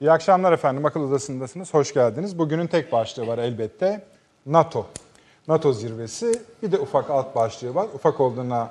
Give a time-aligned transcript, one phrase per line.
[0.00, 0.84] İyi akşamlar efendim.
[0.84, 1.74] Akıl Odası'ndasınız.
[1.74, 2.38] Hoş geldiniz.
[2.38, 4.04] Bugünün tek başlığı var elbette.
[4.46, 4.86] NATO.
[5.48, 6.40] NATO zirvesi.
[6.62, 7.88] Bir de ufak alt başlığı var.
[7.94, 8.70] Ufak olduğuna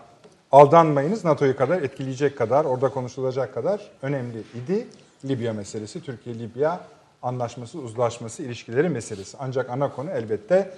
[0.52, 1.26] aldanmayınız.
[1.26, 4.88] NATO'yu kadar etkileyecek kadar, orada konuşulacak kadar önemli idi.
[5.26, 6.80] Libya meselesi, Türkiye-Libya
[7.22, 9.38] anlaşması, uzlaşması, ilişkileri meselesi.
[9.40, 10.72] Ancak ana konu elbette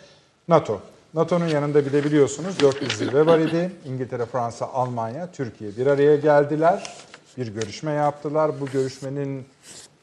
[0.48, 0.80] NATO.
[1.14, 3.72] NATO'nun yanında bir de biliyorsunuz dört bir zirve var idi.
[3.86, 6.98] İngiltere, Fransa, Almanya, Türkiye bir araya geldiler.
[7.38, 8.52] Bir görüşme yaptılar.
[8.62, 9.46] Bu görüşmenin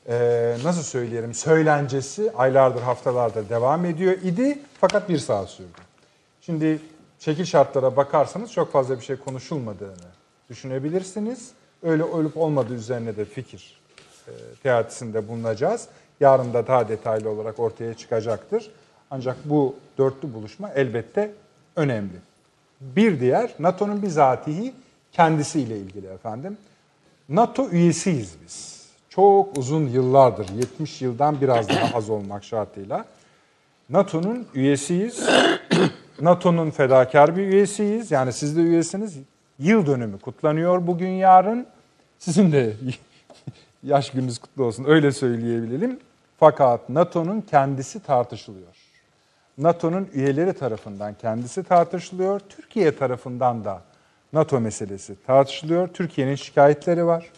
[0.08, 4.58] e, nasıl söyleyelim söylencesi aylardır, haftalardır devam ediyor idi.
[4.80, 5.78] Fakat bir saat sürdü.
[6.40, 6.80] Şimdi
[7.18, 10.08] şekil şartlara bakarsanız çok fazla bir şey konuşulmadığını
[10.50, 11.50] düşünebilirsiniz.
[11.82, 13.80] Öyle olup olmadığı üzerine de fikir
[14.28, 15.88] e, teatisinde bulunacağız.
[16.20, 18.70] Yarın da daha detaylı olarak ortaya çıkacaktır.
[19.10, 21.32] Ancak bu dörtlü buluşma elbette
[21.76, 22.16] önemli.
[22.80, 24.74] Bir diğer NATO'nun bizatihi
[25.12, 26.56] kendisiyle ilgili efendim.
[27.28, 28.77] NATO üyesiyiz biz.
[29.18, 33.04] Çok uzun yıllardır, 70 yıldan biraz daha az olmak şartıyla.
[33.90, 35.28] NATO'nun üyesiyiz.
[36.20, 38.10] NATO'nun fedakar bir üyesiyiz.
[38.10, 39.16] Yani siz de üyesiniz.
[39.58, 41.66] Yıl dönümü kutlanıyor bugün yarın.
[42.18, 42.72] Sizin de
[43.82, 46.00] yaş gününüz kutlu olsun öyle söyleyebilelim.
[46.40, 48.76] Fakat NATO'nun kendisi tartışılıyor.
[49.58, 52.40] NATO'nun üyeleri tarafından kendisi tartışılıyor.
[52.48, 53.82] Türkiye tarafından da
[54.32, 55.88] NATO meselesi tartışılıyor.
[55.88, 57.30] Türkiye'nin şikayetleri var.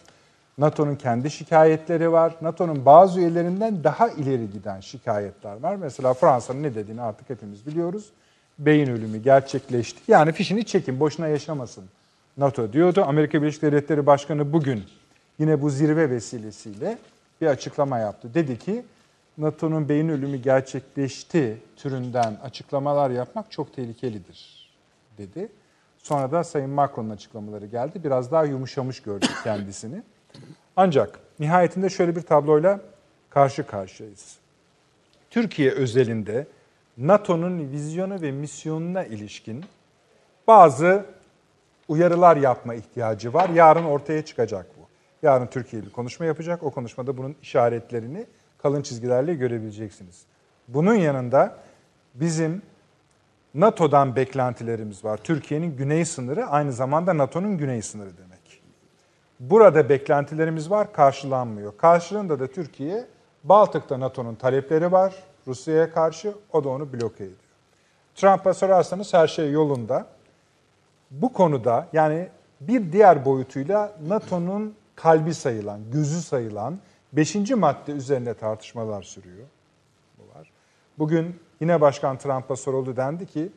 [0.60, 2.34] NATO'nun kendi şikayetleri var.
[2.42, 5.76] NATO'nun bazı üyelerinden daha ileri giden şikayetler var.
[5.76, 8.10] Mesela Fransa'nın ne dediğini artık hepimiz biliyoruz.
[8.58, 10.00] Beyin ölümü gerçekleşti.
[10.08, 11.84] Yani fişini çekin, boşuna yaşamasın
[12.36, 13.04] NATO diyordu.
[13.06, 14.84] Amerika Birleşik Devletleri Başkanı bugün
[15.38, 16.98] yine bu zirve vesilesiyle
[17.40, 18.34] bir açıklama yaptı.
[18.34, 18.84] Dedi ki
[19.38, 24.70] NATO'nun beyin ölümü gerçekleşti türünden açıklamalar yapmak çok tehlikelidir
[25.18, 25.48] dedi.
[25.98, 28.04] Sonra da Sayın Macron'un açıklamaları geldi.
[28.04, 30.02] Biraz daha yumuşamış gördük kendisini.
[30.76, 32.80] Ancak nihayetinde şöyle bir tabloyla
[33.30, 34.36] karşı karşıyayız.
[35.30, 36.46] Türkiye özelinde
[36.98, 39.64] NATO'nun vizyonu ve misyonuna ilişkin
[40.46, 41.06] bazı
[41.88, 43.48] uyarılar yapma ihtiyacı var.
[43.48, 44.86] Yarın ortaya çıkacak bu.
[45.26, 46.62] Yarın Türkiye bir konuşma yapacak.
[46.62, 48.26] O konuşmada bunun işaretlerini
[48.58, 50.22] kalın çizgilerle görebileceksiniz.
[50.68, 51.56] Bunun yanında
[52.14, 52.62] bizim
[53.54, 55.16] NATO'dan beklentilerimiz var.
[55.16, 58.29] Türkiye'nin güney sınırı aynı zamanda NATO'nun güney sınırı demek.
[59.40, 61.76] Burada beklentilerimiz var, karşılanmıyor.
[61.76, 63.06] Karşılığında da Türkiye,
[63.44, 65.14] Baltık'ta NATO'nun talepleri var
[65.46, 67.38] Rusya'ya karşı, o da onu bloke ediyor.
[68.14, 70.06] Trump'a sorarsanız her şey yolunda.
[71.10, 72.28] Bu konuda yani
[72.60, 76.78] bir diğer boyutuyla NATO'nun kalbi sayılan, gözü sayılan
[77.12, 79.46] beşinci madde üzerine tartışmalar sürüyor.
[80.18, 80.50] Bu var.
[80.98, 83.48] Bugün yine Başkan Trump'a soruldu dendi ki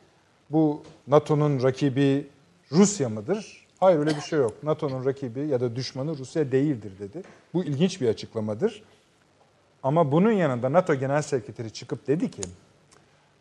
[0.49, 2.27] bu NATO'nun rakibi
[2.71, 3.62] Rusya mıdır?
[3.83, 4.63] Hayır öyle bir şey yok.
[4.63, 7.21] NATO'nun rakibi ya da düşmanı Rusya değildir dedi.
[7.53, 8.83] Bu ilginç bir açıklamadır.
[9.83, 12.41] Ama bunun yanında NATO Genel Sekreteri çıkıp dedi ki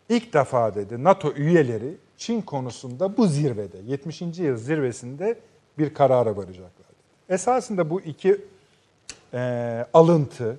[0.09, 4.21] ilk defa dedi NATO üyeleri Çin konusunda bu zirvede 70.
[4.21, 5.39] yıl zirvesinde
[5.79, 6.87] bir karara varacaklar.
[7.29, 8.41] Esasında bu iki
[9.35, 10.59] e, alıntı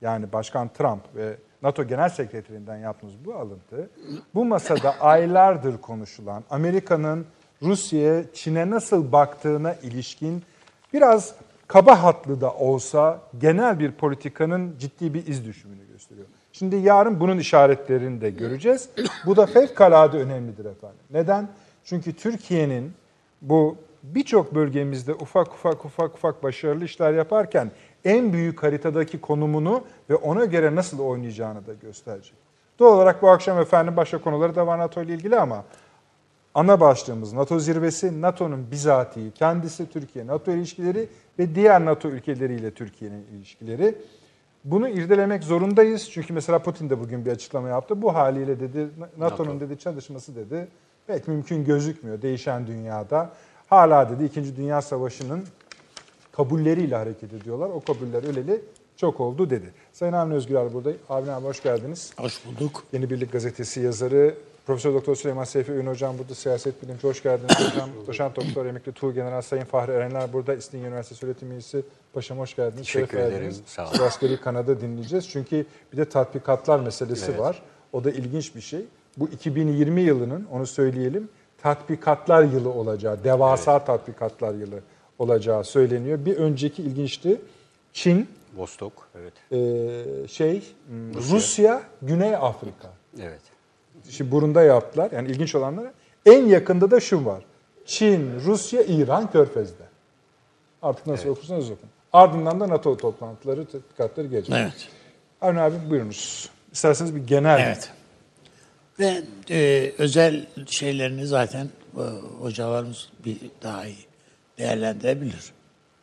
[0.00, 3.90] yani Başkan Trump ve NATO Genel Sekreterinden yaptığımız bu alıntı
[4.34, 7.26] bu masada aylardır konuşulan Amerika'nın
[7.62, 10.42] Rusya'ya, Çin'e nasıl baktığına ilişkin
[10.92, 11.34] biraz
[11.68, 16.26] kaba hatlı da olsa genel bir politikanın ciddi bir iz düşümünü gösteriyor.
[16.52, 18.88] Şimdi yarın bunun işaretlerini de göreceğiz.
[19.26, 20.98] Bu da fevkalade önemlidir efendim.
[21.10, 21.48] Neden?
[21.84, 22.92] Çünkü Türkiye'nin
[23.42, 27.70] bu birçok bölgemizde ufak ufak ufak ufak başarılı işler yaparken
[28.04, 32.34] en büyük haritadaki konumunu ve ona göre nasıl oynayacağını da gösterecek.
[32.78, 35.64] Doğal olarak bu akşam efendim başka konuları da var NATO ile ilgili ama
[36.54, 41.08] ana başlığımız NATO zirvesi, NATO'nun bizatihi kendisi, Türkiye-NATO ilişkileri
[41.38, 43.94] ve diğer NATO ülkeleriyle Türkiye'nin ilişkileri.
[44.64, 46.10] Bunu irdelemek zorundayız.
[46.10, 48.02] Çünkü mesela Putin de bugün bir açıklama yaptı.
[48.02, 49.60] Bu haliyle dedi NATO'nun NATO.
[49.60, 50.68] dedi çalışması dedi
[51.06, 53.30] pek mümkün gözükmüyor değişen dünyada.
[53.68, 54.56] Hala dedi 2.
[54.56, 55.44] Dünya Savaşı'nın
[56.32, 57.68] kabulleriyle hareket ediyorlar.
[57.68, 58.60] O kabuller öleli
[58.96, 59.72] çok oldu dedi.
[59.92, 60.92] Sayın Avni Özgürer burada.
[61.08, 62.12] Avni abi hoş geldiniz.
[62.18, 62.84] Hoş bulduk.
[62.92, 64.34] Yeni Birlik Gazetesi yazarı.
[64.66, 67.90] Profesör Doktor Süleyman Seyfi Ün hocam burada siyaset bilimci hoş geldiniz hocam.
[68.06, 70.54] Doçent Doktor Emekli Tuğ General Sayın Fahri Erenler burada.
[70.54, 71.82] İstinye Üniversitesi Öğretim Üyesi.
[72.12, 72.86] Paşam hoş geldiniz.
[72.86, 73.34] Teşekkür Şeref ederim.
[73.34, 73.60] verdiniz.
[73.66, 73.98] Sağ olun.
[73.98, 75.28] Askeri Kanada dinleyeceğiz.
[75.28, 77.40] Çünkü bir de tatbikatlar meselesi Evet.
[77.40, 77.62] var.
[77.92, 78.84] O da ilginç bir şey.
[79.16, 81.28] Bu 2020 yılının onu söyleyelim
[81.62, 84.80] tatbikatlar yılı olacağı, devasa tatbikatlar yılı
[85.18, 86.24] olacağı söyleniyor.
[86.24, 87.40] Bir önceki ilginçti.
[87.92, 89.32] Çin, Vostok, evet.
[89.52, 90.62] e, şey,
[91.14, 91.36] Rusya.
[91.36, 92.88] Rusya, Güney Afrika.
[93.20, 93.40] Evet.
[94.10, 95.10] Şimdi burunda yaptılar.
[95.10, 95.92] Yani ilginç olanları.
[96.26, 97.42] En yakında da şu var.
[97.86, 99.84] Çin, Rusya, İran, Körfez'de.
[100.82, 101.36] Artık nasıl Evet.
[101.36, 101.88] okursanız okun.
[102.12, 104.54] Ardından da NATO toplantıları, tatbikatları gelecek.
[104.58, 104.88] Evet.
[105.40, 106.50] Avni abi buyurunuz.
[106.72, 107.90] İsterseniz bir genel Evet.
[108.98, 112.02] Ve e, özel şeylerini zaten e,
[112.40, 113.96] hocalarımız bir daha iyi
[114.58, 115.52] değerlendirebilir.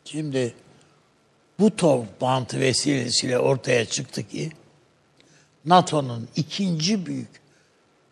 [0.04, 0.54] Şimdi
[1.58, 4.50] bu toplantı vesilesiyle ortaya çıktı ki
[5.64, 7.39] NATO'nun ikinci büyük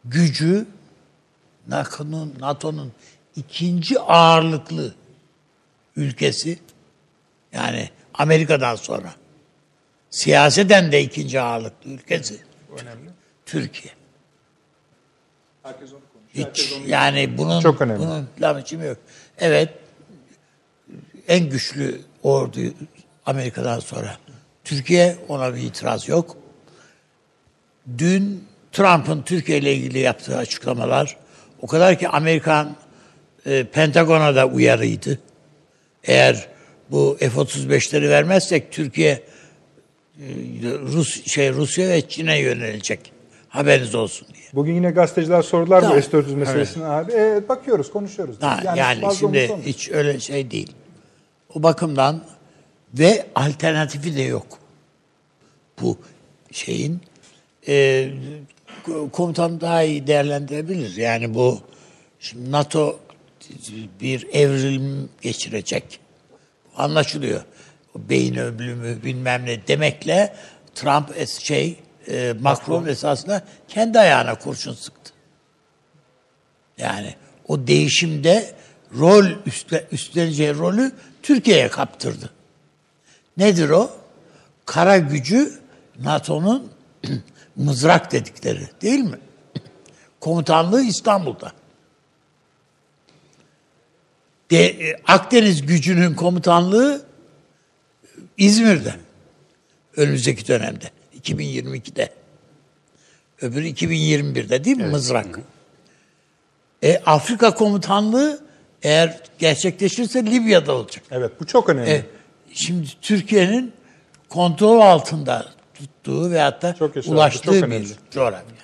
[0.05, 0.67] gücü
[1.69, 2.93] NATO'nun NATO'nun
[3.37, 4.95] ikinci ağırlıklı
[5.97, 6.59] ülkesi
[7.53, 9.15] yani Amerika'dan sonra
[10.11, 12.41] siyaseten de ikinci ağırlıklı ülkesi
[12.81, 13.11] önemli.
[13.47, 13.95] Türkiye.
[15.63, 16.55] Herkes onu konuşuyor.
[16.55, 18.01] Hiç yani bunun Çok önemli.
[18.01, 18.99] bunun lafı yok.
[19.39, 19.75] Evet
[21.29, 22.61] en güçlü ordu
[23.27, 24.17] Amerika'dan sonra.
[24.65, 26.37] Türkiye ona bir itiraz yok.
[27.99, 31.17] Dün Trump'ın Türkiye ile ilgili yaptığı açıklamalar
[31.63, 32.77] o kadar ki Amerikan
[33.47, 35.19] e, Pentagon'a da uyarıydı.
[36.05, 36.49] Eğer
[36.91, 39.23] bu F-35'leri vermezsek Türkiye e,
[40.83, 43.13] Rus şey Rusya ve Çin'e yönelecek.
[43.49, 44.45] Haberiniz olsun diye.
[44.55, 45.97] Bugün yine gazeteciler sordular Tamam.
[45.97, 47.13] bu S-400 meselesini abi.
[47.13, 48.37] Evet, bakıyoruz, konuşuyoruz.
[48.41, 50.73] Ha, yani, fazla şimdi hiç öyle şey değil.
[51.55, 52.21] O bakımdan
[52.95, 54.47] ve alternatifi de yok.
[55.83, 55.99] Bu
[56.53, 57.01] şeyin
[57.69, 58.09] e,
[59.13, 60.97] komutan daha iyi değerlendirebilir.
[60.97, 61.61] Yani bu
[62.21, 63.01] şimdi NATO
[64.01, 66.01] bir evrim geçirecek.
[66.77, 67.43] Anlaşılıyor.
[67.97, 70.35] Beyin ölümü bilmem ne demekle
[70.75, 71.77] Trump es şey
[72.09, 75.13] e, Macron esasında kendi ayağına kurşun sıktı.
[76.79, 77.15] Yani
[77.49, 78.55] o değişimde
[78.99, 80.93] rol üstle, üstleneceği rolü
[81.23, 82.31] Türkiye'ye kaptırdı.
[83.37, 83.91] Nedir o?
[84.65, 85.61] Kara gücü
[85.99, 86.73] NATO'nun
[87.59, 89.19] mızrak dedikleri değil mi?
[90.21, 91.53] Komutanlığı İstanbul'da.
[94.51, 97.07] De, e, Akdeniz gücünün komutanlığı
[98.39, 98.95] İzmir'de.
[99.97, 100.91] Önümüzdeki dönemde.
[101.23, 102.13] 2022'de.
[103.43, 105.41] Öbürü 2021'de değil mi mızrak?
[106.83, 108.41] E, Afrika komutanlığı
[108.83, 111.05] eğer gerçekleşirse Libya'da olacak.
[111.11, 111.91] Evet, bu çok önemli.
[111.91, 112.07] E,
[112.53, 113.73] şimdi Türkiye'nin
[114.29, 117.89] kontrol altında tuttuğu ve hatta Çok yaşa, bu ulaştığı çok bir önemli.
[118.11, 118.59] coğrafya.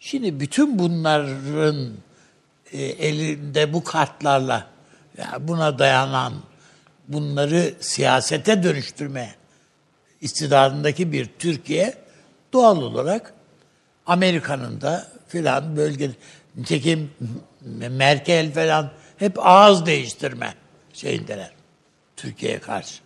[0.00, 1.92] Şimdi bütün bunların
[2.72, 4.66] e, elinde bu kartlarla
[5.18, 6.32] ya buna dayanan
[7.08, 9.34] bunları siyasete dönüştürme
[10.20, 11.94] istidadındaki bir Türkiye
[12.52, 13.34] doğal olarak
[14.06, 16.10] Amerika'nın da filan bölge
[16.56, 17.10] nitekim
[17.90, 20.54] Merkel falan hep ağız değiştirme
[20.92, 21.50] şeyindeler
[22.16, 23.00] Türkiye'ye karşı.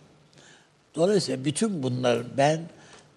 [0.95, 2.61] Dolayısıyla bütün bunlar ben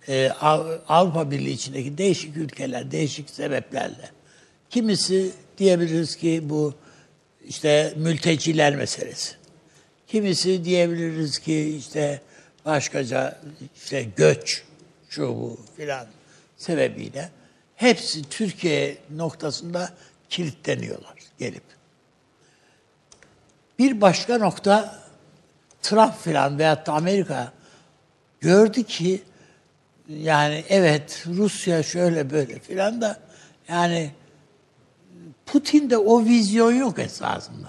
[0.09, 4.11] e, Av- Avrupa Birliği içindeki değişik ülkeler, değişik sebeplerle
[4.71, 6.75] kimisi diyebiliriz ki bu
[7.45, 9.35] işte mülteciler meselesi.
[10.07, 12.21] Kimisi diyebiliriz ki işte
[12.65, 13.41] başkaca
[13.77, 14.65] işte göç
[15.09, 16.07] şu bu filan
[16.57, 17.31] sebebiyle
[17.75, 19.91] hepsi Türkiye noktasında
[20.29, 21.63] kilitleniyorlar gelip.
[23.79, 25.03] Bir başka nokta
[25.83, 27.53] Trump filan veyahut da Amerika
[28.41, 29.23] gördü ki
[30.09, 33.17] yani evet Rusya şöyle böyle filan da
[33.69, 34.11] yani
[35.47, 37.69] Putin'de o vizyon yok esasında.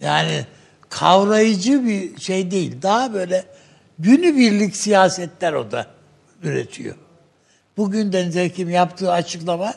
[0.00, 0.46] Yani
[0.88, 2.82] kavrayıcı bir şey değil.
[2.82, 3.44] Daha böyle
[3.98, 5.86] günübirlik siyasetler o da
[6.42, 6.94] üretiyor.
[7.76, 9.74] Bugün de nitekim yaptığı açıklama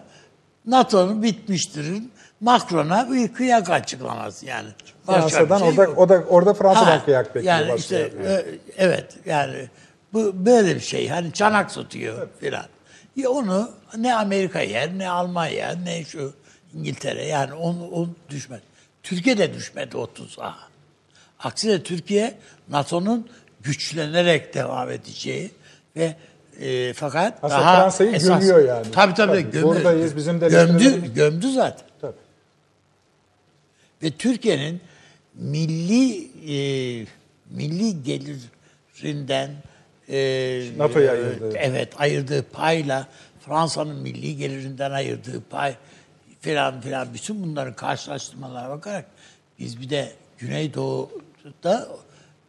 [0.66, 2.04] NATO'nun bitmiştir.
[2.42, 4.70] Macron'a bir kıyak açıklaması yani.
[5.06, 5.98] Fransa'dan şey orada, yok.
[5.98, 7.60] o da, orada Fransa'dan Ha, kıyak bekliyor.
[7.60, 8.34] Yani işte yerde.
[8.34, 8.46] e,
[8.78, 9.70] evet yani
[10.16, 11.08] bu böyle bir şey.
[11.08, 12.66] Hani çanak tutuyor filan.
[13.16, 16.34] Ya onu ne Amerika yer ne Almanya ne şu
[16.74, 18.62] İngiltere yani onu, onu düşmez.
[19.04, 20.56] Türkiye de düşmedi o tuzağa.
[21.40, 22.38] Aksine Türkiye
[22.70, 23.30] NATO'nun
[23.62, 25.52] güçlenerek devam edeceği
[25.96, 26.16] ve
[26.62, 28.92] e, fakat Aslında daha Fransa'yı esas, gömüyor yani.
[28.92, 31.88] Tabii tabii, Tabii, gömü- buradayız, bizim de gömdü, gömdü zaten.
[32.02, 32.18] Tabii.
[34.04, 34.82] Ve Türkiye'nin
[35.34, 37.06] milli e,
[37.50, 39.52] milli gelirinden
[40.10, 40.18] e,
[40.78, 41.58] NATO'ya ayırdığı.
[41.58, 43.08] Evet ayırdığı payla
[43.46, 45.76] Fransa'nın milli gelirinden ayırdığı pay
[46.42, 49.06] filan filan bütün bunların karşılaştırmalara bakarak
[49.60, 51.88] biz bir de Güneydoğu'da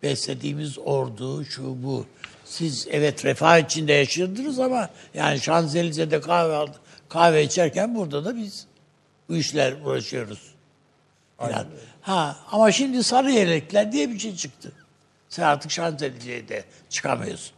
[0.02, 2.06] beslediğimiz ordu şu bu.
[2.44, 6.76] Siz evet refah içinde yaşıyordunuz ama yani Şanzelize'de kahve aldı,
[7.08, 8.66] kahve içerken burada da biz
[9.28, 10.40] bu işler uğraşıyoruz.
[11.36, 11.66] Falan.
[12.00, 14.72] Ha ama şimdi sarı yelekler diye bir şey çıktı.
[15.28, 17.56] Sen artık Şanzelize'de çıkamıyorsun.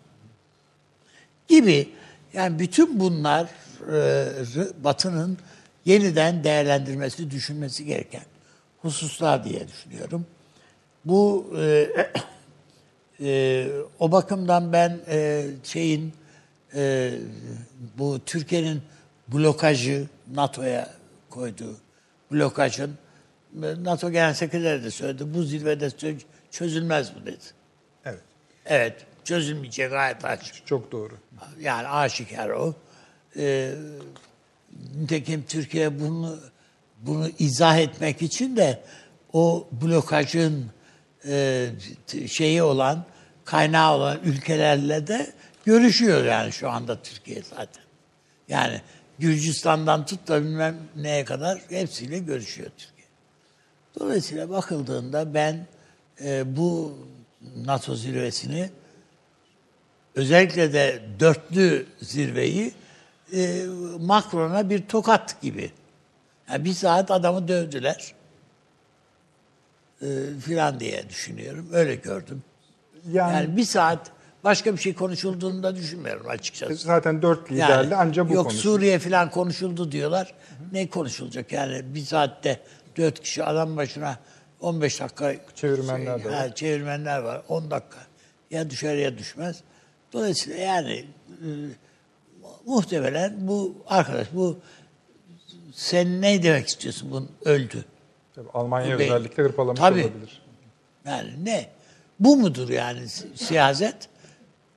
[1.49, 1.89] Gibi
[2.33, 3.49] yani bütün bunlar
[3.93, 5.39] e, Batı'nın
[5.85, 8.25] yeniden değerlendirmesi, düşünmesi gereken
[8.83, 10.27] hususlar diye düşünüyorum.
[11.05, 11.89] Bu e,
[13.21, 16.13] E, o bakımdan ben e, şeyin
[16.75, 17.13] e,
[17.99, 18.83] bu Türkiye'nin
[19.29, 20.91] blokajı NATO'ya
[21.31, 21.77] koyduğu
[22.33, 22.99] blokajın
[23.63, 25.35] e, NATO Genel Sekreteri de söyledi.
[25.35, 26.21] Bu zirvede çö-
[26.51, 27.58] çözülmez bu dedi.
[28.69, 28.95] Evet.
[29.25, 30.67] Çözülmeyecek gayet açık.
[30.67, 31.15] Çok doğru.
[31.61, 32.75] Yani aşikar o.
[33.37, 33.73] Ee,
[34.97, 36.39] nitekim Türkiye bunu
[37.03, 38.83] bunu izah etmek için de
[39.33, 40.71] o blokajın
[41.29, 41.67] e,
[42.29, 43.05] şeyi olan
[43.45, 45.33] kaynağı olan ülkelerle de
[45.65, 47.85] görüşüyor yani şu anda Türkiye zaten.
[48.49, 48.81] Yani
[49.19, 53.09] Gürcistan'dan tut da bilmem neye kadar hepsiyle görüşüyor Türkiye.
[54.01, 55.67] Dolayısıyla bakıldığında ben
[56.25, 56.99] e, bu
[57.57, 58.71] NATO zirvesini
[60.14, 62.73] özellikle de dörtlü zirveyi
[63.33, 63.64] e,
[64.00, 65.71] Macron'a bir tokat gibi.
[66.50, 68.14] Yani bir saat adamı dövdüler
[70.02, 70.07] e,
[70.45, 71.68] filan diye düşünüyorum.
[71.73, 72.42] Öyle gördüm.
[73.12, 74.11] Yani, Yani bir saat
[74.45, 76.75] başka bir şey konuşulduğunu da düşünmüyorum açıkçası.
[76.75, 78.75] zaten dört liderle ancak bu yok konuşulur.
[78.75, 80.35] Suriye falan konuşuldu diyorlar.
[80.73, 82.61] Ne konuşulacak yani bir saatte
[82.97, 84.18] dört kişi adam başına
[84.61, 86.35] 15 dakika Çevirmenler de var.
[86.35, 87.99] Ha, çevirmenler var 10 dakika
[88.50, 89.61] ya düşer ya düşmez.
[90.12, 91.49] Dolayısıyla yani e,
[92.67, 94.59] muhtemelen bu arkadaş bu
[95.75, 97.85] sen ne demek istiyorsun bunun öldü.
[98.35, 100.05] Tabii Almanya Bu özellikle hırpalamış Tabii.
[100.05, 100.43] olabilir.
[101.05, 101.71] Yani ne?
[102.21, 104.09] Bu mudur yani si- siyaset?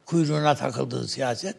[0.06, 1.56] Kuyruğuna takıldığı siyaset?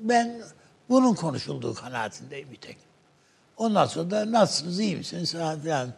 [0.00, 0.42] Ben
[0.88, 2.76] bunun konuşulduğu kanaatindeyim bir tek.
[3.56, 5.92] Ondan sonra da nasılsınız, iyi misiniz falan filan.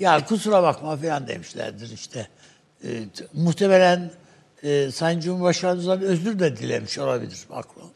[0.00, 2.28] Ya kusura bakma falan demişlerdir işte.
[2.82, 4.10] T- muhtemelen
[4.62, 7.90] e, Sayın Cumhurbaşkanımızdan özür de dilemiş olabilir Macron.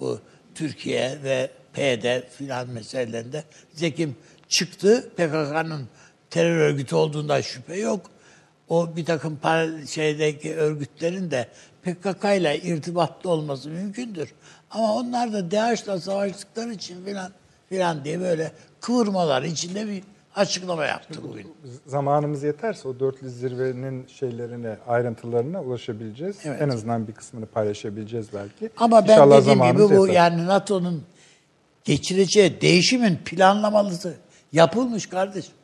[0.00, 0.20] Bu
[0.54, 3.44] Türkiye ve PYD filan meselelerinde.
[3.74, 4.16] Nitekim
[4.48, 5.88] çıktı PKK'nın
[6.30, 8.10] terör örgütü olduğundan şüphe yok.
[8.68, 11.48] O bir takım paralel şeydeki örgütlerin de
[11.82, 14.32] PKK ile irtibatlı olması mümkündür.
[14.70, 17.32] Ama onlar da DAEŞ'la savaştıkları için filan
[17.68, 20.02] filan diye böyle kıvırmalar içinde bir
[20.36, 21.54] açıklama yaptı bugün.
[21.86, 26.36] Zamanımız yeterse o dörtlü zirvenin şeylerine, ayrıntılarına ulaşabileceğiz.
[26.44, 26.62] Evet.
[26.62, 28.70] En azından bir kısmını paylaşabileceğiz belki.
[28.76, 30.14] Ama ben İnşallah dediğim gibi bu yeter.
[30.22, 31.04] yani NATO'nun
[31.84, 34.16] geçireceği değişimin planlamalısı
[34.52, 35.54] yapılmış kardeşim.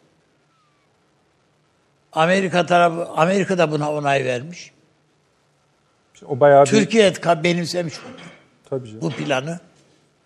[2.13, 4.73] Amerika tarafı Amerika da buna onay vermiş.
[6.27, 7.13] O bayağı bir, Türkiye
[7.45, 8.15] benimsemiş bunu,
[8.71, 9.01] tabii canım.
[9.03, 9.61] bu planı.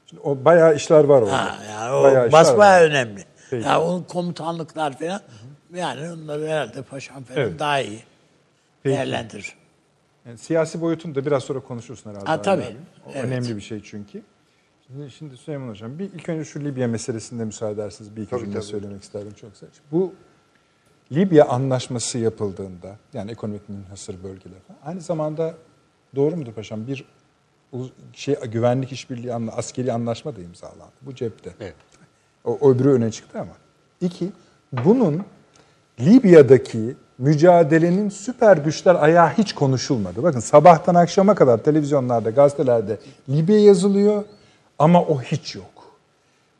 [0.06, 1.32] Şimdi O bayağı işler var orada.
[1.44, 2.82] Ha, yani o Bayağı işler var.
[2.82, 3.24] önemli.
[3.50, 3.66] Peki.
[3.68, 5.20] Yani onun komutanlıklar falan
[5.74, 7.58] yani onları herhalde paşam falan Evet.
[7.58, 8.02] daha iyi
[8.82, 8.96] Peki.
[8.96, 9.54] değerlendirir.
[10.26, 12.26] Yani siyasi boyutunu da biraz sonra konuşursun herhalde.
[12.26, 12.76] Ha, tabii.
[13.06, 13.24] O Evet.
[13.24, 14.22] önemli bir şey çünkü.
[14.86, 18.40] Şimdi, şimdi Süleyman Hocam bir ilk önce şu Libya meselesinde müsaade ederseniz bir iki Tabii,
[18.40, 18.64] cümle tabii.
[18.64, 19.66] söylemek isterdim çok kısa.
[19.92, 20.14] Bu
[21.12, 25.54] Libya anlaşması yapıldığında yani ekonomik münhasır bölgeler falan, aynı zamanda
[26.16, 27.04] doğru mudur paşam bir
[28.12, 30.92] şey güvenlik işbirliği anla, askeri anlaşma da imzalandı.
[31.02, 31.50] Bu cepte.
[31.60, 31.74] Evet.
[32.44, 33.52] O, öbürü öne çıktı ama.
[34.00, 34.28] İki,
[34.72, 35.22] bunun
[36.00, 40.22] Libya'daki mücadelenin süper güçler ayağı hiç konuşulmadı.
[40.22, 44.24] Bakın sabahtan akşama kadar televizyonlarda, gazetelerde Libya yazılıyor
[44.78, 45.94] ama o hiç yok.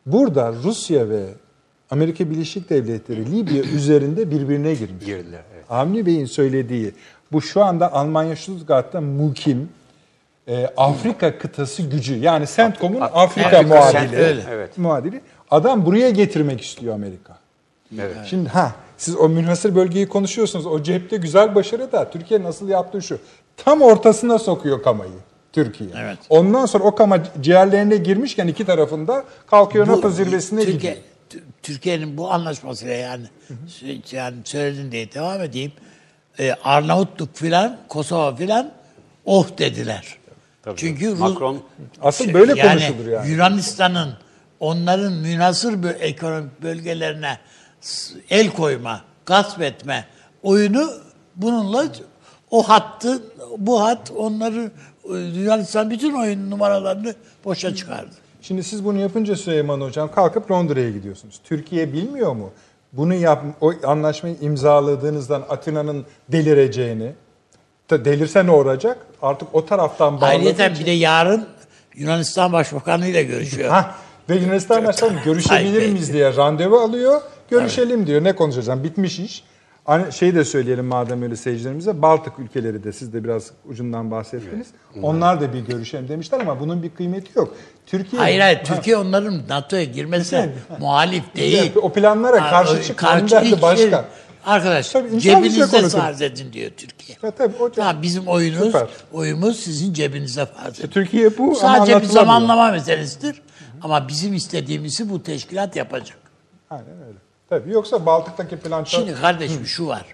[0.06, 1.24] Burada Rusya ve
[1.90, 5.06] Amerika Birleşik Devletleri Libya üzerinde birbirine girmiş.
[5.06, 5.64] Girdiler, evet.
[5.70, 6.92] Avni Bey'in söylediği
[7.32, 9.68] bu şu anda Almanya Stuttgart'ta mukim
[10.48, 14.42] e, Afrika kıtası gücü yani CENTCOM'un Afrika Evet, muadili.
[14.50, 14.78] Evet.
[14.78, 15.20] Muadili.
[15.50, 17.38] Adam buraya getirmek istiyor Amerika.
[17.98, 18.16] Evet.
[18.26, 20.66] Şimdi ha siz o münhasır bölgeyi konuşuyorsunuz.
[20.66, 23.18] O cepte güzel başarı da Türkiye nasıl yaptığı şu.
[23.56, 25.10] Tam ortasına sokuyor kamayı
[25.52, 25.90] Türkiye.
[25.96, 26.18] Evet.
[26.28, 30.96] Ondan sonra o kama ciğerlerine girmişken iki tarafında kalkıyor NATO zirvesine Türkiye, gidiyor.
[31.30, 33.24] Tü- Türkiye'nin bu anlaşmasıyla yani
[33.68, 35.72] sü- yani söyledin diye devam edeyim.
[36.38, 38.72] E, Arnavutluk filan, Kosova filan
[39.24, 40.18] oh dediler.
[40.62, 40.76] Tabii.
[40.76, 41.58] Çünkü Rus- Macron
[42.02, 43.30] Asıl böyle konuşulur yani.
[43.30, 44.12] Yunanistan'ın
[44.60, 47.38] onların münasır bö- ekonomik bölgelerine
[48.30, 50.04] el koyma, gasp etme
[50.42, 50.90] oyunu
[51.36, 51.84] bununla
[52.50, 53.22] o hattı,
[53.58, 54.70] bu hat onları
[55.04, 57.14] e, Yunanistan bütün oyun numaralarını
[57.44, 58.10] boşa çıkardı.
[58.42, 61.40] Şimdi siz bunu yapınca Süleyman Hocam kalkıp Londra'ya gidiyorsunuz.
[61.44, 62.50] Türkiye bilmiyor mu?
[62.92, 67.12] Bunu yap, o anlaşmayı imzaladığınızdan Atina'nın delireceğini.
[67.90, 69.06] Delirse ne olacak?
[69.22, 71.46] Artık o taraftan bağladığı Ayrıca bir de yarın
[71.94, 73.84] Yunanistan Başbakanı ile görüşüyor.
[74.30, 77.20] Ve Yunanistan Başkanı görüşebilir miyiz diye randevu alıyor.
[77.50, 78.24] Görüşelim diyor.
[78.24, 78.84] Ne konuşacağım?
[78.84, 79.44] Bitmiş iş.
[79.84, 82.02] Hani şeyi de söyleyelim madem öyle seyircilerimize.
[82.02, 84.66] Baltık ülkeleri de siz de biraz ucundan bahsettiniz.
[85.02, 87.54] Onlar da bir görüşelim demişler ama bunun bir kıymeti yok.
[87.86, 91.72] Türkiye Hayır hayır Ha, Türkiye onların NATO'ya girmesine muhalif değil.
[91.82, 94.04] o planlara Ha, karşı o- hiç- başka.
[94.46, 97.18] Arkadaşlar Tabii şey cebinizde farz edin diyor Türkiye.
[97.22, 97.86] Ya tabii hocam.
[97.86, 98.86] Tamam bizim oyunuz, Süper.
[99.12, 100.88] oyumuz sizin cebinize farz edin.
[100.88, 103.42] Türkiye bu Sadece bir zamanlama meselesidir.
[103.82, 106.18] Ama bizim istediğimizi bu teşkilat yapacak.
[106.70, 107.18] Aynen öyle.
[107.48, 109.00] Tabii yoksa Baltık'taki plan çok...
[109.00, 110.06] Şimdi kardeşim şu var.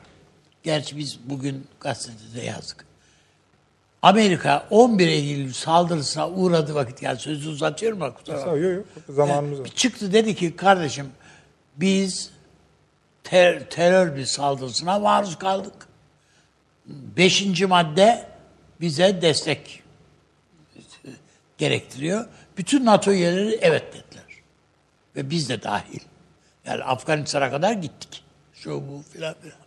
[0.63, 2.87] Gerçi biz bugün gazetede yazdık.
[4.03, 8.57] Amerika 11 Eylül saldırısına uğradığı vakit yani sözü uzatıyorum bak kusura bakma.
[8.57, 9.65] Yok yok zamanımız var.
[9.65, 11.07] Bir çıktı dedi ki kardeşim
[11.77, 12.31] biz
[13.25, 15.73] ter- terör bir saldırısına maruz kaldık.
[16.87, 18.29] Beşinci madde
[18.81, 19.83] bize destek
[21.59, 22.27] gerektiriyor.
[22.57, 24.25] Bütün NATO üyeleri evet dediler.
[25.17, 26.01] Ve biz de dahil.
[26.65, 28.25] Yani Afganistan'a kadar gittik.
[28.55, 29.59] Şu bu filan filan.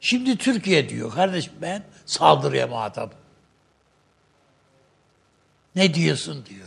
[0.00, 3.18] Şimdi Türkiye diyor kardeşim ben saldırıya muhatabım.
[5.74, 6.66] Ne diyorsun diyor.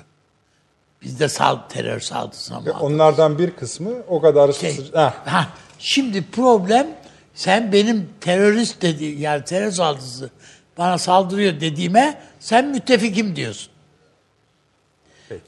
[1.01, 2.81] Biz de sal terör saldırısına muhatabız.
[2.81, 4.77] onlardan bir kısmı o kadar Şey.
[4.93, 6.87] Heh, ha, şimdi problem
[7.33, 10.29] sen benim terörist dedi yani terör saldırısı
[10.77, 13.70] bana saldırıyor dediğime sen müttefikim diyorsun.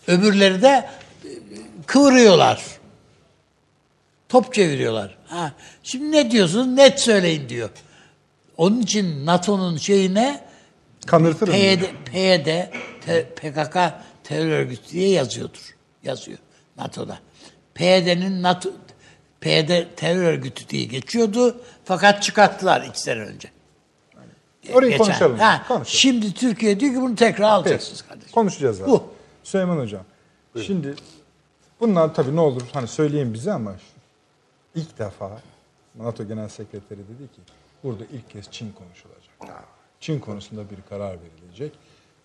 [0.08, 0.90] Öbürleri de
[1.26, 1.30] e,
[1.86, 2.64] kıvırıyorlar.
[4.30, 5.18] Top çeviriyorlar.
[5.26, 5.52] Ha,
[5.84, 6.68] şimdi ne diyorsunuz?
[6.68, 7.70] Net söyleyin diyor.
[8.58, 10.42] Onun için NATO'nun şeyine
[11.06, 11.54] kanırtırım.
[11.54, 11.78] diyor.
[11.78, 12.46] PYD, PYD
[13.06, 13.76] te- PKK
[14.24, 15.76] terör örgütü diye yazıyordur.
[16.04, 16.38] Yazıyor
[16.78, 17.18] NATO'da.
[17.74, 18.70] PYD'nin NATO
[19.42, 21.62] PYD terör örgütü diye geçiyordu.
[21.86, 23.50] Fakat çıkarttılar iki sene önce.
[24.74, 25.06] Orayı Geçen.
[25.06, 25.38] konuşalım.
[25.40, 25.88] Ha, konuşalım.
[25.88, 28.32] Şimdi Türkiye diyor ki bunu tekrar alacaksınız kardeşim.
[28.32, 28.90] Konuşacağız abi.
[28.90, 29.13] Bu.
[29.44, 30.04] Süleyman Hocam.
[30.62, 30.96] Şimdi
[31.80, 33.76] bunlar tabii ne olur hani söyleyin bize ama
[34.76, 35.42] ilk defa
[35.96, 37.42] NATO Genel Sekreteri dedi ki
[37.84, 39.64] burada ilk kez Çin konuşulacak.
[40.00, 41.72] Çin konusunda bir karar verilecek.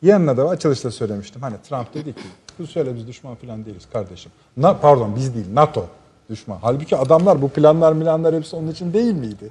[0.03, 1.43] Yanına da açılışta söylemiştim.
[1.43, 4.33] Hani Trump dedi ki bu söyle biz düşman falan değiliz kardeşim.
[4.57, 5.87] Na, pardon biz değil NATO
[6.31, 6.59] düşman.
[6.63, 9.51] Halbuki adamlar bu planlar milanlar hepsi onun için değil miydi?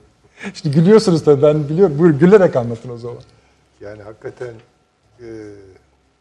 [0.53, 1.99] Şimdi gülüyorsunuz tabii ben biliyorum.
[1.99, 3.21] Buyur gülerek anlatın o zaman.
[3.81, 4.53] Yani hakikaten
[5.21, 5.25] e,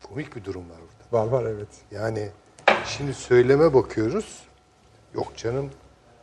[0.02, 0.76] komik bir durum var.
[1.12, 1.68] Var var evet.
[1.90, 2.28] Yani
[2.84, 4.42] şimdi söyleme bakıyoruz.
[5.14, 5.70] Yok canım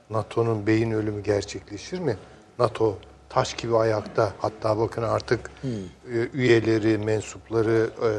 [0.10, 2.18] NATO'nun beyin ölümü gerçekleşir mi?
[2.60, 2.98] NATO
[3.30, 4.34] taş gibi ayakta.
[4.40, 8.10] Hatta bakın artık e, üyeleri, mensupları e,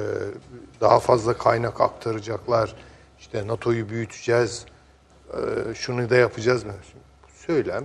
[0.80, 2.74] daha fazla kaynak aktaracaklar.
[3.18, 4.66] İşte NATO'yu büyüteceğiz.
[5.32, 6.72] e, şunu da yapacağız mı?
[7.34, 7.84] Söylem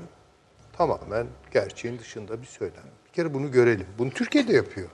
[0.77, 2.83] tamamen gerçeğin dışında bir söylem.
[3.07, 3.87] Bir kere bunu görelim.
[3.97, 4.89] Bunu Türkiye de yapıyor.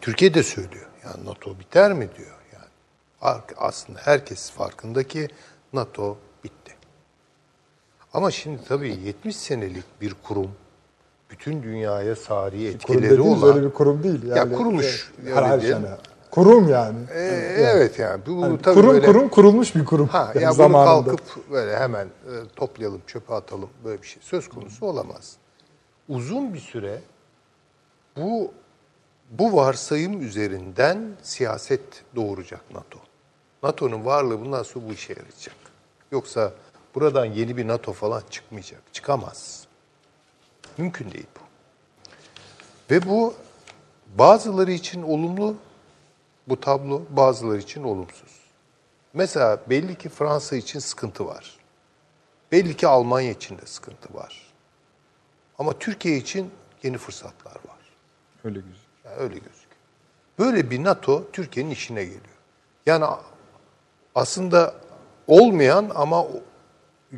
[0.00, 0.86] Türkiye de söylüyor.
[1.04, 2.36] Yani NATO biter mi diyor.
[2.52, 5.28] Yani aslında herkes farkında ki
[5.72, 6.74] NATO bitti.
[8.12, 10.50] Ama şimdi tabii 70 senelik bir kurum
[11.30, 14.22] bütün dünyaya sari Kurum etkileri dediğiniz olan öyle bir kurum değil.
[14.22, 15.88] Ya Yani, kuruluş, e, öyle her sene.
[16.30, 16.98] Kurum yani.
[17.14, 20.08] Ee, evet yani bu Hani tabii kurum böyle kurum kurulmuş bir kurum.
[20.08, 24.48] Ha, yani ya bunu kalkıp böyle hemen e, toplayalım, çöpe atalım böyle bir şey söz
[24.48, 25.36] konusu olamaz.
[26.08, 27.00] Uzun bir süre
[28.16, 28.52] bu
[29.38, 32.98] bu varsayım üzerinden siyaset doğuracak NATO.
[33.62, 35.56] NATO'nun varlığı bundan sonra bu işe yarayacak.
[36.12, 36.52] Yoksa
[36.94, 38.82] buradan yeni bir NATO falan çıkmayacak.
[38.92, 39.66] Çıkamaz.
[40.78, 41.40] Mümkün değil bu.
[42.94, 43.34] Ve bu
[44.18, 45.56] bazıları için olumlu
[46.48, 48.40] bu tablo, bazıları için olumsuz.
[49.12, 51.56] Mesela belli ki Fransa için sıkıntı var.
[52.52, 54.52] Belli ki Almanya için de sıkıntı var.
[55.58, 56.50] Ama Türkiye için
[56.82, 57.78] yeni fırsatlar var.
[58.44, 58.83] Öyle güzel.
[59.18, 59.74] Öyle gözüküyor.
[60.38, 62.20] Böyle bir NATO Türkiye'nin işine geliyor.
[62.86, 63.04] Yani
[64.14, 64.74] aslında
[65.26, 66.26] olmayan ama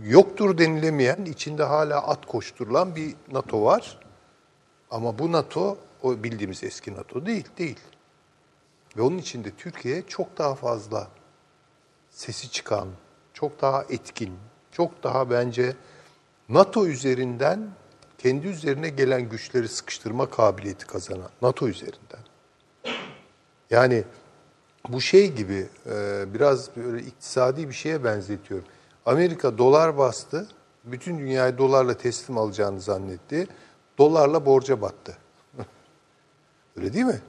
[0.05, 3.99] yoktur denilemeyen, içinde hala at koşturulan bir NATO var.
[4.91, 7.81] Ama bu NATO o bildiğimiz eski NATO değil, değil.
[8.97, 11.09] Ve onun içinde Türkiye çok daha fazla
[12.11, 12.89] sesi çıkan,
[13.35, 14.39] çok daha etkin,
[14.73, 15.77] çok daha bence
[16.49, 17.71] NATO üzerinden
[18.27, 22.21] kendi üzerine gelen güçleri sıkıştırma kabiliyeti kazanan NATO üzerinden.
[23.71, 24.05] Yani
[24.89, 28.67] bu şey gibi e, biraz böyle iktisadi bir şeye benzetiyorum.
[29.07, 30.49] Amerika dolar bastı,
[30.85, 33.49] bütün dünyayı dolarla teslim alacağını zannetti.
[33.99, 35.17] Dolarla borca battı.
[36.77, 37.21] Öyle değil mi?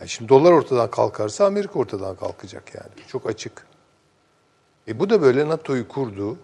[0.00, 3.08] Yani şimdi dolar ortadan kalkarsa Amerika ortadan kalkacak yani.
[3.08, 3.66] Çok açık.
[4.88, 6.38] E bu da böyle NATO'yu kurdu.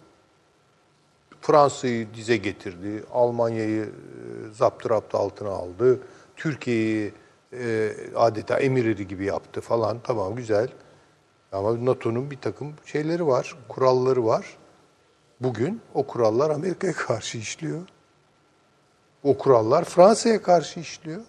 [1.40, 3.04] Fransa'yı dize getirdi.
[3.12, 3.88] Almanya'yı e,
[4.54, 6.00] zaptı altına aldı.
[6.36, 7.12] Türkiye'yi
[7.52, 9.98] e, adeta emirleri gibi yaptı falan.
[10.04, 10.68] Tamam güzel.
[11.52, 14.56] Ama NATO'nun bir takım şeyleri var, kuralları var.
[15.40, 17.80] Bugün o kurallar Amerika'ya karşı işliyor.
[19.22, 21.20] O kurallar Fransa'ya karşı işliyor.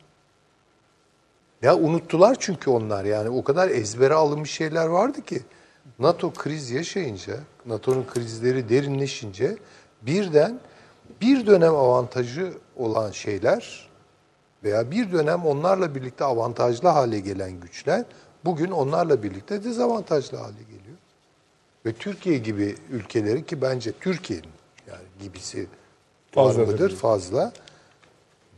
[1.62, 5.42] Ya unuttular çünkü onlar yani o kadar ezbere alınmış şeyler vardı ki
[6.00, 9.58] NATO kriz yaşayınca, NATO'nun krizleri derinleşince
[10.02, 10.60] birden
[11.22, 13.90] bir dönem avantajı olan şeyler
[14.64, 18.06] veya bir dönem onlarla birlikte avantajlı hale gelen güçler
[18.46, 20.98] bugün onlarla birlikte dezavantajlı hale geliyor.
[21.86, 24.52] Ve Türkiye gibi ülkeleri ki bence Türkiye'nin
[24.88, 25.68] yani gibisi
[26.32, 26.90] fazladır diyor.
[26.90, 27.54] fazla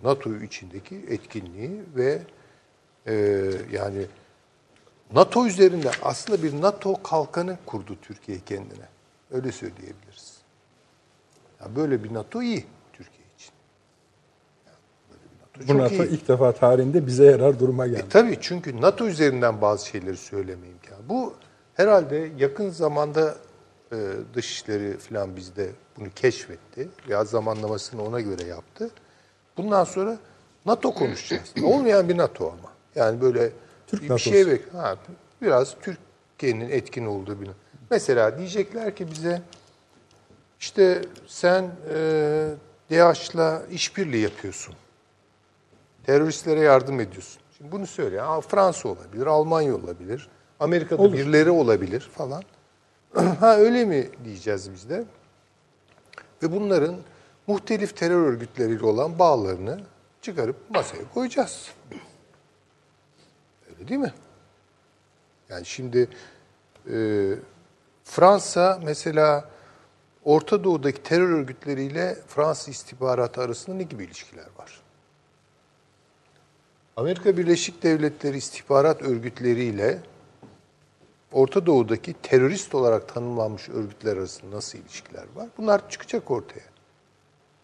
[0.04, 2.22] NATO içindeki etkinliği ve
[3.08, 3.14] e,
[3.72, 4.06] yani
[5.14, 8.88] NATO üzerinde aslında bir NATO kalkanı kurdu Türkiye kendine.
[9.32, 10.13] Öyle söyleyebiliriz.
[11.64, 13.52] Yani böyle bir NATO iyi Türkiye için.
[14.66, 14.78] Yani
[15.10, 16.14] böyle bir Bu NATO çok NATO iyi.
[16.14, 18.04] ilk defa tarihinde bize yarar duruma geldi.
[18.06, 21.10] E, tabii çünkü NATO üzerinden bazı şeyleri söyleme imkanı.
[21.10, 21.34] Bu
[21.74, 23.36] herhalde yakın zamanda
[23.92, 23.98] e,
[24.34, 26.90] Dışişleri falan bizde bunu keşfetti.
[27.10, 28.90] Veya zamanlamasını ona göre yaptı.
[29.58, 30.18] Bundan sonra
[30.66, 31.54] NATO konuşacağız.
[31.64, 32.74] Olmayan bir NATO ama.
[32.96, 33.50] Yani böyle
[33.88, 34.30] Türk bir NATO'su.
[34.30, 34.96] şey bek ha,
[35.42, 37.50] biraz Türkiye'nin etkin olduğu bir
[37.92, 39.42] Mesela diyecekler ki bize
[40.64, 42.50] işte sen e,
[42.92, 44.76] DAEŞ'la işbirliği yapıyorsun
[46.06, 47.42] teröristlere yardım ediyorsun.
[47.58, 48.22] Şimdi bunu söyle.
[48.22, 52.44] Aa, Fransa olabilir, Almanya olabilir, Amerika'da birileri olabilir falan.
[53.40, 55.06] ha öyle mi diyeceğiz biz de?
[56.44, 56.96] Ve bunların
[57.48, 59.80] muhtelif terör örgütleriyle olan bağlarını
[60.22, 61.72] çıkarıp masaya koyacağız.
[63.70, 64.14] Öyle değil mi?
[65.50, 66.10] Yani şimdi
[66.92, 66.96] e,
[68.04, 69.54] Fransa mesela
[70.26, 74.82] Orta Doğu'daki terör örgütleriyle Fransız istihbaratı arasında ne gibi ilişkiler var?
[76.98, 80.00] Amerika Birleşik Devletleri istihbarat örgütleriyle
[81.32, 85.50] Orta Doğu'daki terörist olarak tanımlanmış örgütler arasında nasıl ilişkiler var?
[85.58, 86.66] Bunlar çıkacak ortaya.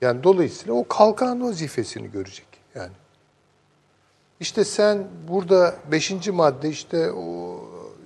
[0.01, 2.91] Yani dolayısıyla o kalkan vazifesini görecek yani.
[4.39, 7.59] İşte sen burada beşinci madde işte o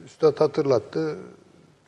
[0.06, 1.18] üstad hatırlattı.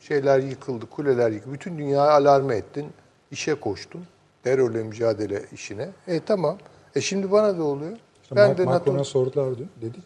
[0.08, 1.54] Şeyler yıkıldı, kuleler yıkıldı.
[1.54, 2.86] Bütün dünyayı alarme ettin.
[3.30, 4.00] işe koştun.
[4.42, 5.88] Terörle mücadele işine.
[6.08, 6.58] E tamam.
[6.94, 7.92] E şimdi bana da oluyor.
[8.22, 9.68] İşte ben Ma- de Macron'a NATO sordular dün.
[9.82, 10.04] Dedik.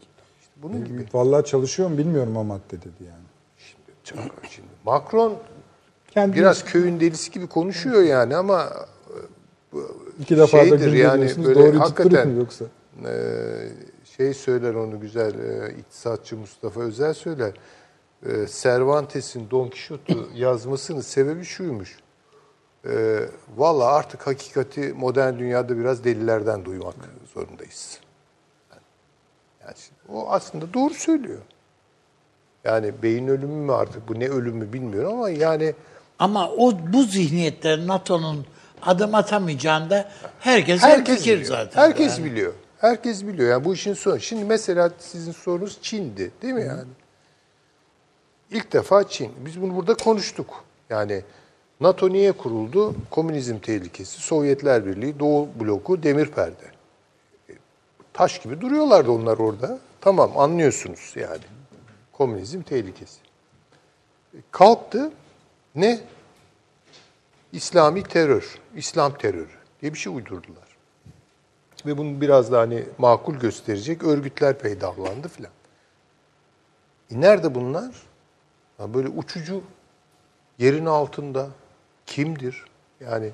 [0.57, 1.07] bunun gibi.
[1.15, 3.25] Vallahi çalışıyorum bilmiyorum madde dedi yani.
[3.59, 5.35] Şimdi Macron
[6.11, 8.69] Kendi biraz köyün delisi gibi konuşuyor yani ama
[10.21, 12.65] iki defa da şeydir gün yani böyle doğru hakikaten- mu yoksa?
[13.07, 13.13] e,
[14.17, 17.53] şey söyler onu güzel e, iktisatçı Mustafa Özel söyler.
[18.27, 21.99] E, Cervantes'in Don Quixote'u yazmasının sebebi şuymuş.
[22.89, 23.21] E,
[23.57, 26.95] Valla artık hakikati modern dünyada biraz delilerden duymak
[27.35, 28.01] zorundayız.
[29.63, 29.75] Yani
[30.09, 31.41] o aslında doğru söylüyor.
[32.65, 35.75] Yani beyin ölümü mü artık bu ne ölümü bilmiyorum ama yani
[36.19, 38.47] Ama o bu zihniyetler NATO'nun
[38.83, 41.49] adım atamayacağında herkes herkes fikir biliyor.
[41.49, 41.83] zaten.
[41.83, 42.31] Herkes Yani.
[42.31, 42.53] biliyor.
[42.79, 43.51] Herkes biliyor.
[43.51, 44.21] Yani bu işin sonu.
[44.21, 46.89] Şimdi mesela sizin sorunuz Çin'di, değil mi yani?
[48.51, 49.33] İlk defa Çin.
[49.45, 50.65] Biz bunu burada konuştuk.
[50.91, 51.23] Yani
[51.81, 52.95] NATO niye kuruldu?
[53.11, 56.65] Komünizm tehlikesi, Sovyetler Birliği, Doğu bloku, demir perde.
[57.51, 57.53] E,
[58.13, 59.79] Taş gibi duruyorlardı onlar orada.
[60.01, 61.43] Tamam anlıyorsunuz yani.
[62.13, 63.21] Komünizm tehlikesi.
[64.35, 65.13] E, Kalktı.
[65.75, 66.01] Ne?
[67.53, 69.49] İslami terör, İslam terörü
[69.83, 70.71] diye bir şey uydurdular.
[71.87, 75.53] Ve bunu biraz da hani makul gösterecek örgütler peydahlandı filan.
[77.11, 78.10] E nerede bunlar?
[78.81, 79.63] Ha böyle uçucu
[80.59, 81.49] yerin altında
[82.07, 82.65] kimdir?
[83.01, 83.31] Yani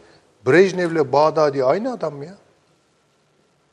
[0.46, 2.34] Brejnev'le Bağdadi aynı adam mı ya?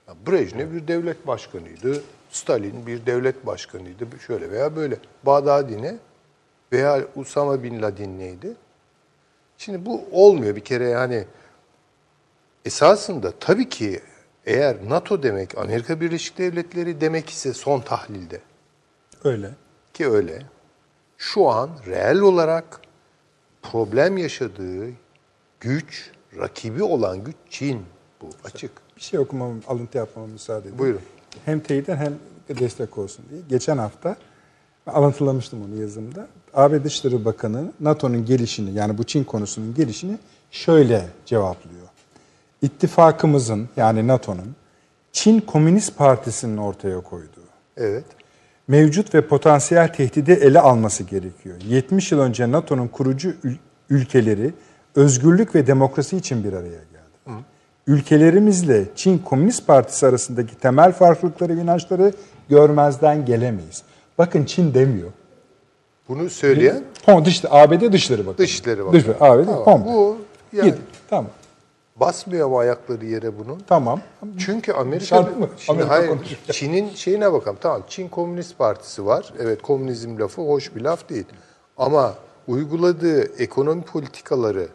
[0.08, 2.04] ya Brejnev bir devlet başkanıydı.
[2.30, 4.08] Stalin bir devlet başkanıydı.
[4.28, 4.98] Şöyle veya böyle.
[5.24, 5.96] Bağdadi ne?
[6.72, 8.54] Veya Usama Bin Laden neydi?
[9.58, 11.26] Şimdi bu olmuyor bir kere yani
[12.66, 14.02] esasında tabii ki
[14.46, 18.42] eğer NATO demek Amerika Birleşik Devletleri demek ise son tahlilde
[19.24, 19.50] Öyle.
[19.94, 20.53] ki öyle
[21.24, 22.82] şu an reel olarak
[23.62, 24.90] problem yaşadığı
[25.60, 27.82] güç, rakibi olan güç Çin
[28.22, 28.72] bu açık.
[28.98, 30.80] Bir şey okumam, alıntı yapmama müsaade edin.
[30.80, 31.02] Buyurun.
[31.46, 32.14] Hem teyitten hem
[32.60, 33.42] destek olsun diye.
[33.50, 34.16] Geçen hafta
[34.88, 36.28] alıntılamıştım onu yazımda.
[36.54, 40.18] AB Dışişleri Bakanı NATO'nun gelişini yani bu Çin konusunun gelişini
[40.52, 41.88] şöyle cevaplıyor.
[42.62, 44.56] İttifakımızın yani NATO'nun
[45.12, 48.06] Çin Komünist Partisi'nin ortaya koyduğu Evet.
[48.68, 51.56] Mevcut ve potansiyel tehdidi ele alması gerekiyor.
[51.68, 53.58] 70 yıl önce NATO'nun kurucu ül-
[53.90, 54.54] ülkeleri
[54.96, 57.44] özgürlük ve demokrasi için bir araya geldi.
[57.88, 62.14] Ülkelerimizle Çin Komünist Partisi arasındaki temel farklılıkları, inançları
[62.50, 63.84] görmezden gelemeyiz.
[64.18, 65.10] Bakın Çin demiyor.
[66.10, 68.38] Bunu söyleyen Pom, dış, ABD Dışişleri Bakanı.
[68.38, 68.94] Dışişleri Bakanı.
[68.94, 69.86] Dışişleri, ABD, Tamam, Pom.
[69.86, 70.18] bu
[70.54, 70.76] yani- Git,
[71.10, 71.26] Tamam.
[71.96, 73.60] Basmıyor mu ayakları yere bunun?
[73.68, 74.02] Tamam.
[74.46, 75.50] Çünkü Amerika, Şart mı?
[75.58, 76.40] Şimdi Amerika hayır.
[76.52, 77.58] Çin'in şeyine bakalım.
[77.62, 79.34] Tamam Çin Komünist Partisi var.
[79.40, 81.26] Evet komünizm lafı hoş bir laf değil.
[81.78, 82.14] Ama
[82.48, 84.68] uyguladığı ekonomi politikaları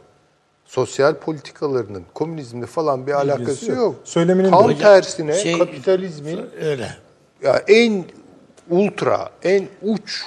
[0.64, 3.78] sosyal politikalarının komünizmle falan bir alakası yok.
[3.78, 3.94] yok.
[4.04, 6.96] Söyleminin Tam tersine şey- kapitalizmin Öyle.
[7.42, 8.04] ya en
[8.70, 10.24] ultra, en uç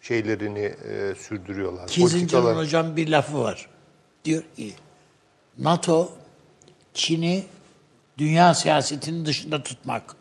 [0.00, 1.86] şeylerini e, sürdürüyorlar.
[1.86, 3.68] Kissinger'ın hocam bir lafı var.
[4.24, 4.72] Diyor ki
[5.58, 6.08] NATO
[6.94, 7.44] Çin'i
[8.18, 10.16] dünya siyasetinin dışında tutmak.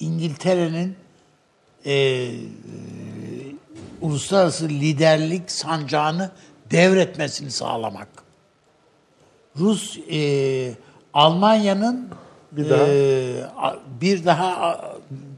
[0.00, 0.96] İngiltere'nin
[1.84, 2.30] e, e,
[4.00, 6.30] uluslararası liderlik sancağını
[6.70, 8.08] devretmesini sağlamak.
[9.58, 10.74] Rus e,
[11.14, 12.08] Almanya'nın
[12.52, 12.86] Bir daha.
[12.88, 13.44] e,
[14.00, 14.80] bir daha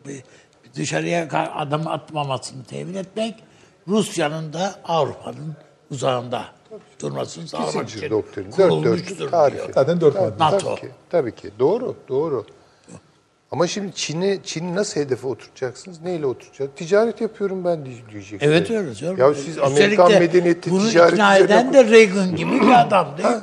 [0.06, 0.22] bir-
[0.74, 3.34] dışarıya adam atmamasını temin etmek,
[3.88, 5.56] Rusya'nın da Avrupa'nın
[5.90, 6.44] uzağında
[7.02, 8.46] durmasını sağlamak için doktrini.
[8.46, 9.70] Dört kurulmuştur dörtlük diyor.
[9.74, 10.44] Zaten dört Tabii, madde.
[10.54, 10.58] NATO.
[10.74, 11.50] Tabii ki, tabii ki.
[11.58, 12.44] Doğru, doğru.
[13.50, 16.00] Ama şimdi Çin'i Çin'i nasıl hedefe oturtacaksınız?
[16.00, 16.70] Neyle oturtacaksınız?
[16.76, 18.42] Ticaret yapıyorum ben diye- diyeceksiniz.
[18.42, 19.16] Evet öyle canım.
[19.18, 23.28] Ya siz Amerikan de medeniyeti bunu ticaret ikna eden de Reagan gibi bir adam değil
[23.28, 23.40] mi?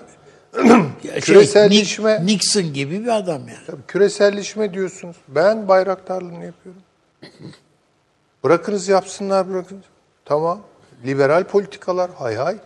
[1.03, 3.65] Şey, Küreselleşme- Nixon gibi bir adam yani.
[3.67, 5.15] Tabii küreselleşme diyorsunuz.
[5.27, 6.81] Ben bayraktarlığını yapıyorum.
[8.43, 9.83] Bırakınız yapsınlar bırakınız.
[10.25, 10.61] Tamam.
[11.05, 12.57] Liberal politikalar hay hay.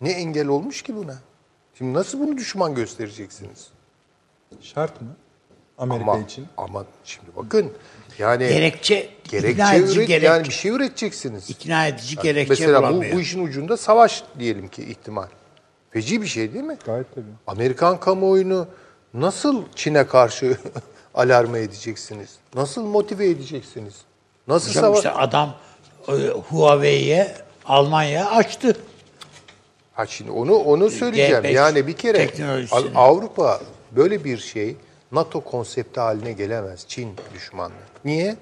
[0.00, 1.14] Ne engel olmuş ki buna?
[1.78, 3.66] Şimdi nasıl bunu düşman göstereceksiniz?
[4.60, 5.08] Şart mı?
[5.78, 6.46] Amerika ama, için.
[6.56, 7.72] Ama şimdi bakın
[8.18, 10.26] yani Gerekçe, ikna gerekçe edici üret, gerekçe.
[10.26, 11.50] yani bir şey üreteceksiniz.
[11.50, 13.16] ikna edici gerekçe Mesela bu, bulamıyor.
[13.16, 15.26] bu işin ucunda savaş diyelim ki ihtimal.
[15.90, 16.78] Feci bir şey değil mi?
[16.86, 17.24] Gayet tabii.
[17.46, 18.66] Amerikan kamuoyunu
[19.14, 20.58] nasıl Çin'e karşı
[21.14, 22.36] alarma edeceksiniz?
[22.54, 23.94] Nasıl motive edeceksiniz?
[24.48, 24.98] Nasıl Hocam savaş?
[24.98, 25.54] işte adam
[26.08, 28.76] e, Huawei'ye Almanya açtı.
[29.96, 31.44] Ha şimdi onu onu söyleyeceğim.
[31.44, 32.28] G5 yani bir kere
[32.94, 33.60] Avrupa
[33.92, 34.76] böyle bir şey
[35.12, 36.84] NATO konsepti haline gelemez.
[36.88, 37.74] Çin düşmanlığı.
[38.04, 38.36] Niye?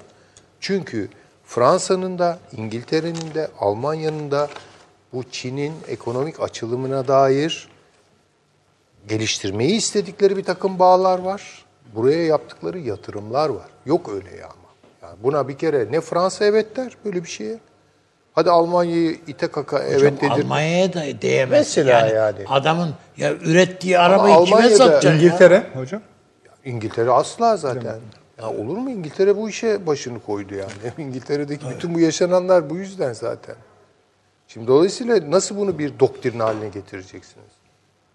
[0.60, 1.08] Çünkü
[1.44, 4.48] Fransa'nın da, İngiltere'nin de, Almanya'nın da
[5.12, 7.68] bu Çin'in ekonomik açılımına dair
[9.08, 11.64] geliştirmeyi istedikleri bir takım bağlar var.
[11.94, 13.68] Buraya yaptıkları yatırımlar var.
[13.86, 14.68] Yok öyle ya ama.
[15.02, 17.58] Yani buna bir kere ne Fransa evet der böyle bir şeye.
[18.34, 20.30] Hadi Almanya'yı ite kaka Hocam evet dedir.
[20.30, 21.50] Almanya'ya da değemez.
[21.50, 22.38] Mesela yani.
[22.48, 25.16] Adamın ya ürettiği arabayı kime Almanya'da satacaksın ya?
[25.16, 26.02] İngiltere hocam.
[26.64, 27.96] İngiltere asla zaten.
[28.40, 30.72] Ya olur mu İngiltere bu işe başını koydu yani.
[31.08, 33.56] İngiltere'deki bütün bu yaşananlar bu yüzden zaten.
[34.48, 37.50] Şimdi dolayısıyla nasıl bunu bir doktrin haline getireceksiniz?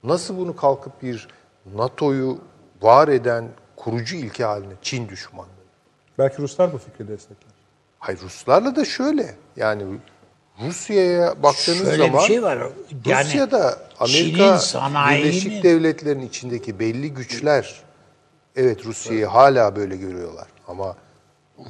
[0.03, 1.27] Nasıl bunu kalkıp bir
[1.75, 2.37] NATO'yu
[2.81, 5.49] var eden kurucu ilke haline Çin düşmanlığı?
[6.17, 7.48] Belki Ruslar bu fikri destekler.
[7.99, 9.83] Hayır Ruslarla da şöyle yani
[10.61, 12.57] Rusya'ya baktığınız Şöyle zaman bir şey var.
[13.05, 14.59] Yani Rusya'da Amerika
[15.09, 17.75] Birleşik Devletleri'nin içindeki belli güçler
[18.55, 20.95] evet Rusya'yı hala böyle görüyorlar ama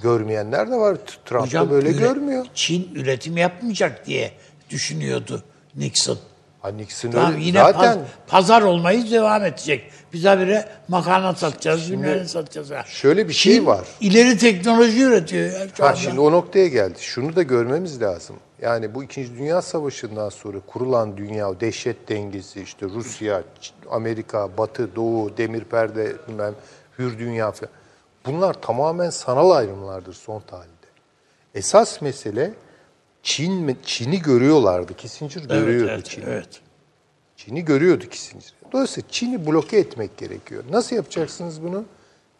[0.04, 0.98] görmeyenler de var.
[1.26, 2.46] Trump da böyle üre- görmüyor.
[2.54, 4.32] Çin üretim yapmayacak diye
[4.70, 5.44] düşünüyordu
[5.76, 6.20] Nixon.
[6.62, 9.92] Ha Nixon Tamam öyle- yine zaten paz- pazar olmayı devam edecek.
[10.14, 12.72] Biz habire makarna satacağız, bilmem ne satacağız.
[12.86, 13.88] şöyle bir şey Çin var.
[14.00, 15.96] ileri teknoloji üretiyor ya şu Ha, anda.
[15.98, 16.98] şimdi o noktaya geldi.
[17.02, 18.36] Şunu da görmemiz lazım.
[18.62, 24.58] Yani bu İkinci Dünya Savaşı'ndan sonra kurulan dünya, o dehşet dengesi, işte Rusya, Ç- Amerika,
[24.58, 26.54] Batı, Doğu, demir perde, bilmem,
[27.00, 27.72] hür dünya falan.
[28.26, 30.70] Bunlar tamamen sanal ayrımlardır son tarihte.
[31.56, 32.52] Esas mesele
[33.24, 34.94] Çin mi- Çin'i görüyorlardı.
[34.94, 36.26] Kissinger evet, görüyordu evet, Çin'i.
[36.28, 36.62] evet.
[37.38, 38.54] Çin'i görüyordu Kissinger.
[38.72, 40.64] Dolayısıyla Çin'i bloke etmek gerekiyor.
[40.72, 41.84] Nasıl yapacaksınız bunu?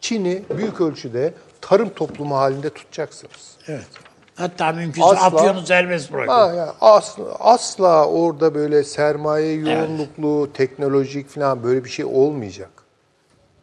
[0.00, 3.56] Çin'i büyük ölçüde tarım toplumu halinde tutacaksınız.
[3.66, 3.86] Evet.
[4.34, 6.32] Hatta mümkünse Asla- Afyon'u serbest bırakın.
[6.32, 12.70] Ha, asla, asla orada böyle sermaye yoğunluklu, teknolojik falan böyle bir şey olmayacak.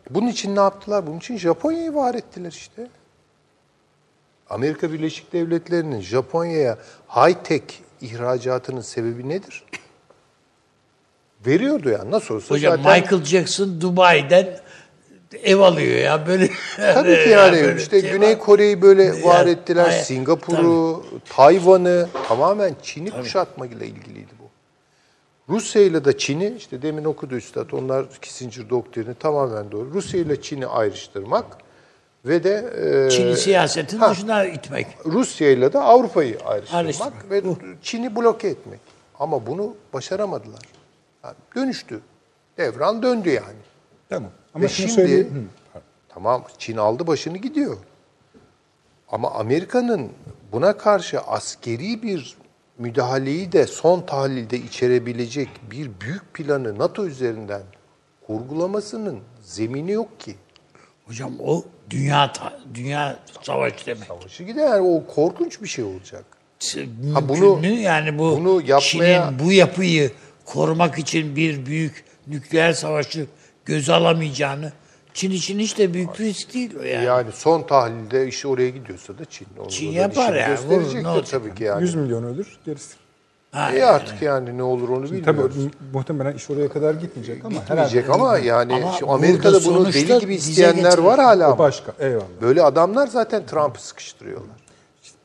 [0.09, 1.07] Bunun için ne yaptılar?
[1.07, 2.87] Bunun için Japonya'yı var ettiler işte.
[4.49, 6.77] Amerika Birleşik Devletleri'nin Japonya'ya
[7.09, 7.63] high-tech
[8.01, 9.63] ihracatının sebebi nedir?
[11.45, 12.99] Veriyordu ya nasıl olsa Hocam zaten.
[13.01, 14.59] Michael Jackson Dubai'den
[15.43, 16.49] ev alıyor ya böyle.
[16.77, 18.39] Tabii ki Ya yani böyle işte şey Güney var.
[18.39, 19.85] Kore'yi böyle var Yani, ettiler.
[19.85, 24.47] hayır, Singapur'u, Tayvan'ı tamamen Çin'i kuşatmayla ilgiliydi bu.
[25.53, 29.93] Rusya ile de Çin'i işte demin okudu üstad onlar Kissinger doktrini tamamen doğru.
[29.93, 31.45] Rusya ile Çin'i ayrıştırmak
[32.27, 32.73] ve de
[33.07, 34.11] e, Çin'i siyasetin ha.
[34.11, 34.87] dışına itmek.
[35.05, 37.31] Rusya ile de Avrupa'yı ayrıştırmak Ayrıştırmak.
[37.31, 37.43] ve
[37.81, 38.79] Çin'i bloke etmek.
[39.19, 40.61] Ama bunu başaramadılar.
[41.23, 42.01] Yani dönüştü.
[42.57, 43.57] Devran döndü yani.
[44.09, 44.31] Tamam.
[44.53, 45.49] Ama Ve şimdi söyleyeyim.
[45.73, 45.79] Hı.
[46.09, 47.77] tamam Çin aldı başını gidiyor.
[49.11, 50.09] Ama Amerika'nın
[50.51, 52.37] buna karşı askeri bir
[52.77, 57.61] müdahaleyi de son tahlilde içerebilecek bir büyük planı NATO üzerinden
[58.27, 60.35] kurgulamasının zemini yok ki.
[61.07, 62.33] Hocam o dünya
[62.73, 64.07] dünya savaşı demek.
[64.07, 66.23] Savaşı gider o korkunç bir şey olacak.
[66.75, 67.67] Mümkün Ha bunu- mü?
[67.67, 68.79] yani bu bunu yapmaya-
[69.29, 70.11] Çin'in bu yapıyı
[70.45, 73.25] korumak için bir büyük nükleer savaşı
[73.65, 74.71] göze alamayacağını
[75.13, 77.05] Çin için hiç de büyük bir risk değil o yani.
[77.05, 79.47] Yani son tahlilde iş oraya gidiyorsa da Çin.
[79.59, 81.81] Onu Çin yapar yani, Gösterecektir vurur, ne olacak tabii ki yani.
[81.81, 82.95] 100 milyon ölür gerisi.
[83.51, 85.57] Ha, İyi artık yani ne olur onu Tabii bilmiyoruz.
[85.65, 89.93] mu- muhtemelen iş oraya kadar gitmeyecek ama Gitmeyecek herhalde ama yani Ama şu Amerika'da bunu
[89.93, 91.93] deli gibi isteyenler var hala o başka.
[91.99, 92.23] Eyvallah.
[92.41, 94.55] Böyle adamlar zaten Trump'ı sıkıştırıyorlar.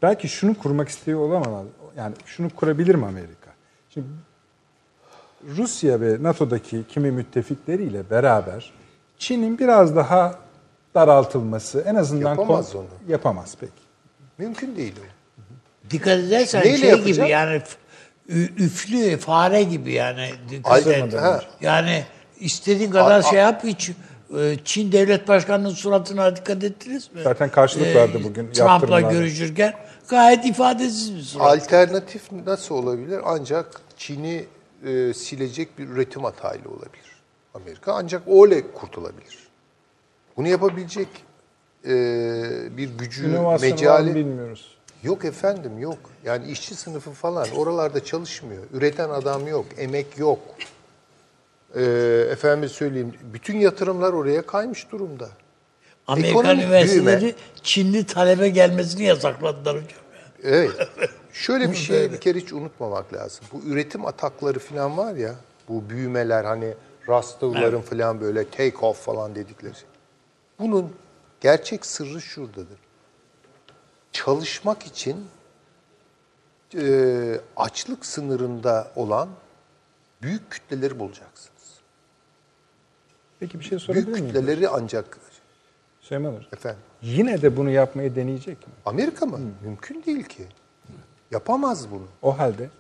[0.03, 1.67] Belki şunu kurmak istiyor olamaz.
[1.97, 3.51] Yani şunu kurabilir mi Amerika?
[3.95, 4.07] Şimdi
[5.57, 8.73] Rusya ve NATO'daki kimi müttefikleriyle beraber
[9.19, 10.35] Çin'in biraz daha
[10.95, 12.85] daraltılması en azından Yapamaz onu.
[13.09, 13.73] Yapamaz peki.
[14.39, 15.05] Mümkün değil o.
[15.91, 17.07] Dikkat edersen Neyle şey yapacak?
[17.17, 17.63] gibi yani
[18.29, 20.31] f- ü- üflü fare gibi yani.
[20.51, 21.15] Dikkat Ay- et.
[21.15, 21.43] ha.
[21.61, 22.05] Yani
[22.41, 23.91] istediğin kadar A- a- şey yap hiç
[24.39, 27.21] e, Çin devlet başkanının suratına dikkat ettiniz mi?
[27.25, 29.75] Zaten karşılık Ee, verdi bugün Trump'la görüşürken
[30.09, 31.47] gayet ifadesiz bir surat.
[31.47, 33.21] Alternatif nasıl olabilir?
[33.25, 34.45] Ancak Çin'i
[34.87, 37.13] e, silecek bir üretim hataylı olabilir.
[37.55, 39.39] Amerika ancak öyle kurtulabilir.
[40.37, 41.09] Bunu yapabilecek
[41.85, 41.91] e,
[42.77, 44.72] bir gücü, mecali bilmiyoruz.
[45.03, 45.99] Yok efendim yok.
[46.25, 48.62] Yani işçi sınıfı falan oralarda çalışmıyor.
[48.73, 50.38] Üreten adam yok, emek yok.
[51.75, 51.83] E,
[52.31, 55.29] efendim söyleyeyim, bütün yatırımlar oraya kaymış durumda.
[56.07, 59.99] Amerikan ekonomik üniversiteleri büyüme- Çinli talebe gelmesini yasakladılar hocam.
[60.45, 60.71] Evet.
[61.33, 63.45] Şöyle bir şeyi bir kere hiç unutmamak lazım.
[63.53, 65.35] Bu üretim atakları falan var ya,
[65.69, 66.75] bu büyümeler hani
[67.09, 69.73] Rastlıların falan böyle take off falan dedikleri.
[70.59, 70.93] Bunun
[71.41, 72.79] gerçek sırrı şuradadır.
[74.12, 75.27] Çalışmak için
[76.75, 79.29] e, açlık sınırında olan
[80.22, 81.53] büyük kütleleri bulacaksınız.
[83.40, 84.35] Peki bir şey sorabilir Büyük miyim?
[84.35, 85.18] kütleleri ancak
[86.01, 86.48] Süleyman Hocam.
[86.53, 88.72] efendim Yine de bunu yapmayı deneyecek mi?
[88.87, 89.38] Amerika mı?
[89.62, 90.46] Mümkün değil ki.
[91.31, 92.07] Yapamaz bunu.
[92.22, 92.70] O halde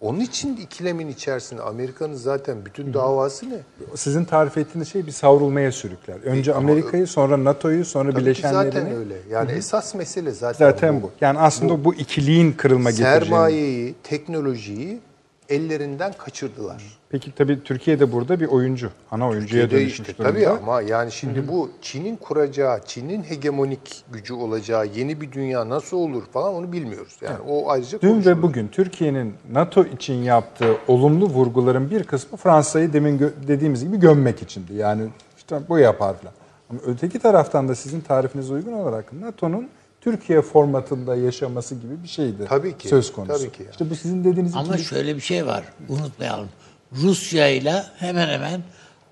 [0.00, 3.58] onun için ikilemin içerisinde Amerika'nın zaten bütün davası ne?
[3.94, 6.16] sizin tarif ettiğiniz şey bir savrulmaya sürükler.
[6.24, 8.72] Önce ama- Amerika'yı, sonra NATO'yu, sonra Tabii Bileşenlerini.
[8.72, 9.14] zaten öyle.
[9.30, 11.10] Yani esas mesele zaten, Zaten bu.
[11.20, 13.24] Yani aslında bu, ikiliğin kırılma getireceğini.
[13.24, 15.00] Sermayeyi, teknolojiyi
[15.48, 16.82] ellerinden kaçırdılar.
[17.08, 18.90] Peki tabii Türkiye de burada bir oyuncu.
[19.10, 20.32] Ana oyuncuya Türkiye'de dönüşmüş işte, durumda.
[20.32, 25.96] tabii ama yani şimdi bu Çin'in kuracağı, Çin'in hegemonik gücü olacağı yeni bir dünya nasıl
[25.96, 27.16] olur falan onu bilmiyoruz.
[27.22, 28.36] Yani o ayrıca Dün konuşulur.
[28.36, 34.42] ve bugün Türkiye'nin NATO için yaptığı olumlu vurguların bir kısmı Fransa'yı demin dediğimiz gibi gömmek
[34.42, 34.74] içindi.
[34.74, 35.02] Yani
[35.36, 36.34] işte bu yapar falan.
[36.70, 39.68] Ama öteki taraftan da sizin tarifinize uygun olarak NATO'nun
[40.06, 42.44] Türkiye formatında yaşaması gibi bir şeydi.
[42.48, 43.32] Tabii ki, Söz konusu.
[43.38, 43.70] tabii ki yani.
[43.70, 45.64] İşte bu sizin dediğiniz Ama ikilik- şöyle bir şey var.
[45.88, 46.48] Unutmayalım.
[46.92, 48.62] Rusya ile hemen hemen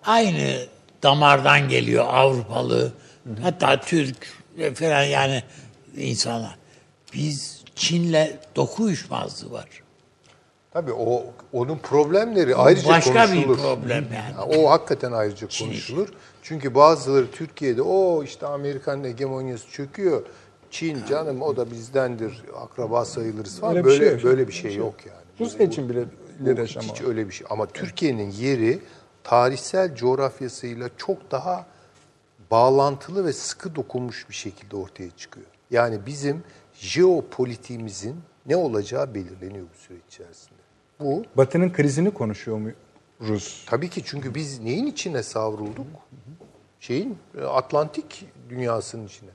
[0.04, 0.57] aynı
[1.02, 2.92] damardan geliyor Avrupalı.
[3.42, 4.16] Hatta Türk
[4.74, 5.42] falan yani
[5.96, 6.57] insanlar.
[7.14, 8.26] Biz Çin'le
[8.57, 9.68] doku uyuşmazlığı var.
[10.72, 13.57] Tabii o onun problemleri ayrıca başka bir konuşulur.
[13.59, 14.57] problem yani.
[14.59, 16.09] O hakikaten ayrıca konuşulur.
[16.42, 20.22] Çünkü bazıları Türkiye'de o işte Amerikan hegemonyası çöküyor.
[20.74, 22.44] Çin canım o da bizdendir.
[22.56, 23.76] Akraba sayılırız falan.
[23.76, 24.24] Öyle bir böyle şey yok.
[24.24, 25.20] böyle bir şey yok yani.
[25.40, 26.04] Rusya için bile
[26.40, 27.08] Bu hiç var.
[27.08, 27.46] öyle bir şey.
[27.50, 28.80] Ama Türkiye'nin yeri
[29.24, 31.66] tarihsel coğrafyasıyla çok daha
[32.50, 35.46] bağlantılı ve sıkı dokunmuş bir şekilde ortaya çıkıyor.
[35.70, 36.42] Yani bizim
[36.74, 40.58] jeopolitiğimizin ne olacağı belirleniyor bu süreç içerisinde.
[41.00, 42.70] Bu Batı'nın krizini konuşuyor mu
[43.20, 43.66] Rus?
[43.66, 45.87] tabii ki çünkü biz neyin içine savrulduk?
[46.80, 49.30] Şeyin Atlantik dünyasının içine.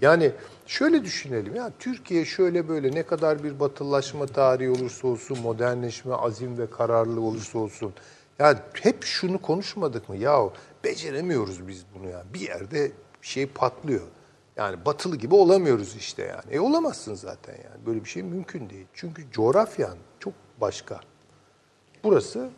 [0.00, 0.32] Yani
[0.66, 6.58] şöyle düşünelim ya Türkiye şöyle böyle ne kadar bir batılılaşma tarihi olursa olsun, modernleşme, azim
[6.58, 7.94] ve kararlı olursa olsun.
[8.38, 10.16] Ya hep şunu konuşmadık mı?
[10.16, 10.40] Ya
[10.84, 12.24] beceremiyoruz biz bunu ya.
[12.34, 14.06] Bir yerde şey patlıyor.
[14.56, 16.56] Yani batılı gibi olamıyoruz işte yani.
[16.56, 17.86] E olamazsın zaten yani.
[17.86, 18.86] Böyle bir şey mümkün değil.
[18.94, 21.00] Çünkü coğrafyan çok başka.
[22.04, 22.50] Burası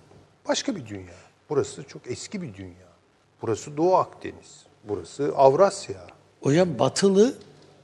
[0.49, 1.15] başka bir dünya.
[1.51, 2.87] Burası çok eski bir dünya.
[3.43, 4.67] Burası Doğu Akdeniz.
[4.85, 6.16] Burası Avrasya.
[6.43, 7.35] Hocam batılı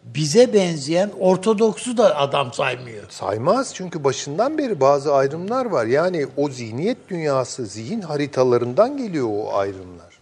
[0.05, 3.05] bize benzeyen Ortodoksu da adam saymıyor.
[3.11, 5.87] Saymaz çünkü başından beri bazı ayrımlar var.
[5.87, 10.19] Yani o zihniyet dünyası, zihin haritalarından geliyor o ayrımlar.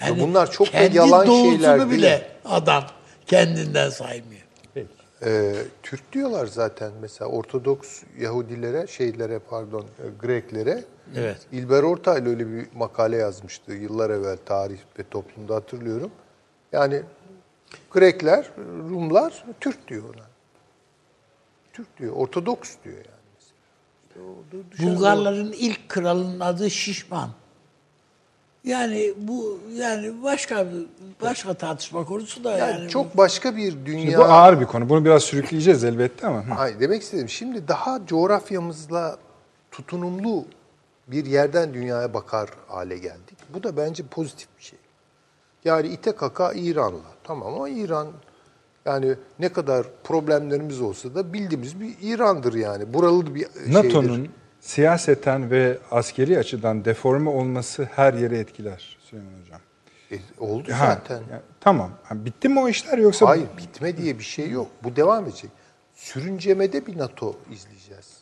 [0.00, 1.90] Yani Bunlar çok da kendi yalan şeyler değil.
[1.90, 2.84] bile adam
[3.26, 4.42] kendinden saymıyor.
[4.74, 4.88] Peki.
[5.24, 10.84] Ee, Türk diyorlar zaten mesela Ortodoks Yahudilere, şeylere pardon e, Greklere.
[11.16, 11.36] Evet.
[11.52, 16.10] İlber Ortaylı öyle bir makale yazmıştı yıllar evvel tarih ve toplumda hatırlıyorum.
[16.72, 17.02] Yani
[17.90, 18.46] Grekler,
[18.90, 20.26] Rumlar Türk diyor ona.
[21.72, 23.06] Türk diyor, Ortodoks diyor yani.
[23.34, 24.90] mesela.
[24.90, 27.30] Bulgarların ilk kralının adı Şişman.
[28.64, 30.66] Yani bu yani başka
[31.22, 34.02] başka tartışma konusu da yani, yani çok başka bir dünya.
[34.02, 34.88] Şimdi bu ağır bir konu.
[34.88, 36.58] Bunu biraz sürükleyeceğiz elbette ama.
[36.58, 37.28] Hayır, demek istedim.
[37.28, 39.18] Şimdi daha coğrafyamızla
[39.70, 40.44] tutunumlu
[41.06, 43.38] bir yerden dünyaya bakar hale geldik.
[43.54, 44.78] Bu da bence pozitif bir şey.
[45.64, 47.11] Yani ite kaka İran'la.
[47.24, 48.08] Tamam ama İran
[48.86, 52.94] yani ne kadar problemlerimiz olsa da bildiğimiz bir İran'dır yani.
[52.94, 53.72] Buralı bir şeydir.
[53.74, 54.28] NATO'nun
[54.60, 59.60] siyaseten ve askeri açıdan deforme olması her yeri etkiler Süleyman Hocam.
[60.12, 61.22] E, oldu Ha, zaten.
[61.30, 61.90] yani tamam.
[62.04, 63.28] Ha, bitti mi o işler yoksa?
[63.28, 64.66] Hayır bitme diye bir şey yok.
[64.84, 65.50] Bu devam edecek.
[65.94, 68.16] Sürüncemede bir NATO izleyeceğiz.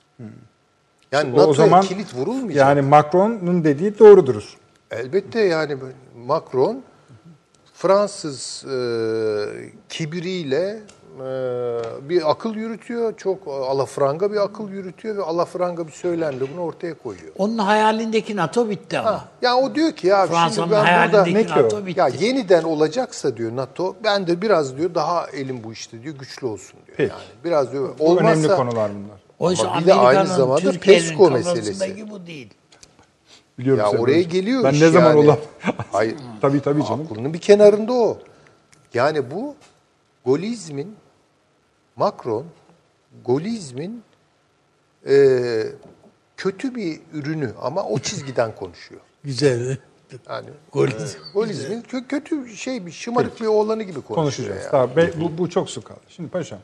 [1.12, 2.56] Yani O- NATO'ya zaman kilit vurulmayacak.
[2.56, 4.56] Yani Macron'un dediği doğrudur.
[4.90, 5.76] Elbette yani
[6.26, 6.82] Macron
[7.80, 8.76] Fransız e,
[9.88, 10.80] kibiriyle
[11.18, 11.28] e,
[12.08, 13.16] bir akıl yürütüyor.
[13.16, 17.32] Çok alafranga bir akıl yürütüyor ve alafranga bir söylemle bunu ortaya koyuyor.
[17.38, 19.10] Onun hayalindeki NATO bitti ama.
[19.10, 21.64] Ha, ya o diyor ki ya şimdi Fransa'nın ben burada hayalindeki Ne ki o?
[21.64, 22.00] NATO bitti.
[22.00, 26.46] ya yeniden olacaksa diyor NATO ben de biraz diyor daha elim bu işte diyor güçlü
[26.46, 26.96] olsun diyor.
[26.96, 27.12] Peki.
[27.12, 29.20] Yani biraz diyor Bu olmazsa önemli konular bunlar.
[29.38, 32.10] Oysa bir de aynı zamanda Türkiye'nin PESCO meselesi.
[32.10, 32.50] bu değil.
[33.60, 34.30] Biliyorum ya oraya Hocam.
[34.32, 35.18] geliyor Ben ne zaman yani.
[35.18, 35.38] olam?
[35.92, 36.16] Hayır.
[36.40, 37.06] tabii tabii canım.
[37.10, 38.18] Aklının bir kenarında o.
[38.94, 39.54] Yani bu
[40.24, 40.96] golizmin
[41.96, 42.46] Macron
[43.24, 44.02] golizmin
[45.08, 45.14] e,
[46.36, 49.00] kötü bir ürünü ama o çizgiden konuşuyor.
[49.24, 49.76] Güzel.
[50.28, 51.18] Yani Golizm.
[51.18, 54.16] e, golizmin kö- kötü şey bir şımarık bir oğlanı gibi konuşuyor.
[54.16, 54.62] Konuşacağız.
[54.62, 54.70] yani.
[54.70, 56.00] Tamam, be- bu, bu çok su kaldı.
[56.08, 56.58] Şimdi paşam,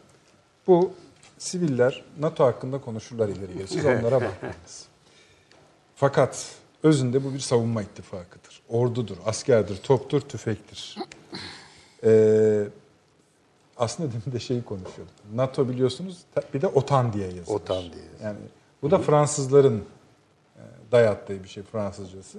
[0.67, 0.93] bu
[1.39, 3.69] siviller NATO hakkında konuşurlar ileri geri.
[3.69, 4.85] Siz onlara bakmayınız.
[5.97, 6.47] Fakat
[6.83, 8.63] özünde bu bir savunma ittifakıdır.
[8.69, 10.97] Ordudur, askerdir, toptur, tüfektir.
[12.05, 12.65] Ee,
[13.77, 15.15] aslında demin de şeyi konuşuyorduk.
[15.35, 16.19] NATO biliyorsunuz
[16.55, 17.57] bir de OTAN diye yazılır.
[17.57, 18.25] OTAN diye yazılır.
[18.25, 18.39] Yani
[18.83, 19.79] bu da Fransızların
[20.57, 20.63] e,
[20.93, 22.39] dayattığı bir şey Fransızcası.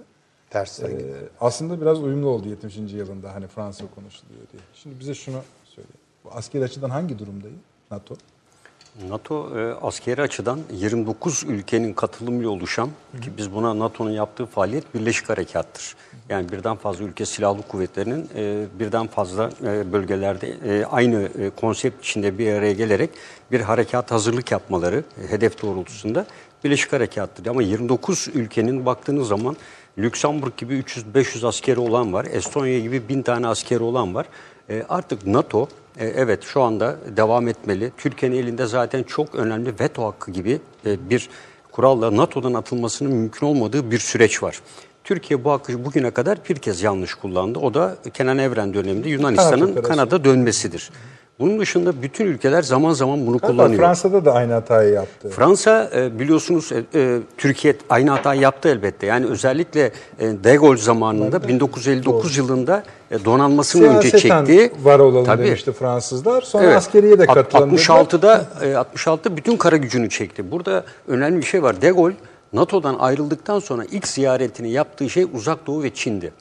[0.50, 1.14] Tersten Ee, gider.
[1.42, 2.78] aslında biraz uyumlu oldu 70.
[2.78, 4.62] yılında hani Fransa konuşuluyor diye.
[4.74, 5.88] Şimdi bize şunu söyle.
[6.24, 7.60] Bu askeri açıdan hangi durumdayım
[7.92, 8.16] NATO?
[9.10, 12.90] NATO e, askeri açıdan 29 ülkenin katılımıyla oluşan
[13.22, 15.96] ki biz buna NATO'nun yaptığı faaliyet birleşik harekattır.
[16.30, 22.06] Yani birden fazla ülke silahlı kuvvetlerinin e, birden fazla e, bölgelerde e, aynı e, konsept
[22.06, 23.10] içinde bir araya gelerek
[23.52, 26.26] bir harekat hazırlık yapmaları e, hedef doğrultusunda
[26.64, 27.46] birleşik harekattır.
[27.46, 29.58] Ama 29 ülkenin baktığınız zaman
[29.98, 32.28] Lüksemburg gibi 300-500 askeri olan var.
[32.32, 34.26] Estonya gibi 1000 tane askeri olan var.
[34.70, 35.68] E, artık NATO
[36.00, 37.92] evet şu anda devam etmeli.
[37.98, 41.30] Türkiye'nin elinde zaten çok önemli veto hakkı gibi e, bir
[41.72, 44.62] kuralla NATO'dan atılmasının mümkün olmadığı bir süreç var.
[45.04, 47.60] Türkiye bu hakkı bugüne kadar bir kez yanlış kullandı.
[47.60, 49.82] O da Kenan Evren döneminde Yunanistan'ın.
[49.82, 50.92] Kanada dönmesidir.
[51.40, 53.80] Bunun dışında bütün ülkeler zaman zaman bunu Hatta kullanıyor.
[53.80, 55.30] Fransa'da da aynı hatayı yaptı.
[55.30, 59.06] Fransa e, biliyorsunuz e, e, Türkiye aynı hatayı yaptı elbette.
[59.06, 64.86] Yani özellikle De Gaulle zamanında 1959 yılında e, donanmasını önce Siyaseten çekti.
[64.86, 65.46] var olalım Tabii.
[65.46, 66.42] demişti Fransızlar.
[66.42, 66.76] Sonra Evet.
[66.76, 67.46] askeriye de dediler.
[67.52, 70.52] 66'da e, 66 bütün kara gücünü çekti.
[70.52, 71.82] Burada önemli bir şey var.
[71.82, 72.16] De Gaulle
[72.54, 76.32] NATO'dan ayrıldıktan sonra ilk ziyaretini yaptığı şey Uzak Doğu ve Çin'di.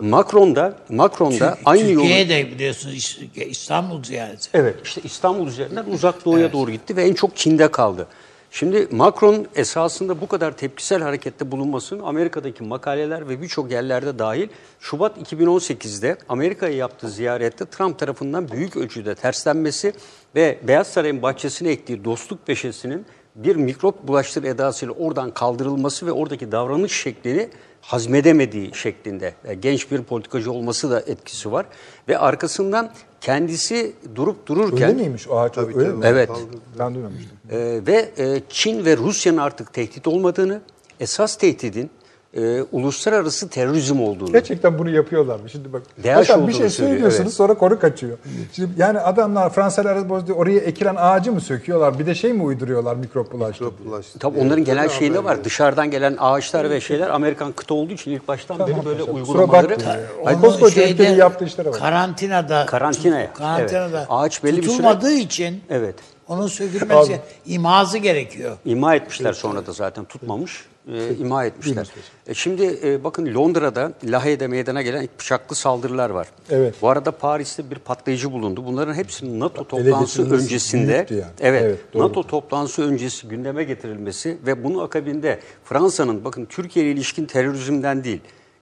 [0.00, 4.48] Macron da Macron da aynı yolu Türkiye'ye de biliyorsunuz İs- İstanbul ziyareti.
[4.54, 8.06] Evet işte İstanbul üzerinden uzak doğuya doğru gitti ve en çok Çin'de kaldı.
[8.52, 14.48] Şimdi Macron esasında bu kadar tepkisel harekette bulunmasının Amerika'daki makaleler ve birçok yerlerde dahil
[14.80, 19.92] Şubat 2018'de Amerika'ya yaptığı ziyarette Trump tarafından büyük ölçüde terslenmesi
[20.34, 26.52] ve Beyaz Saray'ın bahçesine ektiği dostluk peşesinin bir mikrop bulaştır edasıyla oradan kaldırılması ve oradaki
[26.52, 27.48] davranış şeklini
[27.80, 31.66] hazmedemediği şeklinde e, genç bir politikacı olması da etkisi var
[32.08, 35.54] ve arkasından kendisi durup dururken Öyle miymiş o ağaç?
[35.54, 35.98] Tabii, öyle tabii.
[35.98, 36.06] mi?
[36.06, 36.30] Evet.
[36.78, 37.38] Ben duymamıştım.
[37.50, 40.60] e, ve e, Çin ve Rusya'nın artık tehdit olmadığını,
[41.00, 41.90] esas tehdidin
[42.36, 44.32] e, uluslararası terörizm olduğunu.
[44.32, 45.50] Gerçekten bunu yapıyorlar mı?
[45.50, 45.82] Şimdi bak.
[46.02, 47.32] Paşam bir şey söylüyor, söylüyorsunuz evet.
[47.32, 48.18] sonra konu kaçıyor.
[48.52, 51.98] Şimdi yani adamlar Fransızlar bozdu oraya ekilen ağacı mı söküyorlar?
[51.98, 53.70] Bir de şey mi uyduruyorlar mikrop bulaştı diye?
[53.90, 54.44] Bulaştı Tabii diye.
[54.44, 55.44] onların genel Tabii şeyinde var.
[55.44, 59.76] Dışarıdan gelen ağaçlar ve şeyler Amerikan kıta olduğu için ilk baştan Tamam beri böyle uygulamaları.
[60.24, 61.78] Hayır, koskoca ülkenin yaptığı işlere bak.
[61.78, 64.06] Karantinada Karantinaya, karantinada evet.
[64.10, 65.94] Ağaç belli bir süre- tutulmadığı için Evet.
[66.28, 68.56] onun sökülmesi imazı gerekiyor.
[68.64, 70.69] İma etmişler sonra da zaten tutmamış.
[70.94, 71.88] E, ima etmişler.
[72.26, 76.28] E, şimdi e, bakın Londra'da Lahey'de meydana gelen bıçaklı saldırılar var.
[76.50, 76.74] Evet.
[76.82, 78.64] Bu arada Paris'te bir patlayıcı bulundu.
[78.66, 81.22] Bunların hepsinin NATO toplantısı öncesinde yani.
[81.40, 82.02] evet, Evet, doğru.
[82.02, 88.20] NATO toplantısı öncesi gündeme getirilmesi ve bunun akabinde Fransa'nın bakın Türkiye ile ilişkin terörizmden değil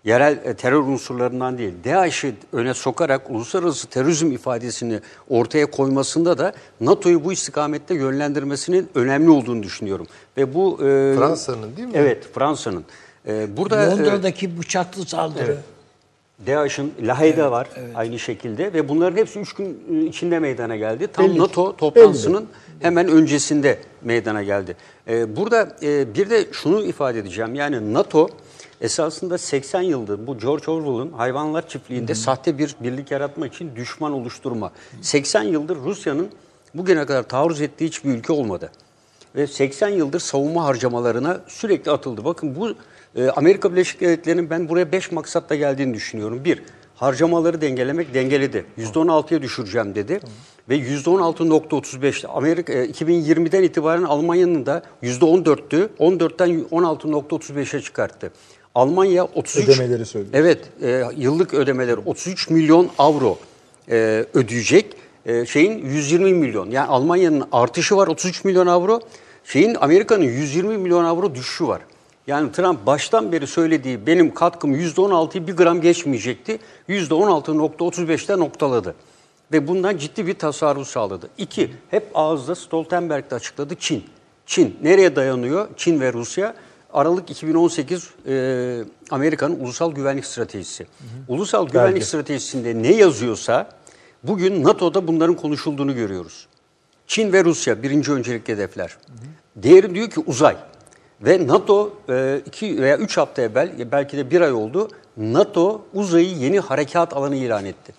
[0.08, 7.24] yerel e, terör unsurlarından değil, DAEŞ'i öne sokarak uluslararası terörizm ifadesini ortaya koymasında da NATO'yu
[7.24, 10.06] bu istikamette yönlendirmesinin önemli olduğunu düşünüyorum.
[10.36, 11.94] Ve bu e, Fransa'nın değil mi?
[11.96, 12.84] Evet, Fransa'nın.
[13.26, 15.56] E, burada e, Londra'daki bıçaklı saldırı.
[16.46, 21.06] DAEŞ'in Lahey'de var aynı şekilde ve bunların hepsi 3 gün e, içinde meydana geldi.
[21.12, 21.38] Tam Belli.
[21.38, 22.46] NATO toplantısının
[22.80, 24.76] hemen öncesinde meydana geldi.
[25.08, 27.54] Ee, burada e, bir de şunu ifade edeceğim.
[27.54, 28.28] Yani NATO
[28.80, 34.72] esasında 80 yıldır bu George Orwell'ın hayvanlar çiftliğinde sahte bir birlik yaratmak için düşman oluşturma.
[35.02, 36.28] 80 yıldır Rusya'nın
[36.74, 38.70] bugüne kadar taarruz ettiği hiçbir ülke olmadı.
[39.34, 42.24] Ve 80 yıldır savunma harcamalarına sürekli atıldı.
[42.24, 42.74] Bakın bu
[43.16, 46.44] e, Amerika Birleşik Devletleri'nin ben buraya 5 maksatla geldiğini düşünüyorum.
[46.44, 46.62] Bir,
[46.96, 48.64] harcamaları dengelemek dengeledi.
[48.78, 50.20] %16'ya düşüreceğim dedi.
[50.68, 55.88] Ve %16.35 Amerika e, 2020'den itibaren Almanya'nın da %14'tü.
[55.98, 58.32] 14'ten 16.35'e çıkarttı.
[58.74, 60.34] Almanya 33 Ödemeleri söylüyor.
[60.34, 63.38] Evet, e, yıllık ödemeleri 33 milyon avro
[63.90, 64.86] e, ödeyecek.
[65.26, 66.70] E, şeyin 120 milyon.
[66.70, 69.00] Yani Almanya'nın artışı var 33 milyon avro.
[69.44, 71.80] Şeyin Amerika'nın 120 milyon avro düşüşü var.
[72.26, 76.58] Yani Trump baştan beri söylediği benim katkım %16'yı bir gram geçmeyecekti.
[76.88, 78.94] %16.35'te noktaladı.
[79.52, 81.28] Ve bundan ciddi bir tasarruf sağladı.
[81.38, 84.04] İki, hep ağızda Stoltenberg de açıkladı Çin.
[84.46, 85.68] Çin nereye dayanıyor?
[85.76, 86.54] Çin ve Rusya.
[86.92, 90.86] Aralık 2018 e, Amerika'nın ulusal güvenlik stratejisi.
[91.28, 92.04] Ulusal güvenlik Belge.
[92.04, 93.68] stratejisinde ne yazıyorsa
[94.22, 96.46] bugün NATO'da bunların konuşulduğunu görüyoruz.
[97.06, 98.96] Çin ve Rusya birinci öncelikli hedefler.
[99.62, 100.56] Diğeri diyor ki uzay.
[101.20, 106.36] Ve NATO e, iki veya üç hafta evvel belki de bir ay oldu NATO uzayı
[106.36, 107.92] yeni harekat alanı ilan etti.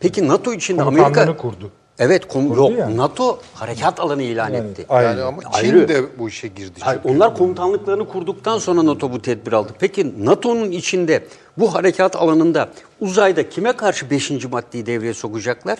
[0.00, 1.36] Peki NATO içinde Amerika...
[1.36, 1.72] Kurdu.
[1.98, 2.96] Evet kom- Kurdu yok yani.
[2.96, 4.86] NATO harekat alanı ilan Yani etti.
[4.88, 5.10] Aynen.
[5.10, 5.88] Yani ama Çin Ayrı.
[5.88, 6.80] de bu işe girdi.
[6.80, 9.72] Hayır, onlar komutanlıklarını kurduktan sonra NATO bu tedbir aldı.
[9.80, 11.24] Peki NATO'nun içinde
[11.58, 12.68] bu harekat alanında
[13.00, 14.30] uzayda kime karşı 5.
[14.50, 15.78] maddeyi devreye sokacaklar?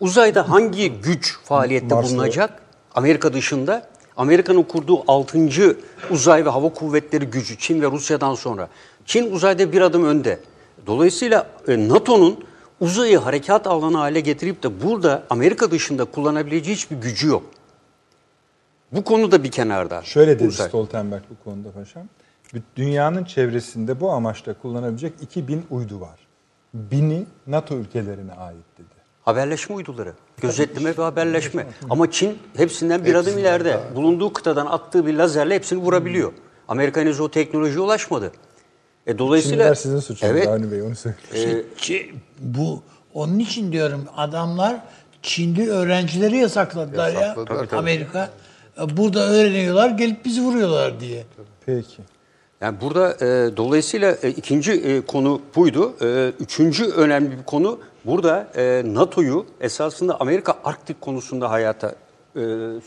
[0.00, 2.14] Uzayda hangi güç faaliyette Mars'ta.
[2.16, 2.62] bulunacak?
[2.94, 3.86] Amerika dışında.
[4.16, 5.38] Amerika'nın kurduğu 6.
[6.10, 8.68] uzay ve hava kuvvetleri gücü Çin ve Rusya'dan sonra.
[9.06, 10.38] Çin uzayda bir adım önde.
[10.86, 12.44] Dolayısıyla e, NATO'nun
[12.80, 17.42] uzayı harekat alanı hale getirip de burada Amerika dışında kullanabileceği hiçbir gücü yok.
[18.92, 20.02] Bu konu da bir kenarda.
[20.02, 20.68] Şöyle dedi Uzay.
[20.68, 22.02] Stoltenberg bu konuda paşam.
[22.76, 26.18] Dünyanın çevresinde bu amaçla kullanabilecek 2000 uydu var.
[26.74, 28.86] Bini NATO ülkelerine ait dedi.
[29.24, 31.66] Haberleşme uyduları, gözetleme ve haberleşme.
[31.90, 33.80] Ama Çin hepsinden bir adım ileride.
[33.94, 36.32] Bulunduğu kıtadan attığı bir lazerle hepsini vurabiliyor.
[36.68, 38.32] Amerika henüz o teknolojiye ulaşmadı.
[39.06, 40.48] E, dolayısıyla Şimdiler sizin suçunuz Evet.
[40.48, 41.66] Avni Bey onu söyleyeyim.
[41.78, 42.82] Çi- bu
[43.14, 44.76] onun için diyorum adamlar
[45.22, 47.58] Çinli öğrencileri yasakladılar Yasakladılar, ya.
[47.58, 47.78] tabii, tabii.
[47.80, 48.30] Amerika
[48.82, 51.24] E, burada öğreniyorlar gelip bizi vuruyorlar diye.
[51.66, 52.02] Peki.
[52.60, 55.94] Yani burada e, dolayısıyla e, ikinci e, konu buydu.
[56.02, 61.94] E, üçüncü önemli bir konu burada e, NATO'yu esasında Amerika Arktik konusunda hayata
[62.36, 62.40] e,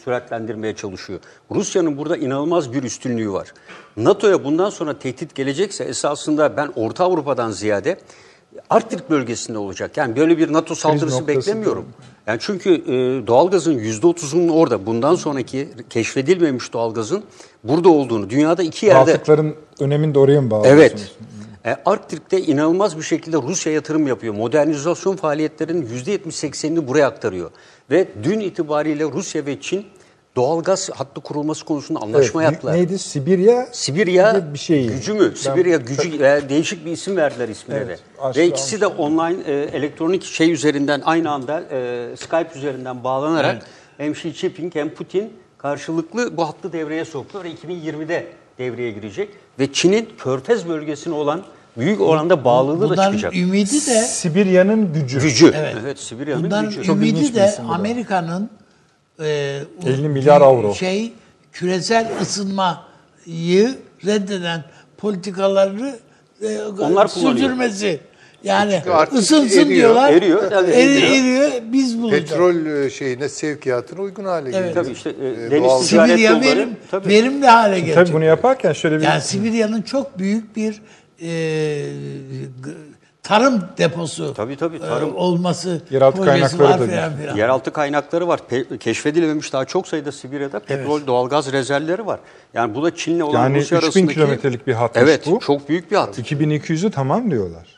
[0.03, 1.19] süratlendirmeye çalışıyor.
[1.51, 3.53] Rusya'nın burada inanılmaz bir üstünlüğü var.
[3.97, 7.97] NATO'ya bundan sonra tehdit gelecekse esasında ben Orta Avrupa'dan ziyade
[8.69, 9.97] Arktik bölgesinde olacak.
[9.97, 11.85] Yani böyle bir NATO saldırısı beklemiyorum.
[12.27, 17.23] Yani çünkü e, doğalgazın %30'unun orada bundan sonraki keşfedilmemiş doğalgazın
[17.63, 20.81] burada olduğunu dünyada iki yerde Baltıkların önemini de oraya mı bağlıyorsunuz?
[20.81, 21.11] Evet.
[21.65, 24.33] E, Arktik'te inanılmaz bir şekilde Rusya yatırım yapıyor.
[24.33, 27.51] Modernizasyon faaliyetlerinin %70-80'ini buraya aktarıyor.
[27.91, 29.85] Ve dün itibariyle Rusya ve Çin
[30.35, 32.73] doğalgaz hattı kurulması konusunda anlaşma Evet, yaptılar.
[32.73, 32.99] Neydi?
[32.99, 34.87] Sibirya Sibirya bir şey.
[34.87, 35.29] gücü mü?
[35.29, 37.99] Ben- Sibirya gücü veya değişik bir isim verdiler ismine Evet,
[38.35, 38.39] de.
[38.41, 43.65] Ve ikisi de online e, elektronik şey üzerinden aynı anda e, Skype üzerinden bağlanarak
[43.97, 48.27] hem Xi Jinping hem Putin karşılıklı bu hattı devreye soktu ve 2020'de
[48.57, 49.29] devreye girecek
[49.59, 51.43] ve Çin'in Körfez bölgesine olan
[51.79, 53.35] büyük oranda bağlılığı da Bunların çıkacak.
[53.35, 55.19] ümidi de Sibirya'nın gücü.
[55.21, 55.53] Gücü.
[55.55, 55.99] Evet, Evet.
[55.99, 56.83] Sibirya'nın bunların gücü.
[56.83, 57.63] Çok ümidi de da.
[57.69, 58.49] Amerika'nın
[59.19, 60.73] e, 50 milyar avro.
[60.73, 61.13] şey
[61.53, 63.75] küresel ısınmayı
[64.05, 64.63] reddeden
[64.97, 65.95] politikaları
[66.41, 67.35] e, Onlar kullanıyor.
[67.37, 67.99] sürdürmesi.
[68.43, 70.11] Yani artık ısınsın eriyor, diyorlar.
[70.13, 71.11] eriyor, tabii, eri- eriyor.
[71.11, 72.23] eriyor, biz bulacağız.
[72.23, 74.73] Petrol e, şeyine sevkiyatına uygun hale geliyor.
[74.73, 76.41] Tabii işte e, E, deniz Sibirya yolları.
[76.45, 77.09] verim, tabii.
[77.09, 77.95] verimli hale gelecek.
[77.95, 80.81] Tabii bunu yaparken şöyle bir Yani Sibirya'nın çok büyük bir
[81.21, 81.85] e,
[83.23, 85.15] tarım deposu Tabii, tabii, e, tarım.
[85.15, 87.17] olması Yeraltı kaynakları var da filan var.
[87.17, 87.35] filan.
[87.35, 88.39] Yeraltı kaynakları var.
[88.51, 92.19] Pe- keşfedilememiş daha çok sayıda Sibirya'da petrol, doğalgaz rezervleri var.
[92.53, 94.13] Yani bu da Çin'le olan Yani Rusya 3000 arasındaki...
[94.13, 95.39] kilometrelik bir hatmış Evet, bu.
[95.39, 96.19] çok büyük bir hat.
[96.19, 97.77] 2200'ü tamam diyorlar.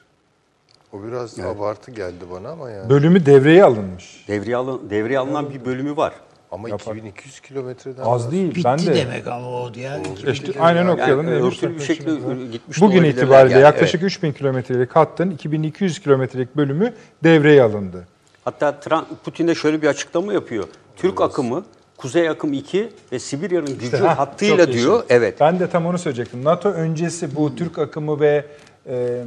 [0.94, 2.90] O biraz abartı geldi bana ama yani.
[2.90, 4.26] Bölümü devreye alınmış.
[4.28, 6.14] Devreye, alın, devreye alınan bir bölümü var.
[6.52, 8.50] Ama 2200 kilometreden Az değil.
[8.56, 10.08] Bitti ben de demek ama o yani.
[10.32, 11.28] işte aynen Yani okuyalım.
[11.28, 14.12] e, Neymiş örtülü bir şekilde gitmiş Bugün itibariyle yani, yaklaşık evet.
[14.12, 16.94] 3000 kilometrelik hattın 2200 kilometrelik bölümü
[17.24, 18.08] devreye alındı.
[18.46, 20.64] Hatta Trump, Putin de şöyle bir açıklama yapıyor.
[20.98, 21.66] Türk akımı,
[21.98, 24.94] Kuzey akım 2 ve Sibirya'nın gücü Heh, hattıyla diyor.
[24.94, 25.06] yaşa.
[25.10, 25.36] Evet.
[25.40, 26.44] Ben de tam onu söyleyecektim.
[26.44, 28.46] NATO öncesi bu Türk akımı ve
[28.90, 29.24] e,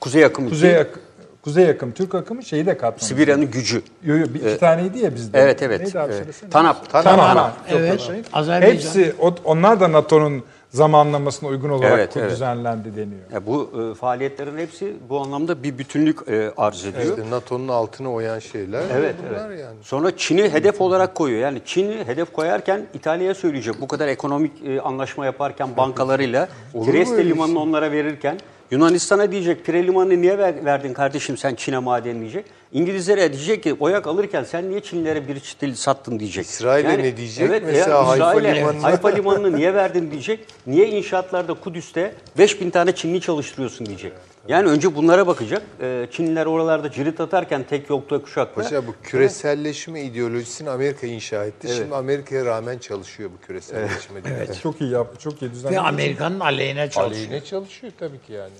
[0.00, 1.00] Kuzey akım Kuzey, ak-
[1.42, 3.02] Kuzey akım, Türk akımı şeyi de katmamış.
[3.02, 3.82] Sibirya'nın gücü.
[4.04, 5.40] Yo, yo, bir iki taneydi ya bizde.
[5.40, 5.80] Evet evet.
[5.80, 6.48] Neydi abi Ee.
[6.50, 6.90] TANAP.
[6.90, 7.04] TANAP.
[7.04, 7.26] Tamam.
[7.26, 7.52] TANAP.
[7.70, 8.00] Evet.
[8.00, 8.22] şey.
[8.32, 8.74] Azerbaycan.
[8.74, 9.14] Hepsi
[9.44, 12.30] onlar da NATO'nun zamanlamasına uygun olarak Evet, evet.
[12.30, 13.20] düzenlendi deniyor.
[13.32, 17.18] Ya bu e, faaliyetlerin hepsi bu anlamda bir bütünlük e, arz ediyor.
[17.18, 19.60] İşte NATO'nun altına oyan şeyler Evet, bunlar evet.
[19.60, 19.76] yani.
[19.82, 21.40] Sonra Çin'i hedef olarak koyuyor.
[21.40, 23.80] Yani Çin'i hedef koyarken İtalya'ya söyleyecek.
[23.80, 26.48] Bu kadar ekonomik e, anlaşma yaparken bankalarıyla
[26.84, 27.62] Trieste limanını şey?
[27.62, 28.38] onlara verirken
[28.72, 32.44] Yunanistan'a diyecek Pire limanını niye ver- verdin kardeşim sen Çin'e maden diyecek.
[32.72, 36.46] İngilizlere diyecek ki oyak alırken sen niye Çinlilere bir çitil sattın diyecek.
[36.46, 37.48] İsrail'e ne diyecek?
[37.48, 40.40] Evet, Mesela ya, Hayfa limanına- Hayfa limanını niye verdin diyecek.
[40.66, 44.12] Niye inşaatlarda Kudüs'te 5000 tane Çinli çalıştırıyorsun diyecek.
[44.48, 45.62] Yani önce bunlara bakacak.
[45.80, 48.62] Ee, Çinliler oralarda cirit atarken tek yokta kuşakta.
[48.62, 51.68] Paşa bu küreselleşme ideolojisini Amerika inşa etti.
[51.76, 54.20] Şimdi Amerika'ya rağmen çalışıyor bu küreselleşme.
[54.36, 54.60] Evet.
[54.62, 55.80] Çok iyi yap, çok iyi Ve düzenlendi.
[55.80, 57.06] Amerika'nın aleyhine çalışıyor.
[57.06, 58.52] Aleyhine çalışıyor tabii ki yani.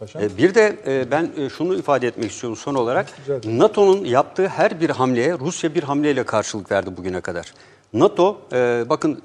[0.00, 0.22] Paşam.
[0.22, 3.06] E, Bir de e, ben e, şunu ifade etmek istiyorum son olarak.
[3.44, 7.54] NATO'nun yaptığı her bir hamleye Rusya bir hamleyle karşılık verdi bugüne kadar.
[7.92, 9.22] NATO, e, bakın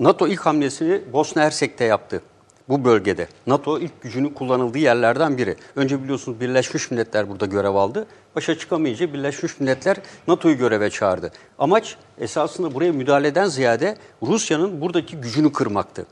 [0.00, 2.22] NATO ilk hamlesini Bosna Hersek'te yaptı.
[2.68, 3.28] Bu bölgede.
[3.46, 5.56] NATO ilk gücünün kullanıldığı yerlerden biri.
[5.76, 8.06] Önce biliyorsunuz Birleşmiş Milletler burada görev aldı.
[8.36, 9.96] Başa çıkamayınca Birleşmiş Milletler
[10.28, 11.32] NATO'yu göreve çağırdı.
[11.58, 16.06] Amaç esasında buraya müdahaleden ziyade Rusya'nın buradaki gücünü kırmaktı.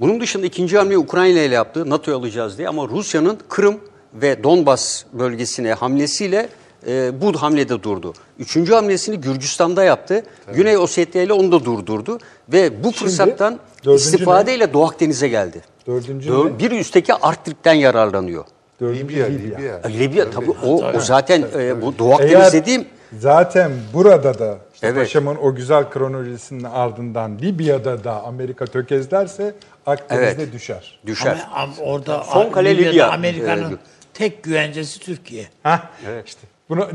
[0.00, 1.90] Bunun dışında ikinci hamleyi Ukrayna ile yaptı.
[1.90, 3.80] NATO'yu alacağız diye ama Rusya'nın Kırım
[4.14, 6.48] ve Donbas bölgesine hamlesiyle
[6.88, 8.14] e, bu hamlede durdu.
[8.38, 10.22] Üçüncü hamlesini Gürcistan'da yaptı.
[10.54, 12.18] Güney Ossetya ile onu da durdurdu.
[12.52, 15.62] Ve bu fırsattan dördüncü istifadeyle Doğu Akdeniz'e geldi.
[15.86, 16.58] Dördüncü Dör- ne?
[16.58, 18.44] bir üstteki Arktik'ten yararlanıyor.
[18.80, 19.58] Dördüncü Libya, Libya.
[19.58, 19.80] Libya.
[19.88, 22.84] Libya tabii o, o zaten e, bu Doğu Akdeniz Eğer dediğim
[23.18, 24.98] zaten burada da işte Evet.
[24.98, 29.54] Paşam'ın o güzel kronolojisinin ardından Libya'da da Amerika tökezlerse
[29.86, 30.52] Akdeniz'de Evet.
[30.52, 31.00] düşer.
[31.06, 31.46] düşer.
[31.52, 33.10] Ama, ama orada Son kale Libya'da Libya.
[33.12, 33.78] Amerika'nın Ee,
[34.14, 35.46] tek güvencesi Türkiye.
[35.62, 35.80] Hah
[36.26, 36.40] işte.
[36.68, 36.88] Bunu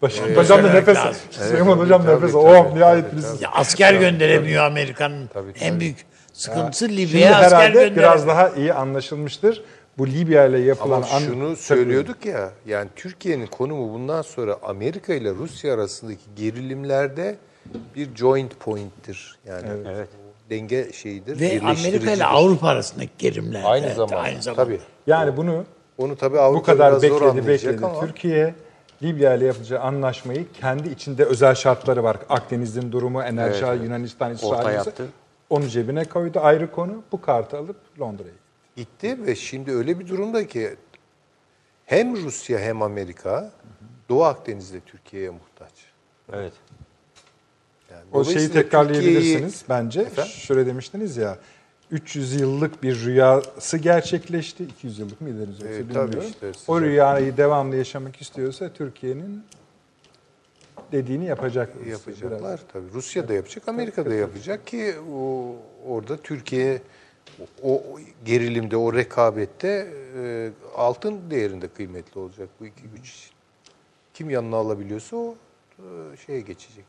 [0.00, 1.20] Paşam, paşam da nefes lazım.
[1.30, 2.32] Süleyman hocam tabii, nefes.
[2.32, 3.32] tabii, Oh tabii, nihayet tabii, biz.
[3.32, 3.44] tabii.
[3.44, 5.26] Ya asker gönderemiyor Amerika'nın.
[5.26, 5.80] Tabii, En tabii.
[5.80, 5.96] büyük
[6.32, 7.96] sıkıntısı Şimdi Libya'ya asker herhalde gönderemiyor.
[7.96, 9.62] biraz daha iyi anlaşılmıştır.
[9.98, 15.14] Bu Libya ile yapılan Ama an- şunu söylüyorduk ya, yani Türkiye'nin konumu bundan sonra Amerika
[15.14, 17.36] ile Rusya arasındaki gerilimlerde
[17.96, 19.38] bir joint point'tir.
[19.48, 20.08] Yani Evet.
[20.50, 22.24] denge şeyidir, Ve Amerika ile.
[22.24, 23.62] Avrupa arasındaki gerilimler.
[23.64, 24.16] Aynı Evet, zamanda.
[24.16, 24.64] Aynı zamanda.
[24.64, 24.80] Tabii.
[25.06, 25.64] Yani bunu
[25.98, 27.86] Onu tabii Avrupa bu kadar bekledi bekledi.
[27.86, 28.54] ama Türkiye
[29.02, 32.16] Libya ile yapacağı anlaşmayı kendi içinde özel şartları var.
[32.28, 33.84] Akdeniz'in durumu, enerji, Evet, evet.
[33.84, 34.78] Yunanistan, İsrail.
[35.50, 36.40] Onu cebine koydu.
[36.40, 37.02] Ayrı konu.
[37.12, 38.30] Bu kartı alıp Londra'ya
[38.76, 39.08] gitti.
[39.08, 40.76] gitti ve şimdi öyle bir durumda ki
[41.86, 43.50] hem Rusya hem Amerika
[44.08, 45.72] Doğu Akdeniz'de Türkiye'ye muhtaç.
[46.32, 46.52] Evet.
[47.90, 50.00] Yani O şeyi tekrarlayabilirsiniz Türkiye'yi- bence.
[50.00, 50.32] Efendim?
[50.32, 51.38] Şöyle demiştiniz ya.
[51.90, 54.64] 300 yıllık bir rüyası gerçekleşti.
[54.64, 56.30] 200 yıllık mı ileriniz yoksa Evet, tabii bilmiyorum.
[56.30, 59.44] işte, o rüyayı devamlı yaşamak istiyorsa Türkiye'nin
[60.92, 61.72] dediğini yapacak.
[61.86, 62.92] Yapacaklar tabii.
[62.94, 65.54] Rusya da yapacak, Amerika da yapacak ki o
[65.86, 66.82] orada Türkiye
[67.62, 67.82] o,
[68.24, 73.30] gerilimde, o rekabette e, altın değerinde kıymetli olacak bu iki güç için.
[74.14, 75.34] Kim yanına alabiliyorsa o
[75.78, 76.84] e, şeye geçecek.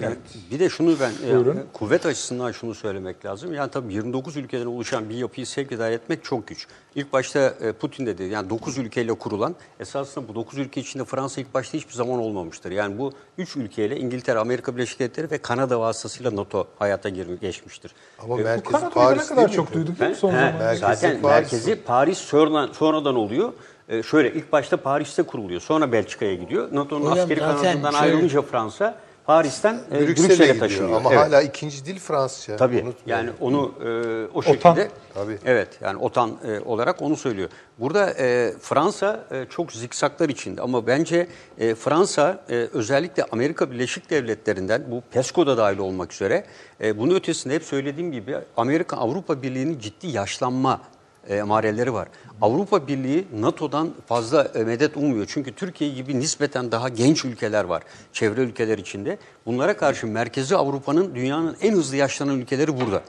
[0.00, 0.16] Yani
[0.50, 1.60] bir de şunu ben e, Buyurun.
[1.72, 3.54] kuvvet açısından şunu söylemek lazım.
[3.54, 6.66] Yani tabii 29 ülkeden oluşan bir yapıyı sevk idare etmek çok güç.
[6.94, 11.40] İlk başta e, Putin dedi yani 9 ülkeyle kurulan esasında bu 9 ülke içinde Fransa
[11.40, 12.70] ilk başta hiçbir zaman olmamıştır.
[12.70, 17.94] Yani bu 3 ülkeyle İngiltere, Amerika Birleşik Devletleri ve Kanada vasıtasıyla NATO hayata girmiş, geçmiştir.
[18.18, 19.56] Ama E, Bu merkezi Kanada'yı Paris ne kadar değil mi?
[19.56, 20.74] çok duyduk değil mi Ben- son he, zamanlarda?
[20.76, 21.52] Zaten Paris.
[21.52, 23.52] merkezi Paris sonradan, sonradan oluyor.
[23.88, 25.60] Ee, şöyle ilk başta Paris'te kuruluyor.
[25.60, 26.68] Sonra Belçika'ya gidiyor.
[26.72, 28.94] NATO'nun askeri kanadından şöyle- ayrılınca Fransa
[29.26, 30.96] Paris'ten e, Brüksel'e Brüksel'e gidiyor taşınıyor.
[30.96, 31.20] ama Evet.
[31.22, 32.56] hala ikinci dil Fransızca.
[32.56, 33.18] Tabii Unutmayın.
[33.18, 34.88] yani onu e, o şekilde OTAN.
[35.14, 35.38] Tabii.
[35.44, 37.48] evet yani OTAN e, olarak onu söylüyor.
[37.78, 41.26] Burada e, Fransa e, çok zikzaklar içinde ama bence
[41.58, 46.44] e, Fransa e, özellikle Amerika Birleşik Devletleri'nden bu PESCO'da dahil olmak üzere
[46.80, 50.80] e, bunun ötesinde hep söylediğim gibi Amerika Avrupa Birliği'nin ciddi yaşlanma
[51.28, 52.08] emareleri var.
[52.40, 55.26] Avrupa Birliği NATO'dan fazla e, medet ummuyor.
[55.28, 59.18] Çünkü Türkiye gibi nispeten daha genç ülkeler var çevre ülkeler içinde.
[59.46, 63.02] Bunlara karşı merkezi Avrupa'nın dünyanın en hızlı yaşlanan ülkeleri burada.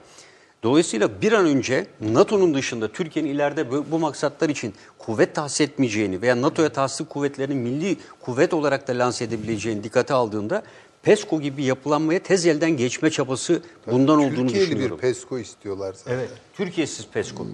[0.62, 6.42] Dolayısıyla bir an önce NATO'nun dışında Türkiye'nin ileride bu, maksatlar için kuvvet tahsis etmeyeceğini veya
[6.42, 10.62] NATO'ya tahsis kuvvetlerini milli kuvvet olarak da lanse edebileceğini dikkate aldığında
[11.02, 14.98] PESCO gibi yapılanmaya tez elden geçme çabası bundan olduğunu Türkiye'li bir düşünüyorum.
[14.98, 16.14] PESCO istiyorlar zaten.
[16.14, 16.30] Evet.
[16.54, 17.46] Türkiye'siz PESCO.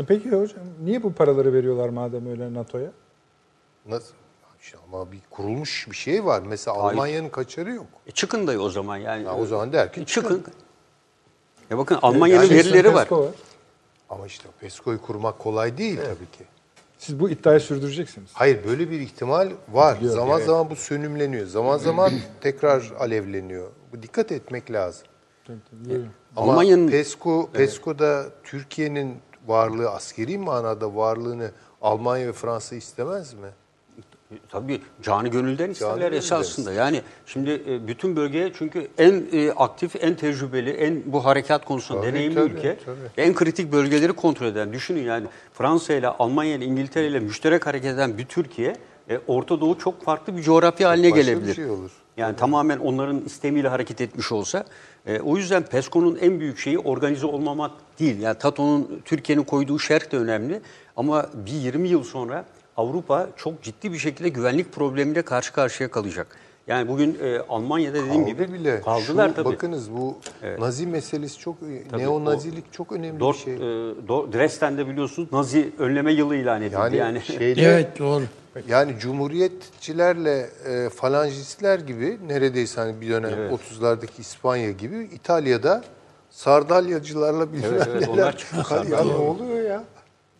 [0.00, 2.90] E peki hocam niye bu paraları veriyorlar madem öyle NATO'ya?
[3.86, 4.14] Nasıl?
[4.62, 6.42] İşte Ama bir kurulmuş bir şey var.
[6.46, 6.92] Mesela Hayır.
[6.92, 7.86] Almanya'nın kaçarı yok.
[8.06, 9.24] E çıkın da o zaman yani.
[9.26, 10.44] Ha, o zaman der ki çıkın.
[11.70, 13.08] Ya bakın Almanya'nın Yani verileri var.
[13.08, 13.30] PESCO
[14.10, 16.44] Ama işte PESCO'yu kurmak kolay değil tabii ki.
[16.98, 18.30] Siz bu iddiayı sürdüreceksiniz.
[18.34, 19.98] Hayır böyle bir ihtimal var.
[20.02, 21.46] zaman zaman bu sönümleniyor.
[21.46, 23.70] Zaman zaman tekrar alevleniyor.
[23.92, 25.06] Bu dikkat etmek lazım.
[26.36, 29.16] Ama Almanya'nın- PESCO, PESCO'da Türkiye'nin
[29.46, 31.50] varlığı, askeri manada varlığını
[31.82, 33.48] Almanya ve Fransa istemez mi?
[34.48, 36.72] Tabii canı gönülden isterler gönülden esasında.
[36.72, 42.00] Yani şimdi e, bütün bölgeye çünkü en e, aktif, en tecrübeli, en bu harekat konusunda
[42.00, 42.96] Tabii, deneyimli tabii, ülke, tabii.
[43.26, 44.72] en kritik bölgeleri kontrol eden.
[44.72, 48.76] Düşünün yani Fransa ile Almanya ile İngiltere ile müşterek hareket eden bir Türkiye,
[49.10, 51.54] e, Orta Doğu çok farklı bir coğrafya haline başka bir gelebilir.
[51.54, 51.90] şey olur.
[52.16, 54.64] Yani tamamen onların istemiyle hareket etmiş olsa.
[55.06, 58.20] E, o yüzden PESCO'nun en büyük şeyi organize olmamak değil.
[58.20, 60.60] Yani TATO'nun Türkiye'nin koyduğu şerh de önemli.
[60.96, 62.44] Ama bir 20 yıl sonra
[62.76, 66.26] Avrupa çok ciddi bir şekilde güvenlik problemiyle karşı karşıya kalacak.
[66.66, 68.80] Yani bugün e, Almanya'da dediğim Kaldı gibi bile.
[68.80, 69.44] kaldılar Şu, tabii.
[69.44, 70.18] Bakınız bu
[70.58, 71.56] Nazi meselesi çok,
[71.96, 73.54] neonazilik çok önemli Dort, bir şey.
[73.54, 73.58] e,
[74.32, 76.76] Dresden'de biliyorsunuz Nazi önleme yılı ilan edildi.
[76.76, 78.24] Yani, Yani, şeyde, Evet doğru.
[78.68, 85.84] Yani cumhuriyetçilerle e, falancistler gibi neredeyse hani bir dönem 30'lardaki İspanya gibi İtalya'da
[86.30, 88.44] sardalyacılarla bilmem Evet, evet, neler.
[88.70, 89.84] onlar ya ne oluyor ya?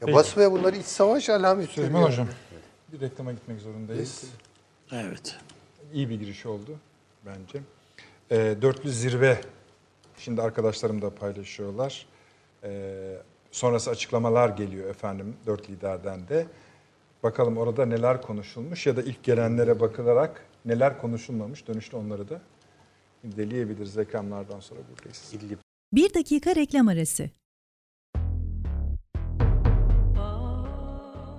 [0.06, 1.74] Ya basmaya bunlar iç savaş alametleri.
[1.74, 2.02] Süleyman.
[2.02, 2.28] Hocam
[2.92, 4.24] bir reklama gitmek zorundayız.
[4.92, 5.36] Evet.
[5.92, 6.76] İyi bir giriş oldu
[7.26, 7.58] bence.
[8.30, 9.40] Ee, dörtlü zirve
[10.18, 12.06] şimdi arkadaşlarım da paylaşıyorlar.
[12.64, 13.16] Ee,
[13.50, 16.46] sonrası açıklamalar geliyor efendim dört liderden de.
[17.22, 22.40] Bakalım orada neler konuşulmuş ya da ilk gelenlere bakılarak neler konuşulmamış dönüşte onları da
[23.24, 25.34] deleyebiliriz reklamlardan sonra buradayız.
[25.92, 27.30] Bir dakika reklam arası.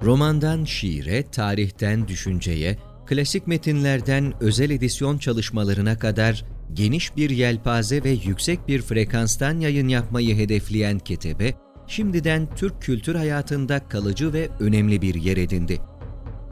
[0.04, 8.68] Romandan şiire, tarihten düşünceye, klasik metinlerden özel edisyon çalışmalarına kadar geniş bir yelpaze ve yüksek
[8.68, 11.54] bir frekanstan yayın yapmayı hedefleyen Ketebe,
[11.92, 15.82] şimdiden Türk kültür hayatında kalıcı ve önemli bir yer edindi.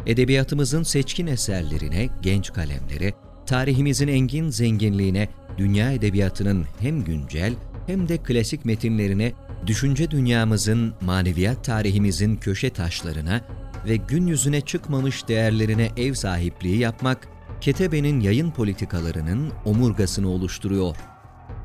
[0.06, 3.14] Edebiyatımızın seçkin eserlerine, genç kalemlere,
[3.46, 7.54] tarihimizin engin zenginliğine, dünya edebiyatının hem güncel
[7.88, 9.34] hem de klasik metinlerine,
[9.68, 13.42] düşünce dünyamızın, maneviyat tarihimizin köşe taşlarına
[13.88, 17.28] ve gün yüzüne çıkmamış değerlerine ev sahipliği yapmak,
[17.62, 20.96] Ketebe'nin yayın politikalarının omurgasını oluşturuyor.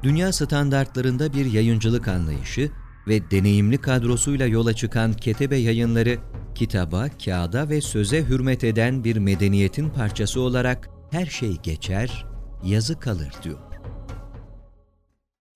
[0.02, 2.70] Dünya standartlarında bir yayıncılık anlayışı
[3.09, 6.18] ve deneyimli kadrosuyla yola çıkan Ketebe yayınları,
[6.55, 12.26] kitaba, kağıda ve söze hürmet eden bir medeniyetin parçası olarak her şey geçer,
[12.64, 13.59] yazı kalır diyor.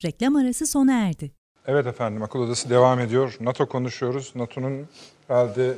[0.05, 1.32] Reklam arası sona erdi.
[1.66, 3.36] Evet efendim akıl odası devam ediyor.
[3.40, 4.32] NATO konuşuyoruz.
[4.34, 4.86] NATO'nun
[5.28, 5.74] herhalde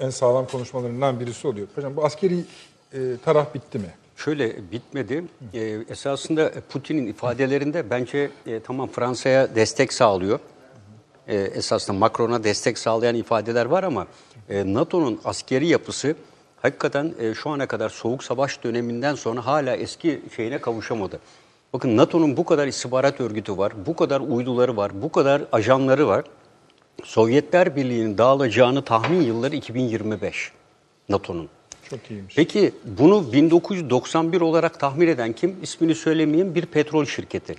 [0.00, 1.66] en sağlam konuşmalarından birisi oluyor.
[1.74, 2.44] Hocam bu askeri
[2.92, 3.94] e, taraf bitti mi?
[4.16, 5.24] Şöyle bitmedi.
[5.54, 10.38] Ee, esasında Putin'in ifadelerinde bence e, tamam Fransa'ya destek sağlıyor.
[11.28, 14.06] Ee, esasında Macron'a destek sağlayan ifadeler var ama
[14.48, 16.16] e, NATO'nun askeri yapısı
[16.62, 21.20] hakikaten e, şu ana kadar Soğuk Savaş döneminden sonra hala eski şeyine kavuşamadı.
[21.72, 26.24] Bakın NATO'nun bu kadar istihbarat örgütü var, bu kadar uyduları var, bu kadar ajanları var.
[27.04, 30.52] Sovyetler Birliği'nin dağılacağını tahmin yılları 2025
[31.08, 31.48] NATO'nun.
[31.90, 32.34] Çok iyiymiş.
[32.36, 35.56] Peki bunu 1991 olarak tahmin eden kim?
[35.62, 37.54] İsmini söylemeyeyim bir petrol şirketi.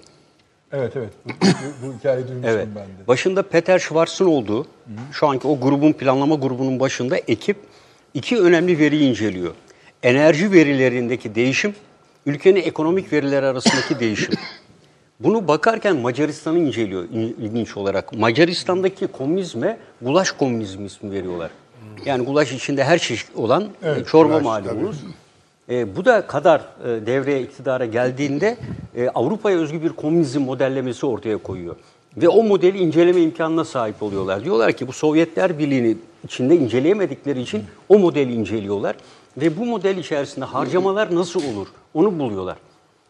[0.74, 1.10] Evet evet.
[1.26, 2.68] Bu, bu, bu hikayeyi duymuştum Evet.
[2.76, 3.08] ben de.
[3.08, 4.66] Başında Peter Schwarz'ın olduğu,
[5.12, 7.58] şu anki o grubun planlama grubunun başında ekip
[8.14, 9.54] iki önemli veriyi inceliyor.
[10.04, 11.76] Enerji verilerindeki değişim,
[12.26, 14.34] ülkenin ekonomik verileri arasındaki değişim.
[15.20, 18.14] Bunu bakarken Macaristan'ı inceliyor il- ilginç olarak.
[18.18, 21.52] Macaristan'daki komünizme gulaş komünizmi ismi veriyorlar.
[22.06, 24.98] Yani gulaş içinde her şey olan e, çorba malumunuz.
[25.70, 28.58] E, bu da kadar e, devreye iktidara geldiğinde
[28.96, 31.76] e, Avrupa'ya özgü bir komünizm modellemesi ortaya koyuyor.
[32.18, 34.44] Ve o modeli inceleme imkanına sahip oluyorlar.
[34.44, 38.96] Diyorlar ki bu Sovyetler Birliği'ni içinde inceleyemedikleri için o modeli inceliyorlar.
[39.38, 42.58] Ve bu model içerisinde harcamalar nasıl olur onu buluyorlar.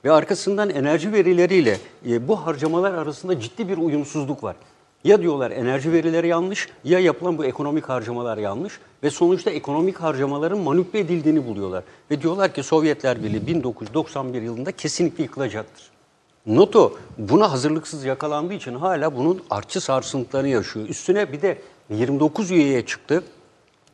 [0.05, 1.77] Ve arkasından enerji verileriyle
[2.09, 4.55] e, bu harcamalar arasında ciddi bir uyumsuzluk var.
[5.03, 10.59] Ya diyorlar enerji verileri yanlış ya yapılan bu ekonomik harcamalar yanlış ve sonuçta ekonomik harcamaların
[10.59, 11.83] manipüle edildiğini buluyorlar.
[12.11, 15.89] Ve diyorlar ki Sovyetler Birliği 1991 yılında kesinlikle yıkılacaktır.
[16.45, 20.89] NATO buna hazırlıksız yakalandığı için hala bunun artçı sarsıntılarını yaşıyor.
[20.89, 23.23] Üstüne bir de 29 üyeye çıktı.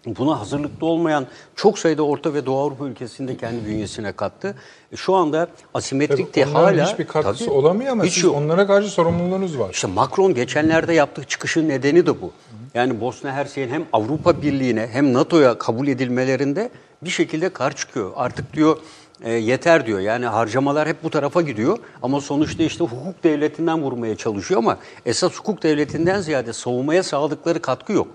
[0.06, 4.56] Buna hazırlıklı olmayan çok sayıda Orta ve Doğu Avrupa ülkesinde kendi bünyesine kattı.
[4.92, 6.92] E, Şu anda asimetrik de hala...
[6.92, 8.36] hiçbir katkısı Tabii, olamıyor ama hiç siz yok.
[8.36, 9.70] onlara karşı sorumluluğunuz var.
[9.74, 12.32] İşte Macron geçenlerde yaptığı çıkışın nedeni de bu.
[12.74, 16.70] Yani Bosna Hersek'in hem Avrupa Birliği'ne hem NATO'ya kabul edilmelerinde
[17.02, 18.12] bir şekilde kar çıkıyor.
[18.16, 18.78] Artık diyor
[19.24, 20.00] e, yeter diyor.
[20.00, 25.34] Yani harcamalar hep bu tarafa gidiyor ama sonuçta işte hukuk devletinden vurmaya çalışıyor ama esas
[25.34, 28.08] hukuk devletinden ziyade savunmaya sağladıkları katkı yok.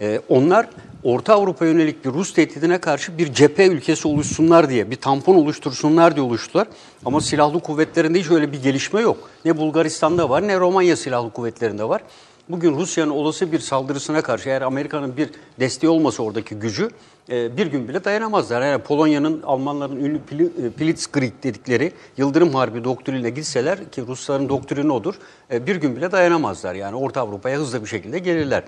[0.00, 0.68] E, onlar
[1.04, 6.16] Orta Avrupa yönelik bir Rus tehdidine karşı bir cephe ülkesi oluşsunlar diye, bir tampon oluştursunlar
[6.16, 6.68] diye oluştular.
[7.04, 9.30] Ama silahlı kuvvetlerinde hiç öyle bir gelişme yok.
[9.44, 12.02] Ne Bulgaristan'da var ne Romanya silahlı kuvvetlerinde var.
[12.48, 16.90] Bugün Rusya'nın olası bir saldırısına karşı eğer Amerika'nın bir desteği olmasa oradaki gücü
[17.30, 18.62] e, bir gün bile dayanamazlar.
[18.62, 20.20] Yani Polonya'nın, Almanların ünlü
[20.62, 25.14] e, Blitzkrieg dedikleri Yıldırım Harbi doktrinine gitseler ki Rusların doktrini odur,
[25.52, 26.74] e, bir gün bile dayanamazlar.
[26.74, 28.64] Yani Orta Avrupa'ya hızlı bir şekilde gelirler.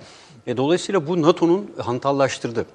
[0.47, 2.65] E, dolayısıyla bu NATO'nun hantallaştırdı.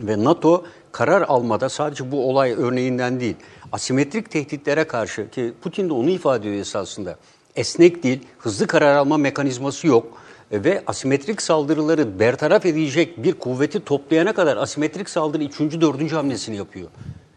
[0.00, 3.36] Ve NATO karar almada sadece bu olay örneğinden değil,
[3.72, 7.16] asimetrik tehditlere karşı ki Putin de onu ifade ediyor esasında.
[7.56, 10.06] Esnek değil, hızlı karar alma mekanizması yok
[10.52, 15.60] ve asimetrik saldırıları bertaraf edecek bir kuvveti toplayana kadar asimetrik saldırı 3.
[15.60, 16.12] 4.
[16.12, 16.88] hamlesini yapıyor.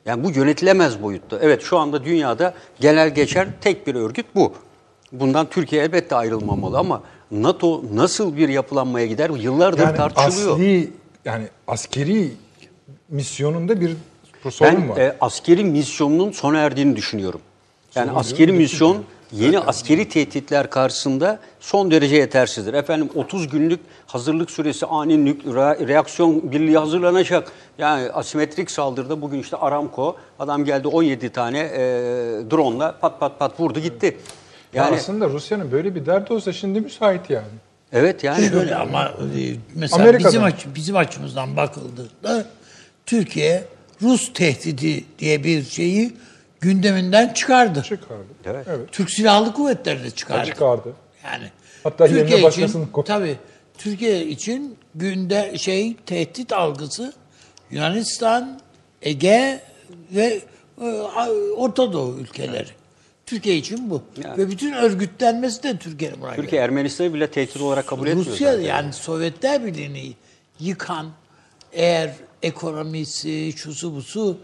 [0.06, 1.40] Yani bu yönetilemez boyutta.
[1.42, 4.54] Evet şu anda dünyada genel geçer tek bir örgüt bu.
[5.12, 7.02] Bundan Türkiye elbette ayrılmamalı ama
[7.32, 10.54] NATO nasıl bir yapılanmaya gider yıllardır Yani tartışılıyor.
[10.56, 10.90] asli
[11.26, 12.32] yani askeri
[13.10, 13.92] misyonunda bir
[14.52, 14.98] sorun Ben var.
[14.98, 17.42] e, askeri misyonunun sona erdiğini düşünüyorum.
[17.96, 18.98] Yani askeri misyon
[19.32, 22.74] yeni askeri tehditler karşısında son derece yetersizdir.
[22.74, 27.52] Efendim 30 günlük hazırlık süresi ani nük- re- reaksiyon birliği hazırlanacak.
[27.78, 31.80] Yani asimetrik saldırıda bugün işte Aramco adam geldi 17 tane e,
[32.52, 34.06] drone'la pat pat pat vurdu gitti.
[34.06, 34.14] Ya
[34.74, 37.48] Yani aslında Rusya'nın böyle bir derdi olsa şimdi müsait yani.
[37.94, 40.28] evet yani Şöyle ama e, mesela Amerika'da.
[40.28, 42.46] bizim aç, bizim açımızdan bakıldığında
[43.06, 43.64] Türkiye
[44.02, 46.14] Rus tehdidi diye bir şeyi
[46.62, 47.84] gündeminden çıkardı.
[47.84, 48.64] Çıkardı.
[48.70, 48.92] Evet.
[48.92, 50.46] Türk Silahlı Kuvvetleri de çıkardı.
[50.46, 50.94] Çıkardı.
[51.24, 51.52] Yani
[51.84, 53.38] Hatta yerine başkasını için, tabii
[53.78, 57.14] Türkiye için günde şey tehdit algısı
[57.72, 58.60] Yunanistan,
[59.02, 59.62] Ege
[60.12, 60.42] ve
[60.82, 60.86] e,
[61.58, 62.79] Orta Doğu ülkeleri.
[63.30, 64.02] Türkiye için bu.
[64.24, 64.38] Yani.
[64.38, 68.94] Ve bütün örgütlenmesi de Türkiye'nin buna Türkiye Ermenistan'ı bile tehdit olarak kabul etmiyor Rusya yani
[68.94, 70.14] Sovyetler Birliği'ni
[70.60, 71.08] yıkan
[71.72, 72.14] eğer
[72.44, 74.38] ekonomisi, şusu busu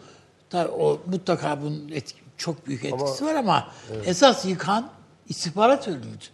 [0.50, 3.68] tabii o mutlaka bunun etki, çok büyük etkisi var ama
[4.06, 4.90] esas yıkan
[5.30, 6.28] istihbarat örgütü.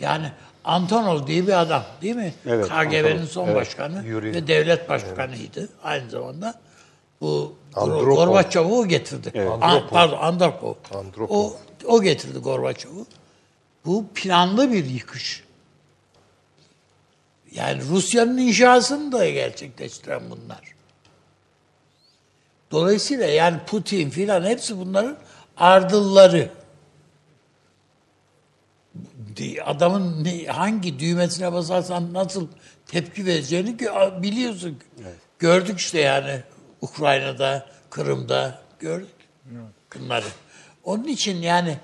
[0.00, 0.32] Yani
[0.64, 2.34] Antonov diye bir adam değil mi?
[2.46, 3.56] Evet, KGB'nin son Evet.
[3.56, 4.34] başkanı Yuri.
[4.34, 6.54] ve devlet başkanıydı aynı zamanda.
[7.20, 8.14] Bu Andropov.
[8.14, 9.48] Gorbaçov'u getirdi.
[9.60, 10.74] An- pardon Andropov.
[10.94, 11.36] Andropov.
[11.36, 13.06] O, o getirdi Gorbaçov'u.
[13.84, 15.44] Bu planlı bir yıkış.
[17.52, 20.60] Yani Rusya'nın inşasını da gerçekleştiren bunlar.
[22.70, 25.16] Dolayısıyla yani Putin filan hepsi bunların
[25.56, 26.50] ardılları.
[29.36, 32.48] Di- Adamın ne, hangi düğmesine basarsan nasıl
[32.86, 33.78] tepki vereceğini
[34.22, 34.78] biliyorsun.
[35.38, 36.42] Gördük işte yani
[36.80, 39.14] Ukrayna'da, Kırım'da gördük
[39.94, 40.26] bunları.
[40.88, 41.76] Onun için yani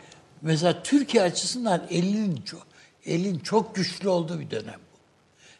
[0.42, 2.66] mesela Türkiye açısından elin çok,
[3.06, 4.98] elin çok güçlü olduğu bir dönem bu.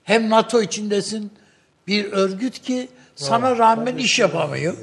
[0.05, 1.32] Hem NATO içindesin
[1.86, 4.76] bir örgüt ki sana rağmen iş yapamıyor.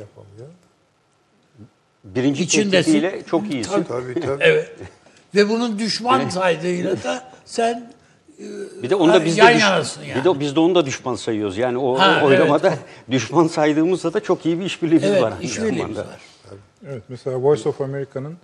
[2.03, 3.24] Birinci İçindesin.
[3.28, 3.72] çok iyisin.
[3.72, 4.14] Tabii.
[4.14, 4.43] Tabii tabii.
[4.49, 4.70] Evet.
[5.36, 7.91] Ve bunun düşman saydığıyla da sen
[8.84, 10.20] Bir de onu da biz de yan düş- yani.
[10.20, 11.57] Bir de biz de onu da düşman sayıyoruz.
[11.57, 12.74] Yani o, Ha, o oylamada
[13.12, 15.32] düşman saydığımızda da çok iyi bir işbirliğimiz evet var.
[15.32, 16.22] aynı işbirliğimiz var.
[16.88, 18.38] Evet mesela Voice of America'nın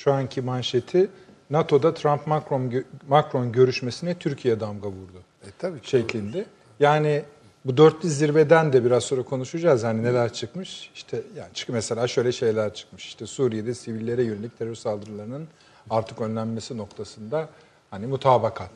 [0.00, 1.08] şu anki manşeti
[1.50, 5.22] NATO'da Trump-Macron gö- Macron görüşmesine Türkiye damga vurdu.
[5.42, 5.78] E, tabii.
[5.82, 6.44] şeklinde.
[6.80, 7.22] Yani
[7.64, 9.84] bu dörtlü zirveden de biraz sonra konuşacağız.
[9.84, 10.90] Hani neler çıkmış?
[10.94, 13.06] İşte yani çık mesela şöyle şeyler çıkmış.
[13.06, 15.48] İşte Suriye'de sivillere yönelik terör saldırılarının
[15.90, 17.48] artık önlenmesi noktasında
[17.90, 18.70] hani mutabakat.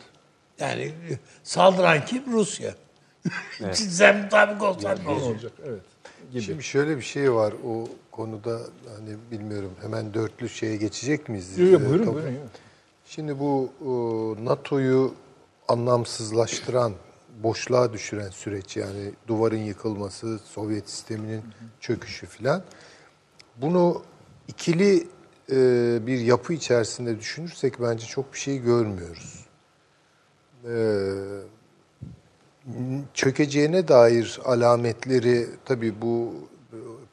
[0.59, 0.93] Yani
[1.43, 2.33] saldıran kim?
[2.33, 2.75] Rusya.
[3.72, 5.53] Sen mutabık olsan ne olacak?
[5.66, 5.83] Evet.
[6.33, 6.43] Gibi.
[6.43, 8.61] Şimdi şöyle bir şey var o konuda
[8.97, 11.59] hani bilmiyorum hemen dörtlü şeye geçecek miyiz?
[11.59, 12.15] Yok, yok, Ee, buyurun tabii.
[12.15, 12.31] buyurun.
[12.33, 12.49] yok.
[13.07, 15.15] Şimdi bu e, NATO'yu
[15.69, 16.93] anlamsızlaştıran,
[17.43, 21.43] boşluğa düşüren süreç yani duvarın yıkılması, Sovyet sisteminin
[21.81, 22.62] çöküşü filan.
[23.57, 24.03] Bunu
[24.49, 25.07] ikili
[25.53, 25.57] e,
[26.07, 29.45] bir yapı içerisinde düşünürsek bence çok bir şey görmüyoruz.
[30.65, 30.75] E,
[33.15, 36.35] çökeceğine dair alametleri tabii bu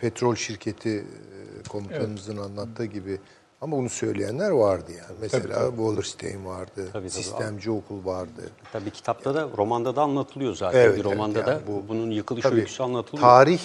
[0.01, 3.19] petrol şirketi e, komutanımızın anlattığı gibi
[3.61, 5.17] ama bunu söyleyenler vardı yani.
[5.21, 7.09] Mesela Wallerstein vardı, Tabii, tabii.
[7.09, 8.49] sistemci okul vardı.
[8.73, 10.79] Tabii kitapta da, romanda da anlatılıyor zaten.
[10.79, 13.27] Evet, bir romanda evet, da yani bu, bunun yıkılış Tabii, öyküsü anlatılıyor.
[13.27, 13.61] Tarih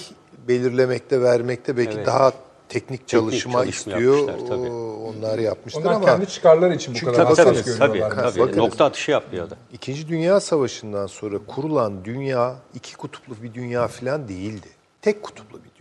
[0.49, 2.07] belirlemekte, vermekte belki Evet.
[2.07, 2.33] daha
[2.69, 4.29] teknik çalışma, çalışma istiyor.
[4.29, 4.71] yapmışlar, tabii.
[4.71, 8.15] O- Onlar yapmışlar Onlar ama kendi çıkarları için bu Çünkü kadar tabii, hassas tabii, tabii,
[8.17, 8.41] tabii.
[8.41, 8.57] Bakınız.
[8.57, 9.57] Nokta atışı yapıyor da.
[9.73, 14.69] İkinci Dünya Savaşı'ndan sonra kurulan dünya iki kutuplu bir dünya falan değildi.
[15.03, 15.76] Tek kutuplu bir.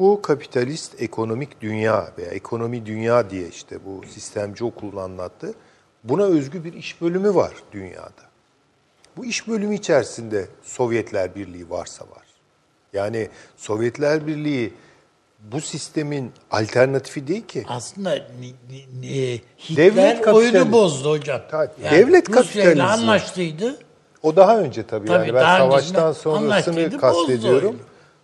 [0.00, 5.54] Bu kapitalist ekonomik dünya veya ekonomi dünya diye işte bu sistemci okulun anlattı.
[6.04, 8.22] Buna özgü bir iş bölümü var dünyada.
[9.16, 12.26] Bu iş bölümü içerisinde Sovyetler Birliği varsa var.
[12.92, 14.74] Yani Sovyetler Birliği
[15.52, 17.64] bu sistemin alternatifi değil ki.
[17.68, 20.58] Aslında Devlet Hitler kapitalizmi.
[20.58, 21.40] oyunu bozdu hocam.
[21.50, 22.82] Ta- devlet Rusya ile kapitalizmi.
[22.82, 23.78] anlaştıydı.
[24.22, 27.76] O daha önce tabii, Tabii, yani ben savaştan sonrasını kastediyorum.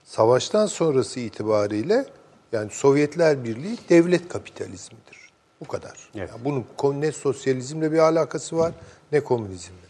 [0.06, 2.06] Savaştan sonrası itibariyle
[2.52, 5.30] yani Sovyetler Birliği devlet kapitalizmidir.
[5.60, 6.10] Bu kadar.
[6.14, 6.30] Evet.
[6.32, 8.72] Yani bunun ne sosyalizmle bir alakası var
[9.12, 9.86] ne komünizmle.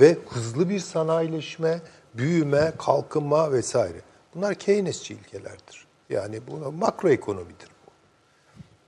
[0.00, 1.80] Ve hızlı bir sanayileşme,
[2.14, 4.00] büyüme, kalkınma vesaire.
[4.34, 5.86] Bunlar Keynesçi ilkelerdir.
[6.10, 7.90] Yani bu makroekonomidir bu.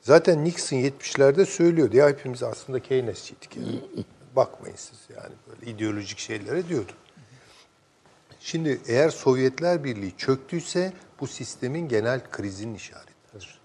[0.01, 1.97] Zaten Nixon 70'lerde söylüyordu.
[1.97, 3.57] Ya hepimiz aslında Keynesçiydik.
[3.57, 3.80] Yani.
[4.37, 6.93] Bakmayın siz yani böyle ideolojik şeylere diyordu.
[8.45, 13.61] Şimdi eğer Sovyetler Birliği çöktüyse bu sistemin genel krizinin işaretidir.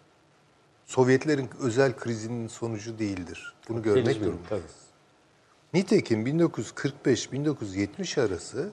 [0.85, 3.55] Sovyetlerin özel krizinin sonucu değildir.
[3.69, 4.75] Bunu görmek Kapitalizmin, durumundayız.
[5.73, 8.69] Nitekim 1945-1970 arası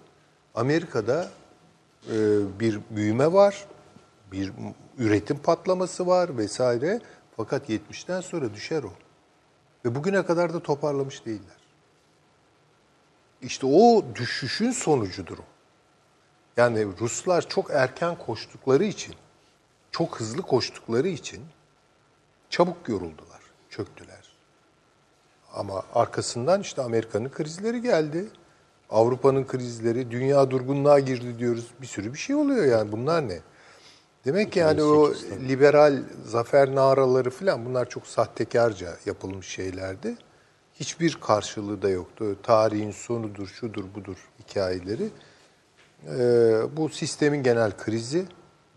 [0.55, 1.31] Amerika'da
[2.09, 2.15] e,
[2.61, 3.67] bir büyüme var,
[4.33, 4.53] bir
[4.99, 7.01] üretim patlaması var vesaire.
[7.37, 8.93] Fakat 70'ten sonra düşer o.
[9.85, 11.65] Ve bugüne kadar da toparlamış değiller.
[13.43, 15.54] İşte o düşüşün sonucudur o.
[16.57, 19.15] Yani Ruslar çok erken koştukları için,
[19.91, 21.45] çok hızlı koştukları için
[22.51, 23.41] çabuk yoruldular,
[23.71, 24.35] çöktüler.
[25.53, 28.29] Ama arkasından işte Amerika'nın krizleri geldi.
[28.91, 31.71] Avrupa'nın krizleri, dünya durgunluğa girdi diyoruz.
[31.83, 32.93] Bir sürü bir şey oluyor yani.
[32.93, 33.41] Bunlar ne?
[34.25, 35.15] Demek ki yani o
[35.49, 40.17] liberal zafer naraları falan bunlar çok sahtekarca yapılmış şeylerdi.
[40.75, 42.37] Hiçbir karşılığı da yoktu.
[42.43, 45.09] Tarihin sonudur, şudur, budur hikayeleri.
[46.09, 48.25] Ee, bu sistemin genel krizi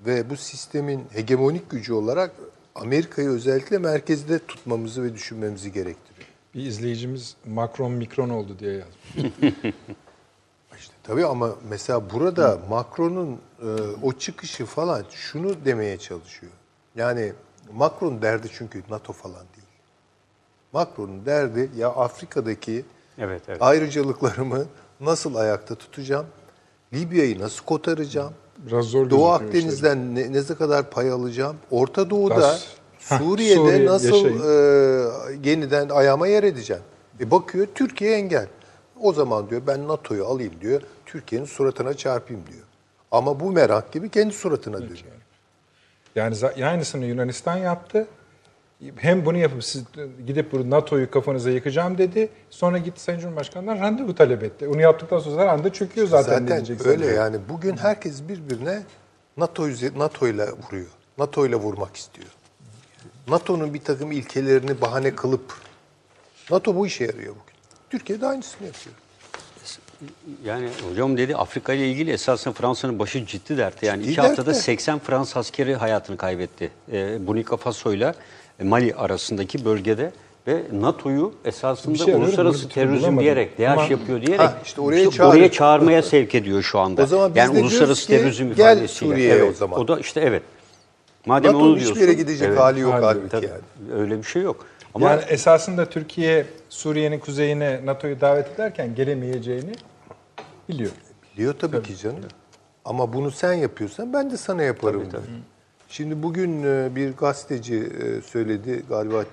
[0.06, 2.32] ve bu sistemin hegemonik gücü olarak
[2.76, 6.28] Amerika'yı özellikle merkezde tutmamızı ve düşünmemizi gerektiriyor.
[6.56, 9.34] Bir izleyicimiz Macron mikron oldu diye yazmış.
[10.80, 13.68] İşte tabii ama mesela burada Macron'un e,
[14.04, 16.52] o çıkışı falan şunu demeye çalışıyor.
[16.96, 17.34] Yani
[17.74, 19.68] Macron derdi çünkü NATO falan değil.
[20.74, 22.86] Macron'un derdi ya Afrika'daki
[23.18, 23.62] Evet, evet.
[23.62, 24.66] ayrıcalıklarımı
[25.00, 26.26] nasıl ayakta tutacağım?
[26.94, 28.34] Libya'yı nasıl kotaracağım?
[28.58, 31.58] Biraz zor Doğu Akdeniz'den ne, ne kadar pay alacağım?
[31.72, 34.40] Orta Doğu'da, Heh, Suriye'de Suriye, nasıl yaşayın.
[35.44, 36.84] e, yeniden ayağıma yer edeceğim?
[37.20, 38.48] E bakıyor Türkiye engel.
[39.02, 40.82] O zaman diyor ben NATO'yu alayım diyor.
[41.06, 42.64] Türkiye'nin suratına çarpayım diyor.
[43.12, 44.98] Ama bu merak gibi kendi suratına dönüyor.
[46.16, 46.36] Yani
[46.66, 48.08] aynısını Yunanistan yaptı.
[48.96, 49.84] Hem bunu yapıp siz
[50.28, 52.30] gidip bu NATO'yu kafanıza yıkacağım dedi.
[52.50, 54.68] Sonra gitti Sayın Cumhurbaşkanı'ndan randevu talep etti.
[54.68, 56.48] Onu yaptıktan sonra anda çöküyor zaten.
[56.48, 57.38] Zaten öyle yani.
[57.50, 58.84] Bugün herkes birbirine
[59.38, 59.68] NATO
[59.98, 60.88] NATO ile vuruyor.
[61.18, 62.28] NATO ile vurmak istiyor.
[63.28, 65.54] NATO'nun bir takım ilkelerini bahane kılıp
[66.52, 67.56] NATO bu işe yarıyor bugün.
[67.90, 68.96] Türkiye de aynısını yapıyor.
[70.46, 73.86] Yani hocam dedi Afrika ile ilgili esasen Fransa'nın başı ciddi dertti.
[73.86, 74.62] Yani Ciddi iki haftada dertte.
[74.62, 76.72] 80 Fransız askeri hayatını kaybetti.
[76.92, 78.14] E, Burkina Faso ile
[78.64, 80.12] Mali arasındaki bölgede
[80.48, 83.20] ve NATO'yu esasında Bir şey uluslararası terörizm bulamadım.
[83.20, 85.50] diyerek, Ama- yapıyor diyerek Ha, işte oraya oraya çağırıyor.
[85.50, 87.04] çağırmaya sevk ediyor şu anda.
[87.04, 88.88] O zaman biz yani de uluslararası ki, terörizm gel ifadesiyle.
[88.88, 89.80] Suriye'ye evet, o zaman.
[89.80, 90.44] O da işte evet.
[91.26, 92.02] Madem NATO'nun onu hiçbir diyorsun.
[92.02, 93.62] yere gidecek evet, hali yok hali halbuki tabii, yani.
[94.02, 94.66] Öyle bir şey yok.
[94.94, 99.72] Ama Yani esasında Türkiye Suriye'nin kuzeyine NATO'yu davet ederken gelemeyeceğini
[100.70, 100.92] biliyor.
[101.36, 102.20] Biliyor tabii, ki canım.
[102.86, 105.12] Ama bunu sen yapıyorsan ben de sana yaparım.
[105.12, 105.24] diyor.
[105.90, 109.26] Şimdi bugün e, bir gazeteci e, söyledi galiba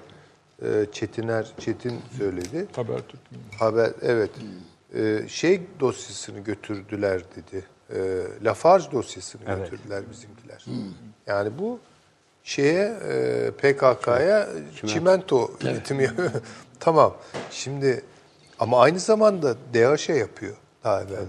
[0.62, 2.66] e, Çetiner Çetin söyledi.
[2.76, 3.20] Habertürk.
[3.58, 4.30] Haber evet.
[5.28, 7.64] Şey dosyasını götürdüler dedi.
[8.42, 9.70] Lafarge dosyasını Evet.
[9.70, 10.64] götürdüler bizimkiler.
[11.26, 11.78] Yani bu
[12.44, 12.92] şeye
[13.58, 14.48] PKK'ya
[14.86, 16.30] çimento üretimi yapıyor.
[16.80, 17.16] tamam.
[17.50, 18.02] Şimdi
[18.58, 21.24] ama aynı zamanda DHŞ yapıyor daha evvel.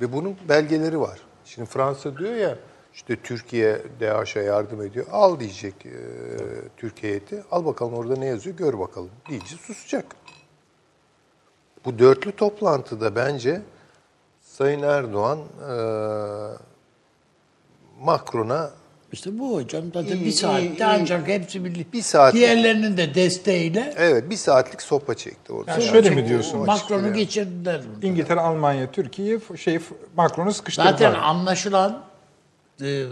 [0.00, 1.18] Ve bunun belgeleri var.
[1.44, 2.58] Şimdi Fransa diyor ya
[2.94, 5.06] işte Türkiye DAEŞ'e yardım ediyor.
[5.12, 5.90] Al diyecek e,
[6.76, 7.42] Türkiye heyeti.
[7.50, 9.10] Al bakalım orada ne yazıyor gör bakalım.
[9.28, 10.04] Diyece susacak.
[11.84, 13.62] Bu dörtlü toplantıda bence
[14.42, 15.72] Sayın Erdoğan e,
[18.00, 18.70] Macron'a
[19.12, 20.84] İşte bu hocam zaten İyi, bir saatte iyi.
[20.84, 21.92] ancak hepsi birlikte.
[21.92, 25.70] Bir saat- Diğerlerinin de desteğiyle evet bir saatlik sopa çekti orada.
[25.70, 26.60] Yani şöyle mi diyorsun?
[26.66, 27.82] Macron'u geçirdiler.
[27.94, 28.06] burada.
[28.06, 29.78] İngiltere, Almanya, Türkiye şey
[30.16, 30.92] Macron'u sıkıştırdılar.
[30.92, 32.02] Zaten anlaşılan
[32.80, 33.04] e,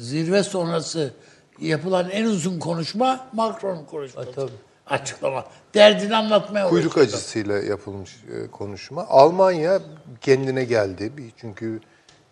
[0.00, 1.12] zirve sonrası
[1.60, 4.48] yapılan en uzun konuşma Macron'un konuşması.
[4.86, 5.44] Açıklama.
[5.74, 7.06] Derdini anlatmaya Kuyruk uğraşıyor.
[7.06, 9.06] acısıyla yapılmış e, konuşma.
[9.08, 9.80] Almanya
[10.20, 11.12] kendine geldi.
[11.16, 11.80] Bir, çünkü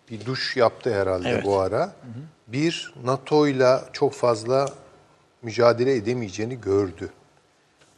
[0.09, 1.45] bir duş yaptı herhalde Evet.
[1.45, 1.93] bu ara.
[2.47, 4.69] Bir, NATO'yla çok fazla
[5.41, 7.09] mücadele edemeyeceğini gördü.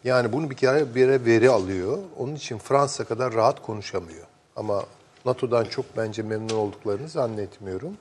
[0.03, 1.97] Yani bunu bir kere bir yere veri alıyor.
[2.17, 4.25] Onun için Fransa kadar rahat konuşamıyor.
[4.55, 4.83] Ama
[5.25, 7.97] NATO'dan çok bence memnun olduklarını zannetmiyorum.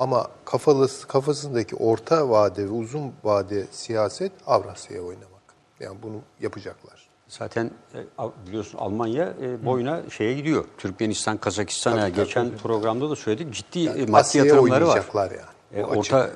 [0.00, 5.30] Ama kafalı, kafasındaki orta vade ve uzun vade siyaset Avrasya'ya oynamak.
[5.80, 7.08] Yani bunu yapacaklar.
[7.28, 7.98] Zaten e,
[8.46, 10.64] biliyorsun Almanya e, boyuna şeye gidiyor.
[10.78, 13.54] Türkmenistan, Kazakistan'a geçen programda da söyledik.
[13.54, 14.88] Ciddi e, maddi Asya'ya yatırımları var.
[14.88, 15.82] oynayacaklar yani.
[15.82, 15.84] E.
[15.84, 16.30] Orta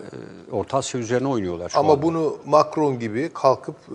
[0.53, 2.03] Orta Asya üzerine oynuyorlar şu Ama anda.
[2.03, 3.95] bunu Macron gibi kalkıp e,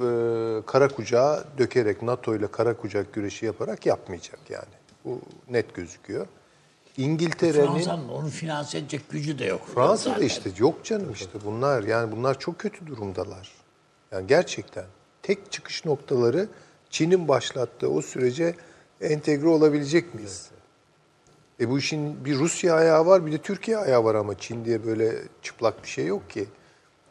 [0.65, 4.73] kara kucağa dökerek NATO ile kara kucak güreşi yaparak yapmayacak yani.
[5.05, 6.27] Bu net gözüküyor.
[6.99, 9.61] İngiltere'nin Fransa'nın onu finanse edecek gücü de yok.
[9.75, 10.27] Fransa'da Zaten.
[10.27, 13.51] işte yok canım işte bunlar yani bunlar çok kötü durumdalar.
[14.11, 14.85] Yani gerçekten
[15.21, 16.47] tek çıkış noktaları
[16.89, 18.55] Çin'in başlattığı o sürece
[19.01, 20.49] entegre olabilecek miyiz?
[21.59, 24.85] E bu işin bir Rusya ayağı var bir de Türkiye ayağı var ama Çin diye
[24.85, 26.47] böyle çıplak bir şey yok ki.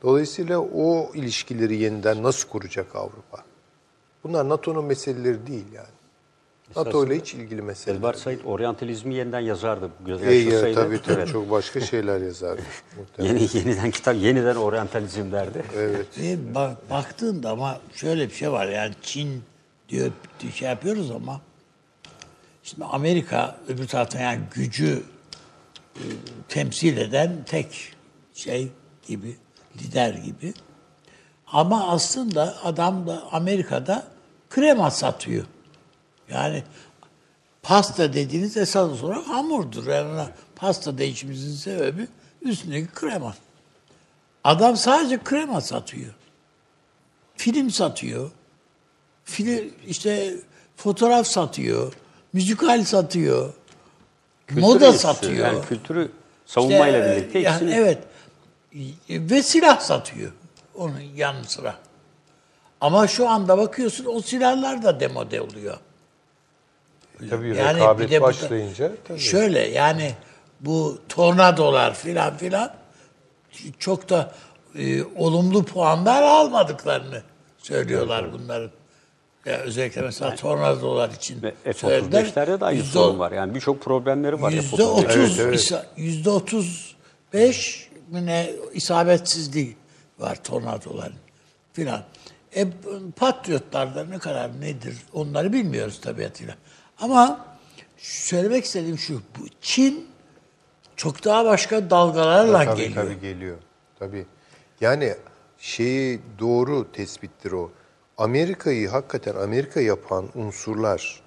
[0.02, 3.44] Dolayısıyla o ilişkileri yeniden nasıl kuracak Avrupa?
[4.24, 5.97] Bunlar NATO'nun meseleleri değil yani.
[6.76, 7.98] NATO ile hiç ilgili meseleler.
[7.98, 9.90] Elbar Said oryantalizmi yeniden yazardı.
[10.06, 11.28] E, ya, Yaşasaydı, tabii tabii evet.
[11.28, 12.62] çok başka şeyler yazardı.
[13.18, 15.62] Yeni, yeniden kitap, yeniden oryantalizm derdi.
[15.76, 16.06] Evet.
[16.18, 19.42] Ve bak, baktığında ama şöyle bir şey var yani Çin
[19.88, 20.10] diyor
[20.54, 21.40] şey yapıyoruz ama
[22.62, 25.02] şimdi Amerika öbür taraftan yani gücü
[25.96, 26.04] e,
[26.48, 27.92] temsil eden tek
[28.34, 28.68] şey
[29.06, 29.36] gibi
[29.82, 30.54] lider gibi.
[31.46, 34.06] Ama aslında adam da Amerika'da
[34.50, 35.44] krema satıyor.
[36.30, 36.62] Yani
[37.62, 39.86] pasta dediğiniz esas olarak hamurdur.
[39.86, 42.06] Yani pasta değişimizin sebebi
[42.42, 43.34] üstündeki krema.
[44.44, 46.14] Adam sadece krema satıyor.
[47.36, 48.30] Film satıyor.
[49.24, 50.34] Film işte
[50.76, 51.92] fotoğraf satıyor.
[52.32, 53.52] Müzikal satıyor.
[54.46, 55.14] Kültürü moda istiyor.
[55.14, 55.46] satıyor.
[55.46, 56.12] Yani kültürü
[56.46, 57.98] savunmayla İşte, birlikte yani ikisini evet.
[59.10, 60.32] Ve silah satıyor.
[60.74, 61.76] Onun yanı sıra.
[62.80, 65.76] Ama şu anda bakıyorsun o silahlar da demode oluyor.
[67.30, 69.18] Tabii Yani rekabet bir de başlayınca tabii.
[69.18, 70.14] Şöyle yani
[70.60, 72.74] bu tornadolar filan filan
[73.78, 74.32] çok da
[74.78, 77.22] e, olumlu puanlar almadıklarını
[77.58, 78.70] söylüyorlar bunların.
[79.46, 82.24] Ya özellikle mesela tornadolar için Ve söylediler.
[82.24, 83.32] F-35'lerde de aynı Yüzde- sorun var.
[83.32, 84.88] Yani birçok problemleri var Yüzde F-35'lerin.
[85.04, 85.84] otuz, Evet, evet.
[85.96, 86.96] yüzde otuz
[87.32, 89.76] beş ne isabetsizliği
[90.18, 91.16] var tornadoların
[91.72, 92.02] filan.
[92.56, 92.66] E,
[93.16, 96.54] patriotlarda ne kadar nedir onları bilmiyoruz tabiatıyla.
[97.00, 97.46] Ama
[97.96, 100.08] söylemek istediğim şu, bu Çin
[100.96, 103.04] çok daha başka dalgalarla tabii, geliyor.
[103.04, 103.56] Tabii geliyor.
[103.98, 104.26] Tabii.
[104.80, 105.14] Yani
[105.58, 107.70] şeyi doğru tespittir o.
[108.18, 111.22] Amerika'yı hakikaten Amerika yapan unsurlar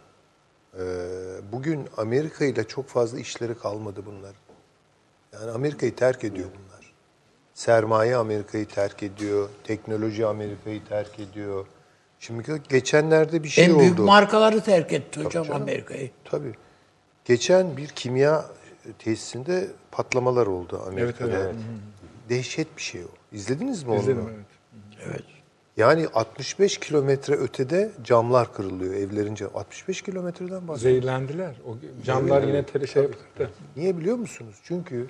[0.74, 0.84] e,
[1.52, 4.36] bugün Amerika ile çok fazla işleri kalmadı bunlar.
[5.34, 6.94] Yani Amerika'yı terk ediyor bunlar.
[7.54, 9.50] Sermaye Amerika'yı terk ediyor.
[9.64, 11.66] Teknoloji Amerika'yı terk ediyor.
[12.22, 14.06] Şimdi geçenlerde bir şey en büyük oldu.
[14.06, 15.62] markaları terk etti hocam canım.
[15.62, 16.10] Amerika'yı.
[16.26, 16.54] Tabii.
[17.26, 18.46] Geçen bir kimya
[19.00, 21.52] tesisinde patlamalar oldu Amerika'da.
[22.30, 23.36] Dehşet bir şey o.
[23.36, 24.00] İzlediniz mi onu?
[24.00, 24.46] İzledim evet.
[25.10, 25.24] Evet.
[25.78, 29.52] Yani 65 kilometre ötede camlar kırılıyor evlerin camı.
[29.54, 30.82] 65 kilometreden bahsediyoruz.
[30.82, 31.56] Zehirlendiler.
[31.68, 33.50] O camlar yine tele şey yaptı.
[33.76, 34.56] Niye biliyor musunuz?
[34.64, 35.08] Çünkü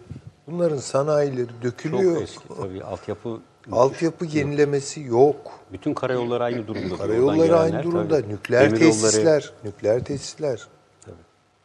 [0.47, 2.13] bunların sanayileri dökülüyor.
[2.13, 3.39] Çok eski tabii altyapı.
[3.71, 5.35] Altyapı yenilemesi yok.
[5.73, 6.97] Bütün karayolları aynı durumda.
[6.97, 8.21] Karayolları aynı gelenler, durumda.
[8.21, 8.33] tabii.
[8.33, 10.67] Nükleer Demiryolları- tesisler, nükleer tesisler.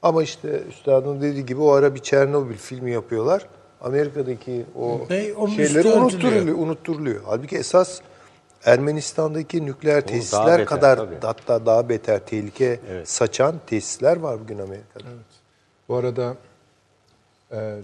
[0.03, 3.47] Ama işte üstadın dediği gibi o ara bir Çernobil filmi yapıyorlar.
[3.81, 5.01] Amerika'daki o
[5.37, 7.21] onun şeyleri unutturuluyor, unutturuluyor.
[7.27, 8.01] Halbuki esas
[8.65, 11.15] Ermenistan'daki nükleer daha tesisler beter, kadar tabii.
[11.23, 13.09] hatta daha beter tehlike Evet.
[13.09, 15.05] saçan tesisler var bugün Amerika'da.
[15.89, 16.37] Bu arada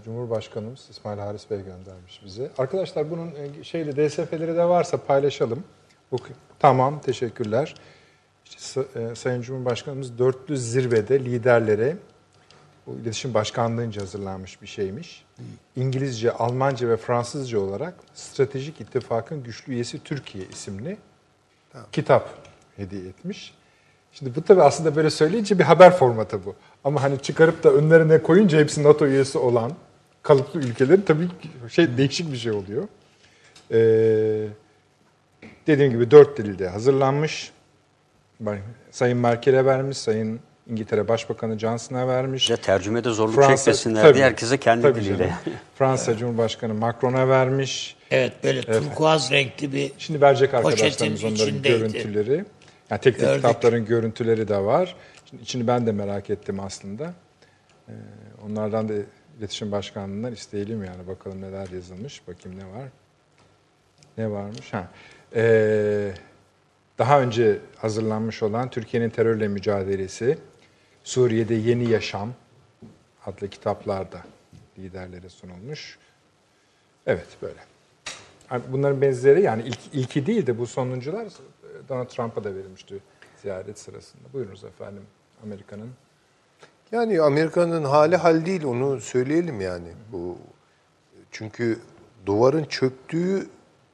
[0.05, 2.51] Cumhurbaşkanımız İsmail Haris Bey göndermiş bize.
[2.59, 5.65] Arkadaşlar bunun e, şeyli DSF'leri de varsa paylaşalım.
[6.59, 7.75] Tamam teşekkürler.
[8.45, 11.97] İşte, e, Sayın Cumhurbaşkanımız dörtlü zirvede liderlere
[12.87, 15.25] bu iletişim başkanlığınca hazırlanmış bir şeymiş.
[15.77, 20.97] İngilizce, Almanca ve Fransızca olarak Stratejik İttifakın Güçlü Üyesi Türkiye isimli
[21.93, 22.29] kitap
[22.77, 23.55] hediye etmiş.
[24.13, 26.55] Şimdi bu tabii aslında böyle söyleyince bir haber formatı bu.
[26.85, 29.73] Ama hani çıkarıp da önlerine koyunca hepsi NATO üyesi olan
[30.23, 31.29] kalıplı ülkelerin tabii
[31.71, 32.89] şey değişik bir şey oluyor.
[33.71, 34.47] Ee,
[35.67, 37.53] dediğim gibi dört dilde hazırlanmış.
[38.91, 40.41] Sayın Merkel'e vermiş, Sayın
[40.71, 42.43] İngiltere Başbakanı Johnson'a vermiş.
[42.43, 45.19] İşte tercümede zorluk Fransa- çekmesinler tabii, diye herkese kendi tabii diliyle.
[45.19, 45.33] canım.
[45.75, 47.97] Fransa Cumhurbaşkanı Macron'a vermiş.
[48.11, 51.69] Evet böyle turkuaz renkli bir Şimdi verecek arkadaşlarımız onların içindeydi.
[51.79, 52.45] görüntüleri.
[52.93, 53.37] Yani tek tek Gördük.
[53.37, 54.97] kitapların görüntüleri de var.
[55.25, 57.15] Şimdi içini ben de merak ettim aslında.
[57.89, 57.93] Ee,
[58.47, 58.93] onlardan da
[59.39, 62.29] İletişim Başkanlığı'ndan isteyelim yani bakalım neler yazılmış.
[62.29, 62.89] Bakayım ne var.
[64.19, 64.73] Ne varmış?
[64.73, 64.89] Ha.
[65.35, 66.13] Ee,
[66.99, 70.39] daha önce hazırlanmış olan Türkiye'nin terörle mücadelesi,
[71.05, 72.35] Suriye'de Yeni Yaşam
[73.27, 74.21] adlı kitaplarda
[74.79, 75.99] liderlere sunulmuş.
[77.07, 77.59] Evet böyle.
[78.69, 81.29] Bunların benzeri yani ilk, ilki değil de bu sonuncular
[81.89, 82.99] Donald Trump'a da verilmişti
[83.43, 84.23] ziyaret sırasında.
[84.33, 85.03] Buyurunuz efendim
[85.43, 85.91] Amerika'nın.
[86.93, 89.89] Yani Amerika'nın hali hal değil onu söyleyelim yani.
[90.13, 90.39] Bu
[91.31, 91.81] çünkü
[92.27, 93.47] duvarın çöktüğü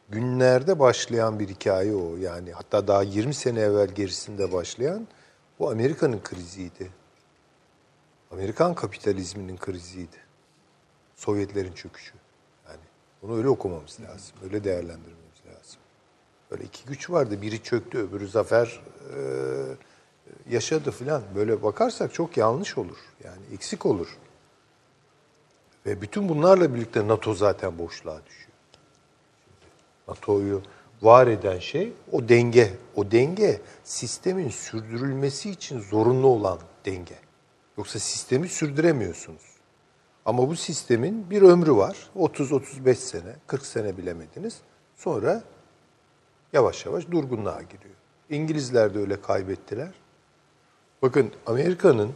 [0.09, 2.17] günlerde başlayan bir hikaye o.
[2.17, 5.09] Yani hatta daha 20 sene evvel gerisinde başlayan
[5.59, 6.91] bu Amerika'nın kriziydi.
[8.31, 10.17] Amerikan kapitalizminin kriziydi.
[11.17, 12.15] Sovyetlerin çöküşü.
[12.69, 12.81] Yani
[13.23, 14.37] bunu öyle okumamız lazım.
[14.45, 15.18] Öyle değerlendirmemiz.
[16.51, 17.43] Böyle iki güç vardı.
[17.43, 18.81] Biri çöktü, öbürü zafer
[19.17, 19.19] e,
[20.51, 21.23] yaşadı filan.
[21.35, 22.99] Böyle bakarsak çok yanlış olur.
[23.25, 24.17] Yani eksik olur.
[25.87, 28.49] Ve bütün bunlarla birlikte NATO zaten boşluğa düşüyor.
[30.09, 30.63] NATO'yu
[31.03, 32.75] var eden şey o denge.
[32.97, 37.19] O denge sistemin sürdürülmesi için zorunlu olan denge.
[37.79, 39.43] Yoksa sistemi sürdüremiyorsunuz.
[40.25, 41.97] Ama bu sistemin bir ömrü var.
[42.17, 44.59] 30-35 sene, 40 sene bilemediniz.
[44.97, 45.43] Sonra
[46.53, 47.95] yavaş yavaş durgunluğa giriyor.
[48.31, 49.91] İngilizler de öyle kaybettiler.
[51.03, 52.13] Bakın Amerika'nın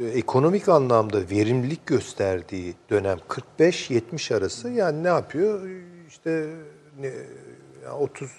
[0.00, 3.18] e, ekonomik anlamda verimlilik gösterdiği dönem
[3.58, 5.68] 45-70 arası yani ne yapıyor?
[6.08, 6.46] İşte
[7.00, 7.06] ne,
[7.84, 8.30] yani 30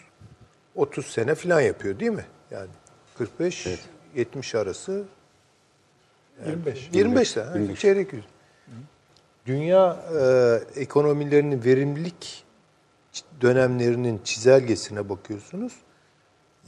[0.75, 2.25] 30 sene falan yapıyor değil mi?
[2.51, 2.69] Yani
[3.17, 3.67] 45
[4.15, 5.03] 70 arası
[6.45, 6.89] 25.
[6.93, 7.43] 25 sene.
[7.45, 8.25] ha, Çeyrek yüz.
[9.45, 10.05] Dünya
[10.75, 12.43] e, ekonomilerinin verimlilik
[13.41, 15.73] dönemlerinin çizelgesine bakıyorsunuz.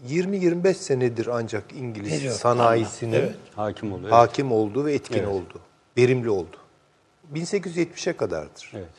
[0.08, 3.36] 20-25 senedir ancak İngiliz Periyot, sanayisinin evet.
[3.56, 4.10] Hakim oluyor.
[4.10, 5.28] hakim olduğu ve etkin Evet.
[5.28, 5.60] oldu.
[5.98, 6.58] Verimli oldu.
[7.34, 8.72] 1870'e kadardır.
[8.76, 8.90] Evet.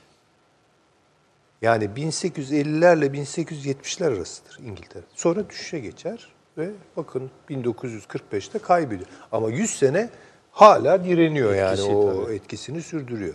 [1.62, 5.02] Yani 1850'lerle 1870'ler arasıdır İngiltere.
[5.14, 9.08] Sonra düşüşe geçer ve bakın 1945'te kaybediyor.
[9.32, 10.10] Ama 100 sene
[10.52, 12.34] hala direniyor yani Etkisi o tabii.
[12.34, 13.34] etkisini sürdürüyor.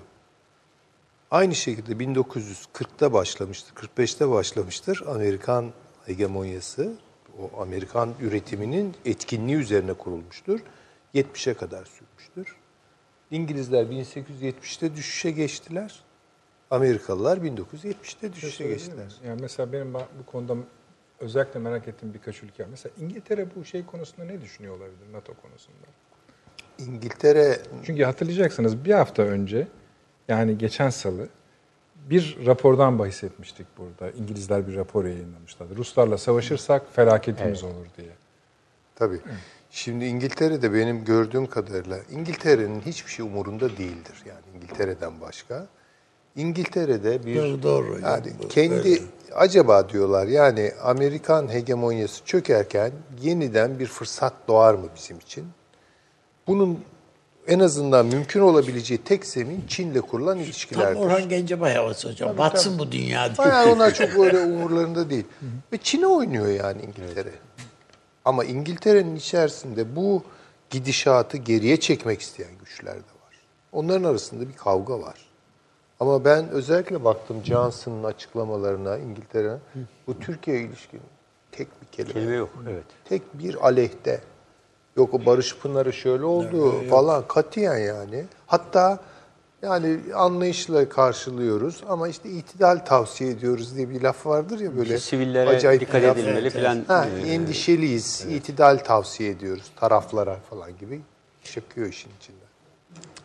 [1.32, 5.74] Aynı şekilde 1940'ta başlamıştır, 45'te başlamıştır Amerikan
[6.06, 6.94] hegemonyası.
[7.40, 10.60] O Amerikan üretiminin etkinliği üzerine kurulmuştur.
[11.16, 12.56] 70'e kadar sürmüştür.
[13.32, 16.04] İngilizler 1870'te düşüşe geçtiler.
[16.72, 19.16] Amerikalılar 1970'te düşüşe geçtiler.
[19.26, 20.56] Yani mesela benim bu konuda
[21.20, 22.66] özellikle merak ettiğim birkaç ülke.
[22.66, 25.88] Mesela İngiltere bu şey konusunda ne düşünüyor olabilir NATO konusunda?
[26.80, 29.68] İngiltere Çünkü hatırlayacaksınız bir hafta önce
[30.30, 31.28] yani geçen salı
[32.10, 34.12] bir rapordan bahsetmiştik burada.
[34.12, 35.76] İngilizler bir rapor yayınlamışlardı.
[35.78, 38.10] Ruslarla savaşırsak felaketimiz olur diye.
[38.96, 39.20] Tabii.
[39.72, 44.24] Şimdi İngiltere'de benim gördüğüm kadarıyla İngiltere'nin hiçbir şey umurunda değildir.
[44.26, 45.68] Yani İngiltere'den başka.
[46.36, 48.00] İngiltere'de bir Doğru, doğru.
[48.04, 49.00] yani Bu kendi öyle.
[49.36, 52.92] acaba diyorlar yani Amerikan hegemonyası çökerken
[53.22, 55.46] yeniden bir fırsat doğar mı bizim için?
[56.48, 56.80] Bunun
[57.50, 61.00] en azından mümkün olabileceği tek zemin Çin'le kurulan Tam ilişkilerdir.
[61.00, 62.38] Orhan Gencebay havası hocam.
[62.38, 63.48] Batsın bu dünya diye.
[63.48, 65.26] Yani onlar çok öyle umurlarında değil.
[65.74, 67.32] Ve Çin'e oynuyor yani İngiltere.
[68.26, 70.24] Ama İngiltere'nin içerisinde bu
[70.70, 73.36] gidişatı geriye çekmek isteyen güçler de var.
[73.72, 75.16] Onların arasında bir kavga var.
[76.00, 79.58] Ama ben özellikle baktım Johnson'ın açıklamalarına İngiltere.
[80.08, 81.02] Bu Türkiye ilişkin
[81.52, 82.14] tek bir kelime.
[82.14, 82.50] Kelime yok.
[82.70, 82.84] Evet.
[83.06, 84.22] Tek bir aleyhte.
[85.00, 88.26] Yok o Barış Pınarı şöyle oldu falan katiyen yani.
[88.48, 89.00] Hatta
[89.62, 95.00] yani anlayışla karşılıyoruz ama işte itidal tavsiye ediyoruz diye bir laf vardır ya böyle.
[95.00, 96.18] Sivillere acayip dikkat laf.
[96.18, 96.84] edilmeli falan.
[96.88, 101.02] Ha, Ee, endişeliyiz, itidal tavsiye ediyoruz taraflara falan gibi
[101.44, 102.50] çıkıyor işin içinden.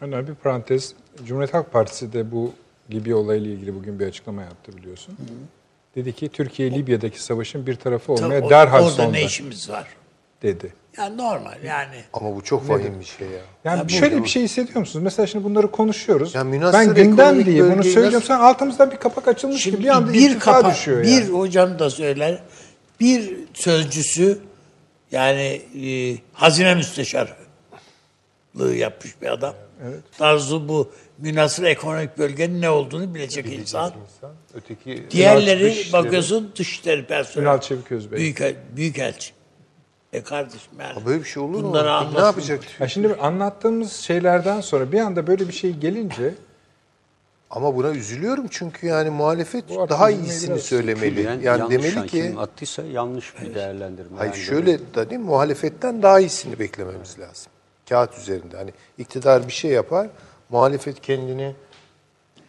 [0.01, 0.95] Önemli bir parantez.
[1.25, 2.53] Cumhuriyet Halk Partisi de bu
[2.91, 5.17] Libya olayıyla ilgili bugün bir açıklama yaptı biliyorsun.
[5.95, 9.27] Dedi ki Türkiye Libya'daki savaşın bir tarafı Tabii olmaya o- derhal Orada son ne ver
[9.27, 9.89] işimiz var?
[10.43, 10.73] dedi.
[10.99, 11.97] Yani normal yani.
[12.13, 13.41] Ama bu çok vahim bir şey ya.
[13.65, 15.03] Yani Ya şöyle bir şey hissediyor musunuz?
[15.03, 16.35] Mesela şimdi bunları konuşuyoruz.
[16.35, 18.13] Ya ben gündem diye bunu söylüyorum.
[18.15, 21.09] nasıl- Sen altımızdan bir kapak açılmış Şimdi gibi bir anda bir irtifa kapa, düşüyor bir
[21.09, 21.25] yani.
[21.25, 22.43] hocam da söyler.
[23.01, 24.39] Bir sözcüsü
[25.13, 27.35] yani e, hazine müsteşarlığı
[28.77, 29.55] yapmış bir adam.
[30.19, 33.93] Tarzı bu münasır ekonomik bölgenin ne olduğunu bilecek insan.
[34.17, 37.49] İnsan, öteki Diğerleri dışişleri- bakıyorsun dışişleri personeli.
[37.49, 38.19] Ünal Çevik Özbey.
[38.19, 38.41] Büyük,
[38.77, 39.33] büyükelçi.
[40.15, 41.07] E kardeşim yani.
[41.07, 41.69] Böyle bir şey olur mu?
[41.69, 42.27] Bunları Ne anlasın.
[42.27, 42.81] yapacak?
[42.81, 46.35] Ya şimdi anlattığımız şeylerden sonra bir anda böyle bir şey gelince
[47.51, 51.23] Ama buna üzülüyorum çünkü yani muhalefet Bu daha iyisini söylemeli.
[51.23, 54.19] Yani, Yani, yanlış demeli yani ki kim attıysa yanlış bir değerlendirme.
[54.19, 55.27] hayır Yani şöyle da değil mi?
[55.27, 57.53] Muhalefetten daha iyisini beklememiz lazım.
[57.89, 58.57] Kağıt üzerinde.
[58.57, 60.09] Hani iktidar bir şey yapar.
[60.49, 61.55] muhalefet kendini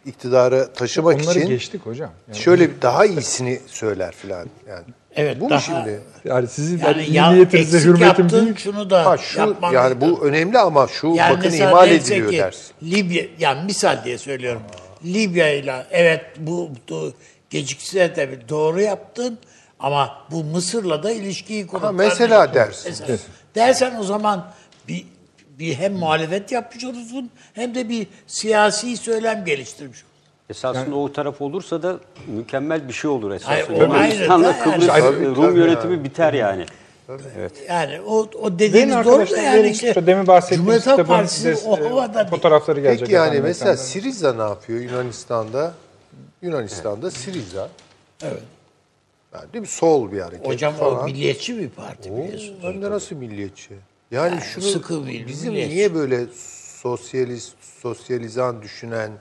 [0.05, 2.11] iktidara taşımak Onları için geçtik hocam.
[2.27, 4.85] Yani, şöyle bir daha iyisini söyler filan yani.
[5.15, 6.01] Evet, bu mu daha- şimdi?
[6.25, 8.55] yani sizin Yani yani ya, milliyetinize eksik hürmetim yaptın, değil.
[8.57, 12.37] şunu da Ha şu yapman yani bu önemli ama şu Yani bakın ihmal ediliyor ki,
[12.37, 12.73] dersin.
[12.83, 14.61] Libya, yani misal diye söylüyorum.
[15.05, 17.13] Libya ile evet bu, bu
[17.49, 19.37] gecikse de doğru yaptın
[19.79, 21.67] ama bu Mısır'la da ilişkiyi.
[21.67, 22.83] Ha, mesela dersin.
[22.89, 23.07] Mesela.
[23.09, 23.21] Evet.
[23.55, 24.51] Dersen o zaman
[24.87, 25.05] bir,
[25.59, 30.14] bir hem muhalefet yapmış olursun hem de bir siyasi söylem geliştirmiş olursun.
[30.49, 31.97] Esasında o taraf olursa da
[32.27, 33.77] mükemmel bir şey olur Hayır, esasında.
[33.77, 34.63] o Yunanistan'la da yani.
[34.63, 36.65] Kıbrıs Tabii, Rum yönetimi biter yani.
[37.69, 41.67] Yani o, o dediğiniz doğru da yani işte demin bahsettiğimiz Cumhuriyet Halk kitabın Partisi des-
[41.67, 42.27] o havada değil.
[42.27, 42.99] fotoğrafları gelecek.
[42.99, 43.77] Peki yani mesela ekranlara.
[43.77, 45.73] Siriza ne yapıyor Yunanistan'da?
[46.41, 47.69] Yunanistan'da Siriza.
[48.23, 48.41] Evet.
[49.33, 49.67] Yani değil mi?
[49.67, 51.01] Sol bir hareket Hocam falan.
[51.01, 52.59] o milliyetçi bir parti Oo, biliyorsunuz.
[52.61, 53.69] hem de nasıl milliyetçi?
[54.11, 55.75] Yani, Yani şunu sıkı bir bizim milliyetçi.
[55.75, 56.25] niye böyle
[56.81, 59.11] sosyalist, sosyalizan düşünen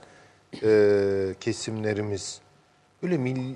[0.63, 2.41] e, kesimlerimiz
[3.03, 3.55] böyle mil-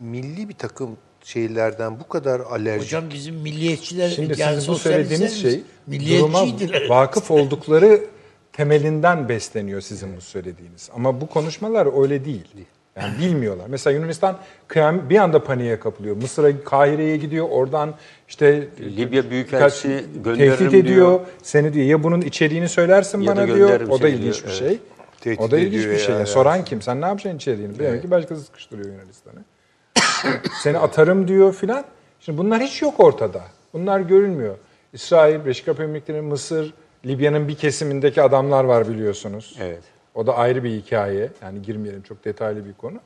[0.00, 2.84] milli bir takım şeylerden bu kadar alerji.
[2.84, 6.46] Hocam bizim milliyetçiler Şimdi yani sizin bu söylediğiniz şey duruma
[6.88, 8.00] vakıf oldukları
[8.52, 10.90] temelinden besleniyor sizin bu söylediğiniz.
[10.94, 12.44] Ama bu konuşmalar öyle değil.
[12.96, 13.64] Yani bilmiyorlar.
[13.68, 16.16] Mesela Yunanistan kıyam bir anda paniğe kapılıyor.
[16.16, 17.48] Mısır'a, Kahire'ye gidiyor.
[17.50, 17.94] Oradan
[18.28, 20.96] işte Libya Büyükelçisi gönderirim tehdit ediyor.
[20.96, 21.20] diyor.
[21.42, 23.80] Seni diyor ya bunun içeriğini söylersin Ya bana diyor.
[23.80, 24.80] O da ilginç diyor, bir evet.
[25.26, 26.06] Tehdit o da ilginç bir şey.
[26.08, 26.26] ya, Yani ya.
[26.26, 26.82] Soran kim?
[26.82, 27.78] Sen ne yapacaksın içeriğini?
[27.78, 29.44] Demek ki başkası sıkıştırıyor Yunanistan'ı.
[30.62, 31.84] Seni atarım diyor filan.
[32.20, 33.42] Şimdi bunlar hiç yok ortada.
[33.72, 34.56] Bunlar görünmüyor.
[34.92, 36.74] İsrail, Birleşik Arap Emirlikleri, Mısır,
[37.06, 39.56] Libya'nın bir kesimindeki adamlar var biliyorsunuz.
[39.60, 39.82] Evet.
[40.14, 41.30] O da ayrı bir hikaye.
[41.42, 42.96] Yani girmeyelim çok detaylı bir konu.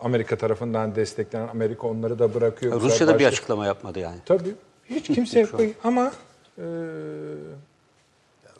[0.00, 2.80] Amerika tarafından desteklenen Amerika onları da bırakıyor.
[2.80, 4.18] Rusya da bir başka- açıklama yapmadı yani.
[4.26, 4.54] Tabii.
[4.90, 5.60] Hiç kimse yok.
[5.84, 6.12] Ama
[6.58, 6.64] e,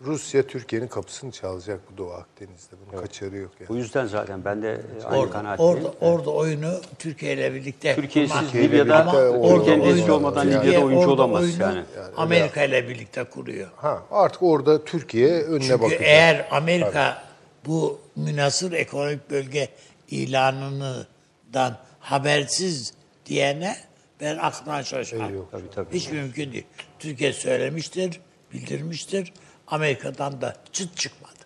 [0.04, 2.76] Rusya Türkiye'nin kapısını çalacak bu Doğu Akdeniz'de.
[2.92, 3.68] Bunun kaçarı yok yani.
[3.68, 5.72] Bu yüzden zaten ben de aynı Orada, kanaatteyim.
[5.72, 10.62] orada, orada oyunu Türkiye ile birlikte Türkiye'siz Libya'da, Ama Türkiye'nin orada desteği oyunu- olmadan Türkiye
[10.72, 11.82] Libya'da oyuncu orada olamaz oyunu yani.
[12.16, 13.68] Amerika ile birlikte kuruyor.
[13.76, 16.00] Ha, artık orada Türkiye önüne Çünkü bakacak.
[16.02, 17.22] eğer Amerika
[17.66, 19.68] bu münasır ekonomik bölge
[20.10, 22.94] ilanından habersiz
[23.26, 23.76] diyene
[24.20, 25.46] ben aklımdan şaşarım.
[25.50, 25.94] Tabii, tabii.
[25.94, 26.66] Hiç mümkün değil.
[26.98, 28.20] Türkiye söylemiştir,
[28.52, 29.32] bildirmiştir.
[29.70, 31.38] Amerika'dan da çıt çıkmadı.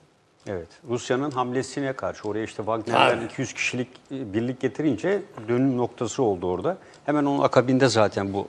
[0.47, 0.69] Evet.
[0.89, 3.25] Rusya'nın hamlesine karşı oraya işte Wagner'den Tabii.
[3.25, 6.79] 200 kişilik e, birlik getirince dönüm noktası oldu orada.
[7.07, 8.49] Hemen onun akabinde zaten bu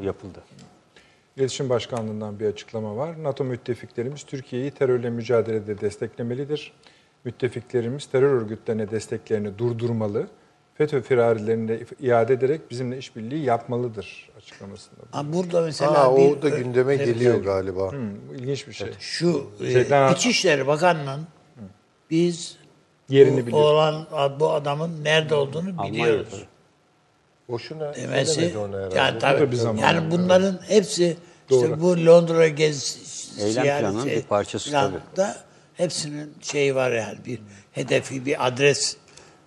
[0.00, 0.42] e, yapıldı.
[1.36, 3.22] İletişim Başkanlığı'ndan bir açıklama var.
[3.22, 6.72] NATO müttefiklerimiz Türkiye'yi terörle mücadelede desteklemelidir.
[7.24, 10.26] Müttefiklerimiz terör örgütlerine desteklerini durdurmalı.
[10.74, 15.00] FETÖ firarilerini de iade ederek bizimle işbirliği yapmalıdır açıklamasında.
[15.10, 17.06] Ha, burada mesela Ha, bir o da gündeme Evet.
[17.06, 17.92] geliyor galiba.
[17.92, 18.88] Hmm, bu ilginç bir şey.
[19.00, 21.26] Şu e, Şeyden- İçişleri Bakanı'nın
[22.10, 22.56] biz
[23.08, 24.06] Yerini bu, olan
[24.40, 26.26] bu adamın nerede olduğunu biliyoruz.
[26.32, 26.50] Almanya'da.
[27.48, 28.54] Boşuna demesi
[28.96, 31.16] yani tabii da bir zaman yani bunların hepsi
[31.50, 31.80] işte Doğru.
[31.80, 35.36] bu Londra gezisi Eylem planının bir parçası falan da
[35.74, 37.38] hepsinin şeyi var yani bir
[37.72, 38.96] hedefi bir adres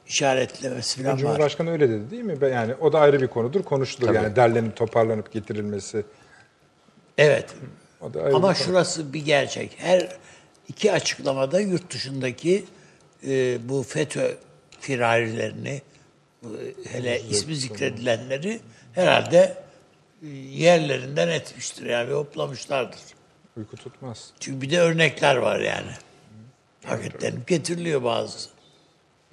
[0.08, 1.20] işaretlemesi falan var.
[1.20, 2.38] Cumhurbaşkanı öyle dedi değil mi?
[2.52, 4.16] Yani o da ayrı bir konudur, konuşulur.
[4.16, 6.04] Yani derlenip toparlanıp getirilmesi.
[7.18, 7.46] Evet.
[8.02, 8.66] O da ayrı Ama bir konu.
[8.66, 9.76] şurası bir gerçek.
[9.78, 10.18] Her
[10.68, 12.66] iki açıklamada yurt dışındaki
[13.28, 14.36] e, bu FETÖ
[14.80, 15.82] firarilerini
[16.88, 18.60] hele ismi zikredilenleri
[18.94, 19.58] herhalde
[20.24, 23.00] e, yerlerinden etmiştir yani hoplamışlardır.
[23.58, 24.32] Uyku tutmaz.
[24.40, 25.92] Çünkü bir de örnekler var yani.
[26.82, 28.50] Paketlenip getiriliyor bazısı.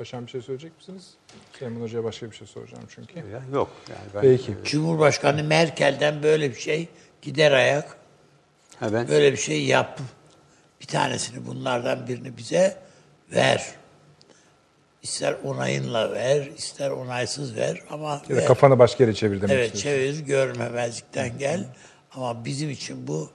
[0.00, 1.14] Paşam bir şey söyleyecek misiniz?
[1.52, 3.18] Süleyman Hoca'ya başka bir şey soracağım çünkü.
[3.18, 4.54] Ya, yok yani ben, Peki.
[4.64, 6.88] Cumhurbaşkanı Merkel'den böyle bir şey
[7.22, 7.96] gider ayak
[8.78, 10.00] Ha, ben böyle bir şey yap.
[10.80, 12.76] Bir tanesini bunlardan birini bize
[13.32, 13.66] ver.
[15.02, 18.46] İster onayınla ver, ister onaysız ver ama Ya ver.
[18.46, 21.64] kafanı başka yere çevir demek Evet çevir görmemezlikten gel.
[22.14, 23.30] Ama bizim için bu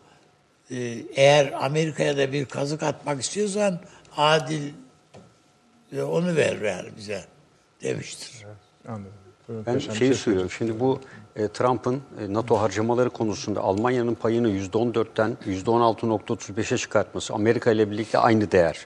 [0.71, 0.75] e,
[1.15, 3.79] eğer Amerika'ya da bir kazık atmak istiyorsan
[4.17, 4.71] adil e,
[6.03, 7.25] onu ver yani bize
[7.81, 8.45] demiştir.
[8.87, 9.11] Anladım.
[9.49, 10.51] Ben şeyi şey söylüyorum.
[10.51, 10.99] Şimdi bu
[11.35, 18.51] e, Trump'ın e, NATO harcamaları konusunda Almanya'nın payını %14'ten %16.35'e çıkartması, Amerika ile birlikte aynı
[18.51, 18.85] değer.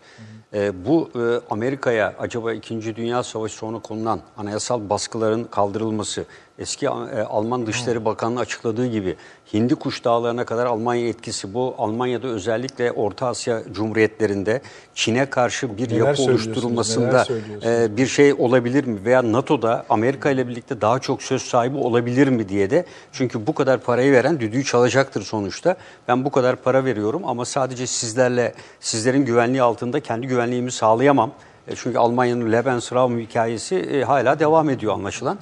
[0.54, 1.20] E, bu e,
[1.50, 2.96] Amerika'ya acaba 2.
[2.96, 6.26] Dünya Savaşı sonra konulan anayasal baskıların kaldırılması
[6.60, 6.90] eski e,
[7.30, 9.16] Alman Dışişleri Bakanlığı açıkladığı gibi
[9.54, 14.62] Hindi Kuş Dağları'na kadar Almanya etkisi bu Almanya'da özellikle Orta Asya Cumhuriyetlerinde
[14.96, 17.26] Çin'e karşı bir Neler yapı oluşturulmasında
[17.64, 22.28] e, bir şey olabilir mi veya NATO'da Amerika ile birlikte daha çok söz sahibi olabilir
[22.28, 25.76] mi diye de çünkü bu kadar parayı veren düdüğü çalacaktır sonuçta.
[26.08, 31.32] Ben bu kadar para veriyorum ama sadece sizlerle sizlerin güvenliği altında kendi güvenliğimi sağlayamam.
[31.68, 35.38] E, Çünkü Almanya'nın Lebensraum hikayesi hala devam ediyor anlaşılan.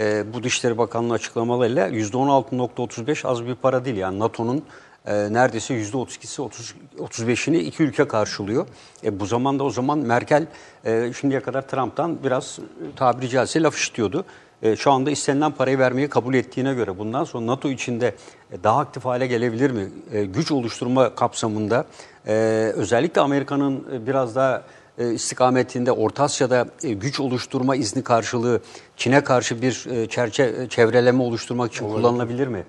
[0.00, 3.96] E, bu Dışişleri Bakanlığı açıklamalarıyla %16.35 az bir para değil.
[3.96, 4.62] Yani NATO'nun
[5.06, 8.66] e, neredeyse %32'si 30, 35'ini iki ülke karşılıyor.
[9.04, 10.46] E, bu zamanda o zaman Merkel
[10.84, 14.24] e, şimdiye kadar Trump'tan biraz e, tabiri caizse laf işitiyordu.
[14.62, 18.14] E, şu anda istenilen parayı vermeyi kabul ettiğine göre bundan sonra NATO içinde
[18.52, 19.88] e, daha aktif hale gelebilir mi?
[20.12, 21.84] E, güç oluşturma kapsamında
[22.26, 22.32] e,
[22.76, 24.62] özellikle Amerika'nın e, biraz daha
[25.04, 28.60] istikametinde Orta Asya'da e, güç oluşturma izni karşılığı
[28.96, 32.64] Çin'e karşı bir e, çerçe çevreleme oluşturmak için kullanılabilir mi?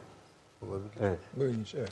[1.02, 1.20] Evet.
[1.34, 1.90] Bu ilginç, evet.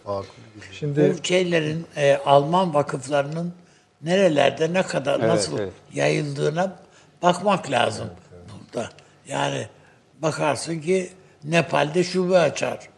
[0.72, 3.54] Şimdi Bu şeylerin e, Alman vakıflarının
[4.02, 5.74] nerelerde ne kadar Evet, nasıl evet.
[5.94, 6.76] yayıldığına
[7.22, 8.10] bakmak lazım
[8.52, 8.90] burada.
[9.28, 9.68] Yani
[10.22, 11.10] bakarsın ki
[11.44, 12.90] Nepal'de şube açar.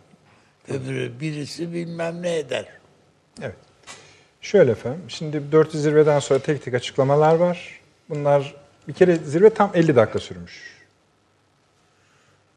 [0.67, 2.65] Öbürü birisi bilmem ne eder.
[3.41, 3.55] Evet.
[4.41, 7.79] Şöyle efendim, şimdi 400 zirveden sonra tek tek açıklamalar var.
[8.09, 8.55] Bunlar
[8.87, 10.81] bir kere zirve tam 50 dakika sürmüş.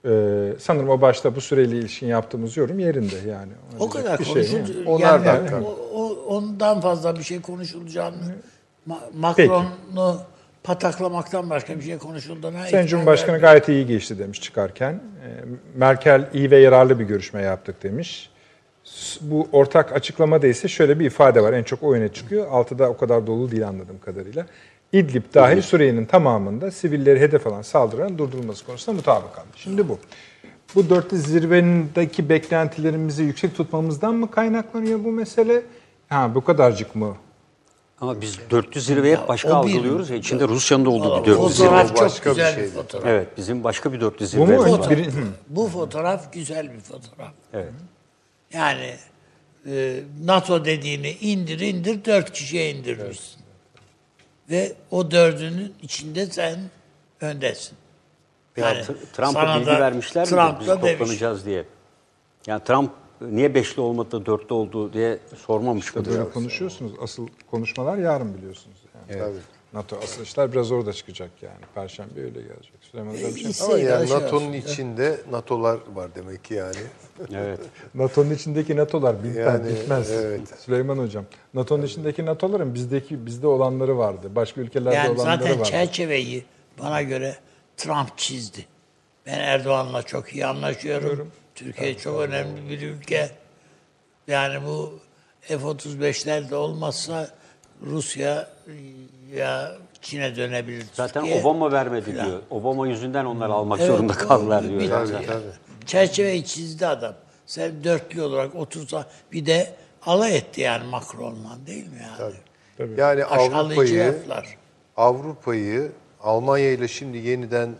[0.04, 3.52] Ee, sanırım o başta bu süreyle ilişkin yaptığımız yorum yerinde yani.
[3.78, 4.72] O kadar bir şey konuşuldu.
[4.86, 5.62] Onar yani dakika.
[5.62, 8.16] o, o- ondan fazla bir şey konuşulacağını
[8.88, 10.20] Ma- Macron'u
[10.62, 14.92] pataklamaktan başka bir şey konuşulduğuna Sayın Cumhurbaşkanı gayet iyi geçti demiş çıkarken.
[14.94, 15.28] Ee,
[15.74, 18.30] Merkel iyi ve yararlı bir görüşme yaptık demiş.
[19.20, 21.52] Bu ortak açıklamada ise şöyle bir ifade var.
[21.52, 22.46] En çok o öne çıkıyor.
[22.50, 24.46] Altıda o kadar dolu değil anladığım kadarıyla.
[24.92, 29.46] İdlib dahil Suriye'nin tamamında sivilleri hedef alan saldırıların durdurulması konusunda mutabık kaldı.
[29.56, 29.98] Şimdi bu.
[30.74, 35.62] Bu dörtlü zirvendeki beklentilerimizi yüksek tutmamızdan mı kaynaklanıyor bu mesele?
[36.08, 37.16] Ha bu kadarcık mı?
[38.00, 40.16] Ama biz dörtlü zirveyi hep başka o bir- algılıyoruz ya.
[40.16, 41.68] İçinde Rusya'nın da olduğu bir dörtlü zirve.
[41.68, 42.74] Fotoğraf çok başka bir güzel bir, şeydi.
[42.74, 43.06] fotoğraf.
[43.06, 44.78] Evet, bizim başka bir dörtlü Bu zirve mu?
[44.78, 44.90] var.
[44.90, 45.04] Hı.
[45.48, 47.32] Bu fotoğraf güzel bir fotoğraf.
[47.52, 47.72] Evet.
[48.54, 48.94] Yani
[49.66, 53.42] e, NATO dediğini indir indir dört kişiye indirmişsin.
[54.50, 56.58] Ve o dördünün içinde sen
[57.20, 57.76] öndesin.
[58.56, 60.30] Ya Yani Tr- Trump'a bilgi da vermişler mi?
[60.30, 60.98] Trump'la Biz demiş.
[60.98, 61.64] toplanacağız diye.
[62.46, 62.90] Yani Trump
[63.20, 66.10] niye beşli olmadı da dörtlü oldu diye sormamış mıdır?
[66.10, 66.92] Böyle konuşuyorsunuz.
[67.02, 68.76] Asıl konuşmalar yarın biliyorsunuz.
[69.10, 69.18] Yani.
[69.20, 69.53] Tabii.
[69.74, 71.60] NATO asıl işler biraz orada çıkacak yani.
[71.74, 72.72] Perşembe öyle gelecek.
[72.80, 73.66] Süleyman Hocam bir şey.
[73.66, 74.10] Ama yani.
[74.10, 76.76] NATO'nun içinde NATO'lar var demek ki yani.
[77.34, 77.60] Evet.
[77.94, 79.36] NATO'nun içindeki NATO'lar bitmez.
[79.36, 80.10] Yani, bitmez.
[80.10, 80.40] evet.
[80.58, 81.24] Süleyman Hocam.
[81.54, 84.30] NATO'nun içindeki NATO'ların bizdeki bizde olanları vardı.
[84.34, 85.70] Başka ülkelerde Yani olanları zaten vardı.
[85.70, 86.44] çerçeveyi
[86.78, 87.36] bana göre
[87.76, 88.66] Trump çizdi.
[89.26, 91.30] Ben Erdoğan'la çok iyi anlaşıyorum.
[91.54, 93.30] Türkiye çok önemli bir ülke.
[94.26, 94.98] Yani bu
[95.40, 97.30] F-35'ler de olmazsa
[97.82, 98.48] Rusya
[99.34, 99.72] ya
[100.02, 100.84] Çin'e dönebilir.
[100.92, 101.40] Zaten Türkiye.
[101.42, 102.26] Obama vermedi Falan.
[102.26, 102.40] diyor.
[102.50, 104.80] Obama yüzünden onlar almak Evet, zorunda kaldılar diyor.
[104.80, 105.12] yani.
[105.12, 105.24] yani.
[105.86, 107.14] Çerçeveyi çizdi adam.
[107.46, 112.34] Sen dörtlü olarak otursa bir de alay etti yani Macron'la değil mi yani?
[113.00, 113.56] Yani Aşağılayıcı
[114.04, 114.56] Avrupa'yı laflar.
[114.96, 115.92] Avrupa'yı
[116.22, 117.74] Almanya ile şimdi yeniden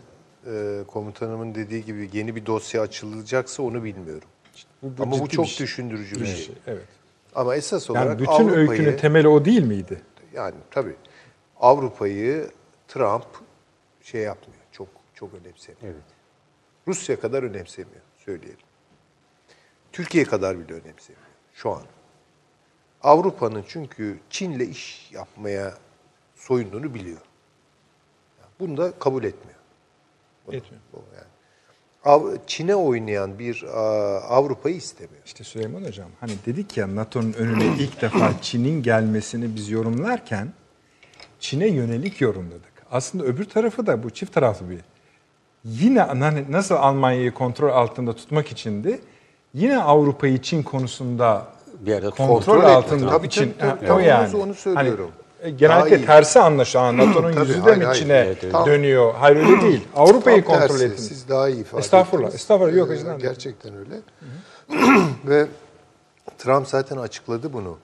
[0.51, 4.27] e, komutanımın dediği gibi yeni bir dosya açılacaksa onu bilmiyorum.
[4.83, 5.63] Bu- bu Ama bu çok bir şey.
[5.67, 6.49] düşündürücü bir şey.
[6.67, 6.85] Evet.
[7.35, 10.01] Ama esas olarak Yani bütün Avrupa'yı öykünün temeli o değil miydi?
[10.33, 10.95] yani tabii
[11.59, 12.51] Avrupa'yı
[12.87, 13.25] Trump
[14.01, 14.61] şey yapmıyor.
[14.71, 15.83] Çok çok önemsemiyor.
[15.93, 16.03] Evet.
[16.87, 18.59] Rusya kadar önemsemiyor söyleyelim.
[19.91, 21.83] Türkiye kadar bile önemsemiyor şu an.
[23.03, 25.73] Avrupa'nın çünkü Çin'le iş yapmaya
[26.35, 27.21] soyunduğunu biliyor.
[28.59, 29.59] Bunu da kabul etmiyor.
[30.47, 30.81] Bunu- Etmiyor.
[31.15, 31.25] yani.
[32.47, 33.63] Çin'e oynayan bir
[34.29, 35.21] Avrupa'yı istemiyor.
[35.25, 40.53] İşte Süleyman Hocam hani dedik ya NATO'nun önüne ilk defa Çin'in gelmesini biz yorumlarken
[41.39, 42.73] Çin'e yönelik yorumladık.
[42.91, 44.79] Aslında öbür tarafı da bu çift taraflı bir.
[45.65, 48.99] Yine hani nasıl Almanya'yı kontrol altında tutmak içindi.
[49.53, 51.47] Yine Avrupa'yı Çin konusunda
[51.79, 54.05] Bir yerde kontrol, kontrol altında Tabii, için tabii, tabii.
[54.05, 54.35] Yani.
[54.35, 55.11] onu söylüyorum.
[55.11, 56.05] Hani, genellikle Daha iyi.
[56.05, 57.99] tersi anlaşılan NATO'nun yüzü de hayır, mi hayır.
[58.01, 58.55] Çin'e Evet, evet.
[58.65, 59.13] dönüyor?
[59.13, 59.87] Hayır öyle değil.
[59.95, 60.95] Avrupa'yı Tam kontrol tersi, edin.
[60.95, 62.41] Siz daha iyi ifade Estağfurullah, ettiniz.
[62.41, 62.75] estağfurullah.
[62.77, 63.21] Yok, Ee.
[63.21, 63.95] Gerçekten öyle.
[65.25, 65.47] Ve
[66.37, 67.77] Trump zaten açıkladı bunu.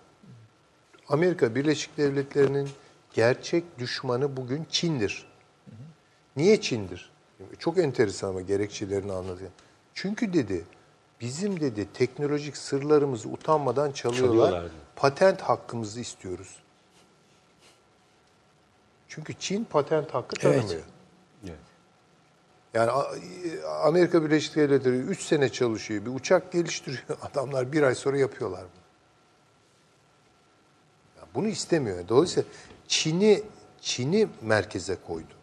[1.09, 2.69] Amerika Birleşik Devletleri'nin
[3.13, 5.25] gerçek düşmanı bugün Çin'dir.
[6.37, 7.11] Niye Çin'dir?
[7.59, 9.49] Çok enteresan ama gerekçelerini anlatıyor.
[9.93, 10.63] Çünkü dedi
[11.21, 14.45] bizim dedi teknolojik sırlarımızı utanmadan çalıyorlar.
[14.45, 14.71] Çalıyorlar.
[14.95, 16.55] Patent hakkımızı istiyoruz.
[19.11, 20.59] Çünkü Çin patent hakkı Evet.
[20.59, 20.81] tanımıyor.
[21.45, 21.55] Evet.
[22.73, 22.91] Yani
[23.83, 26.05] Amerika Birleşik Devletleri 3 sene çalışıyor.
[26.05, 27.03] Bir uçak geliştiriyor.
[27.21, 28.81] Adamlar bir ay sonra yapıyorlar bunu.
[31.17, 32.07] Yani bunu istemiyor.
[32.07, 32.49] Dolayısıyla
[32.87, 33.43] Çin'i
[33.81, 35.33] Çin'i merkeze koydu.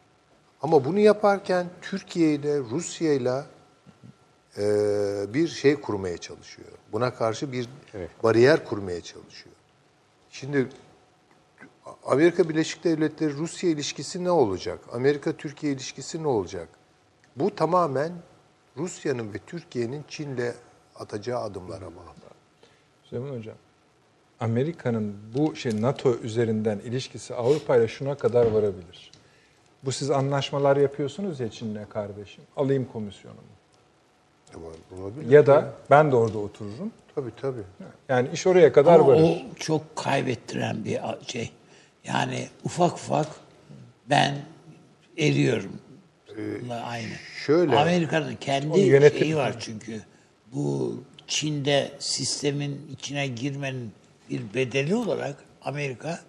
[0.63, 3.43] Ama bunu yaparken Türkiye ile Rusya ile
[4.59, 4.65] e,
[5.35, 6.69] bir şey kurmaya çalışıyor.
[6.93, 7.69] Buna karşı bir
[8.23, 9.55] bariyer kurmaya çalışıyor.
[10.31, 10.69] Şimdi
[12.07, 14.79] Amerika Birleşik Devletleri Rusya ilişkisi ne olacak?
[14.93, 16.69] Amerika Türkiye ilişkisi ne olacak?
[17.37, 18.13] Bu tamamen
[18.77, 20.53] Rusya'nın ve Türkiye'nin Çin'le
[20.97, 22.19] atacağı adımlara bağlı.
[23.05, 23.55] Süleyman Hocam,
[24.41, 29.11] Amerika'nın bu şey NATO üzerinden ilişkisi Avrupa ile şuna kadar varabilir.
[29.85, 32.45] Bu siz anlaşmalar yapıyorsunuz ya Çin'le kardeşim.
[32.57, 33.43] Alayım komisyonumu.
[34.55, 34.67] Ama
[35.03, 35.31] olabilir.
[35.31, 36.93] Ya da ben de orada otururum.
[37.15, 37.63] Tabii tabii.
[38.09, 39.23] Yani iş oraya kadar Ama varır.
[39.23, 41.53] o çok kaybettiren bir şey.
[42.09, 43.27] Yani ufak ufak
[44.11, 44.35] ben
[45.19, 45.73] eriyorum.
[46.37, 47.13] Bununla aynı.
[47.47, 50.01] şöyle- Amerika'nın kendi yönetim- şeyi var çünkü.
[50.53, 50.95] Bu
[51.27, 53.93] Çin'de sistemin içine girmenin
[54.31, 56.21] bir bedeli olarak Amerika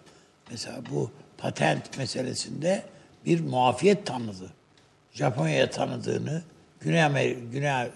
[0.51, 2.83] mesela bu patent meselesinde
[3.25, 4.53] bir muafiyet tanıdı.
[5.13, 6.41] Japonya'ya tanıdığını,
[6.81, 7.87] Güney Amerika, Güney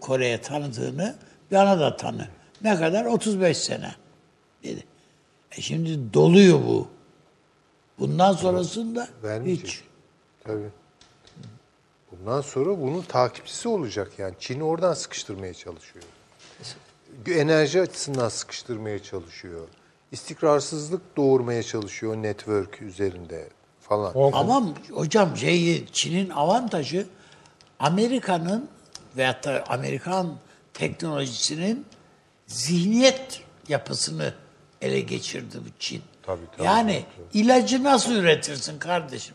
[0.00, 1.14] Kore'ye tanıdığını
[1.52, 2.28] bana da tanı.
[2.62, 3.04] Ne kadar?
[3.04, 3.94] 35 sene
[4.64, 4.84] dedi.
[5.58, 6.88] E şimdi doluyor bu.
[7.98, 9.66] Bundan sonrasında Vermeyecek.
[9.66, 9.82] hiç.
[10.44, 10.70] Tabii.
[12.12, 14.34] Bundan sonra bunun takipçisi olacak yani.
[14.38, 16.04] Çin'i oradan sıkıştırmaya çalışıyor.
[17.26, 19.68] Enerji açısından sıkıştırmaya çalışıyor.
[20.12, 23.48] İstikrarsızlık doğurmaya çalışıyor network üzerinde
[23.80, 24.30] falan.
[24.32, 27.06] Ama hocam şeyi, Çin'in avantajı
[27.78, 28.68] Amerika'nın
[29.16, 30.36] veyahut da Amerikan
[30.74, 31.86] teknolojisinin
[32.46, 34.34] zihniyet yapısını
[34.84, 36.02] ele geçirdi bu Çin.
[36.22, 37.04] Tabii, tabii, yani
[37.34, 39.34] ilacı nasıl üretirsin kardeşim?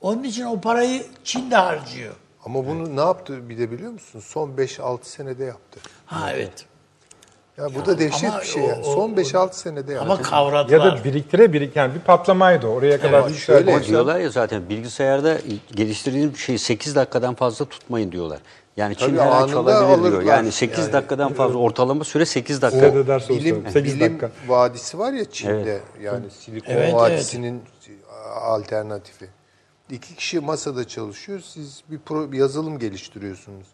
[0.00, 2.14] Onun için o parayı Çin de harcıyor.
[2.44, 4.20] Ama bunu ne yaptı bir de biliyor musun?
[4.20, 5.80] Son 5-6 senede yaptı.
[6.06, 6.66] Ha evet.
[7.58, 8.80] Ya bu da dehşet ama bir şey yani.
[8.86, 10.12] o- Son 5-6 senede yaptı.
[10.12, 10.78] Ama kavradılar.
[10.78, 12.70] Ya da biriktire birik yani bir patlamaydı o.
[12.70, 15.38] Oraya kadar Evet, şöyle- Ama diyorlar ya zaten bilgisayarda
[15.74, 18.38] geliştirdiğiniz bir şeyi 8 dakikadan fazla tutmayın diyorlar.
[18.76, 19.98] Yani Çin Tabii her an anında çalabilir diyor.
[19.98, 20.22] alırlar.
[20.22, 22.80] Yani 8 Yani- dakikadan fazla ortalama süre 8 dakika.
[22.86, 23.70] Size de ders bilim, olsun.
[23.70, 24.30] 8 bilim dakika.
[24.48, 27.62] vadisi var ya Çin'de yani Silikon Evet, Vadisi'nin
[28.40, 29.26] alternatifi.
[29.90, 31.40] İki kişi masada çalışıyor.
[31.44, 33.66] Siz bir, pro, bir yazılım geliştiriyorsunuz.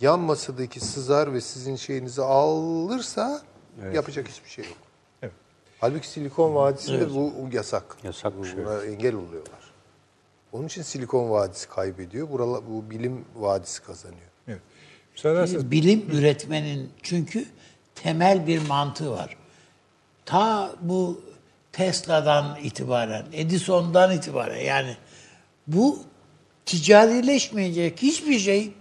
[0.00, 3.42] Yan masadaki sızar ve sizin şeyinizi alırsa
[3.94, 4.76] yapacak hiçbir şey yok.
[5.22, 5.32] Evet.
[5.80, 7.96] Halbuki Silikon Vadisi'nde bu, bu yasak.
[8.02, 9.58] Yasakmış, Bu- Buna engel oluyorlar.
[10.52, 12.30] Onun için Silikon Vadisi kaybediyor.
[12.30, 14.20] Buralar, bu bilim vadisi kazanıyor.
[14.48, 14.60] Evet.
[15.70, 17.44] Bilim üretmenin çünkü
[17.94, 19.36] temel bir mantığı var.
[20.26, 21.20] Ta bu
[21.72, 24.96] Tesla'dan itibaren, Edison'dan itibaren yani
[25.66, 25.98] bu
[26.66, 28.72] ticarileşmeyecek hiçbir şey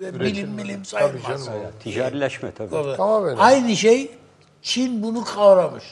[0.00, 1.46] bilim bilim sayılmaz.
[1.46, 2.70] canım, Ticarileşme tabii.
[2.70, 2.96] Tabii.
[2.96, 3.36] Tamamen.
[3.36, 4.10] Aynı şey
[4.62, 5.84] Çin bunu kavramış.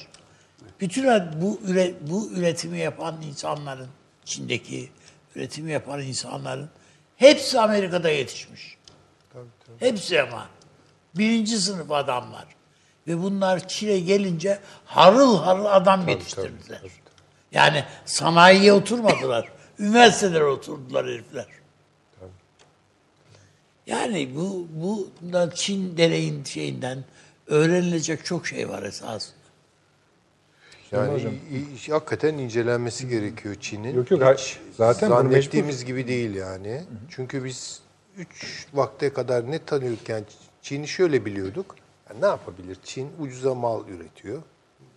[0.81, 1.05] Bütün
[1.43, 3.89] bu üre, bu üretimi yapan insanların
[4.25, 4.91] Çin'deki
[5.37, 6.71] üretimi yapan insanların
[7.17, 8.77] hepsi Amerika'da yetişmiş.
[9.79, 10.47] Hepsi ama.
[11.15, 12.45] Birinci sınıf adamlar.
[13.07, 16.81] Ve bunlar Çin'e gelince harıl harıl adam yetiştirdiler.
[17.53, 19.53] Yani sanayiye oturmadılar.
[19.79, 21.47] Üniversitelere oturdular herifler.
[23.87, 27.05] Yani bu bu da Çin deneyin şeyinden
[27.47, 29.37] öğrenilecek çok şey var esasında.
[30.93, 31.41] Yani
[31.87, 33.95] i- hakikaten incelenmesi gerekiyor Çin'in.
[33.95, 34.23] Yok, yok.
[34.39, 36.83] Hiç Zaten zannettiğimiz gibi değil yani.
[37.11, 37.81] Çünkü biz
[38.19, 40.25] 3 vakte kadar ne tanıyorduk yani
[40.63, 41.77] Çin'i şöyle biliyorduk.
[42.11, 42.79] Yani ne yapabilir?
[42.85, 44.43] Çin ucuza mal üretiyor.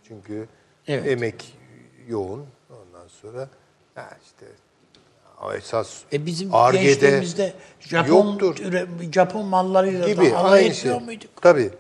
[0.08, 0.48] Çünkü
[0.88, 1.08] Evet.
[1.08, 1.58] emek
[2.08, 2.46] yoğun.
[2.70, 3.50] Ondan sonra
[3.96, 4.46] ha işte
[5.56, 10.92] esas E bizim Ar-Ge'de gençliğimizde Japon yoktur üre- Japon mallarıyla gibi da alay aynı şey.
[10.92, 11.42] etmiyor muyduk?
[11.42, 11.72] Tabii.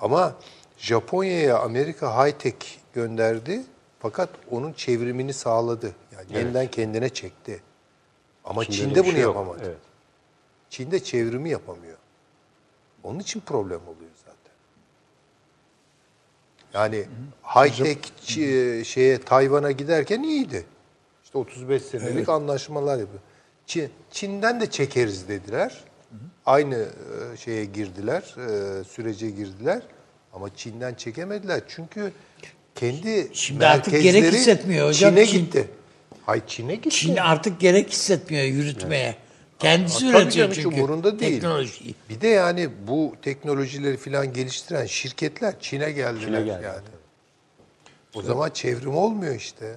[0.00, 0.34] Ama
[0.78, 2.54] Japonya'ya Amerika high-tech
[2.94, 3.62] gönderdi
[3.98, 5.92] fakat onun çevrimini sağladı.
[6.12, 7.62] Yani yeniden kendine çekti.
[8.44, 9.36] Ama Çin'de Çin'de, bunu şey yok.
[9.36, 9.62] yapamadı.
[9.66, 9.76] Evet.
[10.70, 11.96] Çin'de çevrimi yapamıyor.
[13.02, 14.52] Onun için problem oluyor zaten.
[16.74, 17.06] Yani
[17.42, 20.66] high-tech şeye Tayvan'a giderken iyiydi.
[21.28, 23.20] İşte 35 senelik anlaşmalar yapıyor.
[23.66, 25.84] Çin, Çin'den de çekeriz dediler.
[26.46, 29.82] Aynı e, şeye girdiler, e, sürece girdiler.
[30.32, 31.60] Ama Çin'den çekemediler.
[31.68, 32.12] Çünkü
[32.74, 35.14] kendi Şimdi artık gerek merkezleri hissetmiyor hocam.
[35.14, 35.68] Çin'e Çin- gitti.
[36.26, 36.90] Hay Çin'e gitti.
[36.90, 39.16] Çin artık gerek hissetmiyor yürütmeye.
[39.58, 41.32] Kendisi Tabii üretiyor çünkü umurunda değil.
[41.32, 41.94] teknolojiyi.
[42.10, 46.64] Bir de yani bu teknolojileri falan geliştiren şirketler Çin'e geldiler Çin'e geldi.
[46.64, 46.86] yani.
[48.14, 49.76] O zaman çevrim olmuyor işte.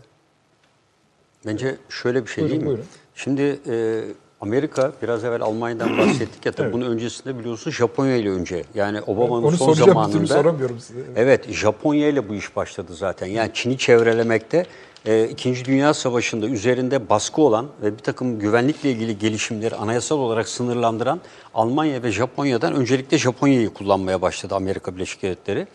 [1.45, 2.67] Bence şöyle bir şey Buyurun, değil mi?
[2.67, 2.85] buyurun.
[3.15, 4.01] Şimdi e,
[4.41, 9.43] Amerika biraz evvel Almanya'dan bahsettik ya tabii bunun öncesinde biliyorsun Japonya ile önce yani Obama'nın
[9.43, 10.99] Onu son zamanında soramıyorum size.
[11.15, 13.27] Evet Japonya ile bu iş başladı zaten.
[13.27, 14.65] Yani Çin'i çevrelemekte
[15.05, 20.47] e, İkinci Dünya Savaşı'nda üzerinde baskı olan ve bir takım güvenlikle ilgili gelişimleri anayasal olarak
[20.47, 21.21] sınırlandıran
[21.53, 25.67] Almanya ve Japonya'dan öncelikle Japonya'yı kullanmaya başladı Amerika Birleşik Devletleri.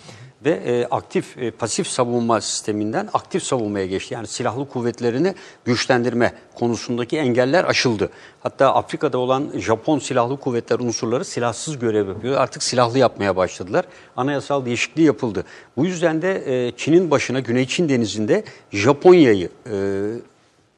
[0.45, 4.15] Ve e, aktif, e, pasif savunma sisteminden aktif savunmaya geçti.
[4.15, 5.35] Yani silahlı kuvvetlerini
[5.65, 8.11] güçlendirme konusundaki engeller aşıldı.
[8.41, 12.41] Hatta Afrika'da olan Japon silahlı kuvvetler unsurları silahsız görev yapıyor.
[12.41, 13.85] Artık silahlı yapmaya başladılar.
[14.17, 15.45] Anayasal değişikliği yapıldı.
[15.77, 19.77] Bu yüzden de e, Çin'in başına Güney Çin denizinde Japonya'yı e,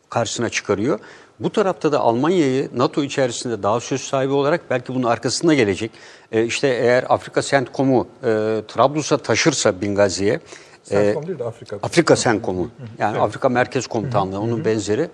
[0.08, 1.00] karşısına çıkarıyor.
[1.40, 5.90] Bu tarafta da Almanya'yı NATO içerisinde daha söz sahibi olarak belki bunun arkasında gelecek.
[6.32, 8.26] E, işte eğer Afrika CENTCOM'u e,
[8.68, 10.40] Trablus'a taşırsa Bingazi'ye
[10.88, 11.80] Centcom değil de Afrika'da.
[11.82, 15.08] Afrika Senkomu yani Afrika Merkez Komutanlığı onun benzeri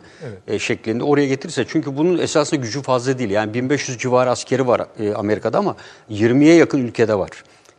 [0.48, 3.30] e, şeklinde oraya getirirse çünkü bunun esasında gücü fazla değil.
[3.30, 5.76] Yani 1500 civarı askeri var e, Amerika'da ama
[6.10, 7.30] 20'ye yakın ülkede var.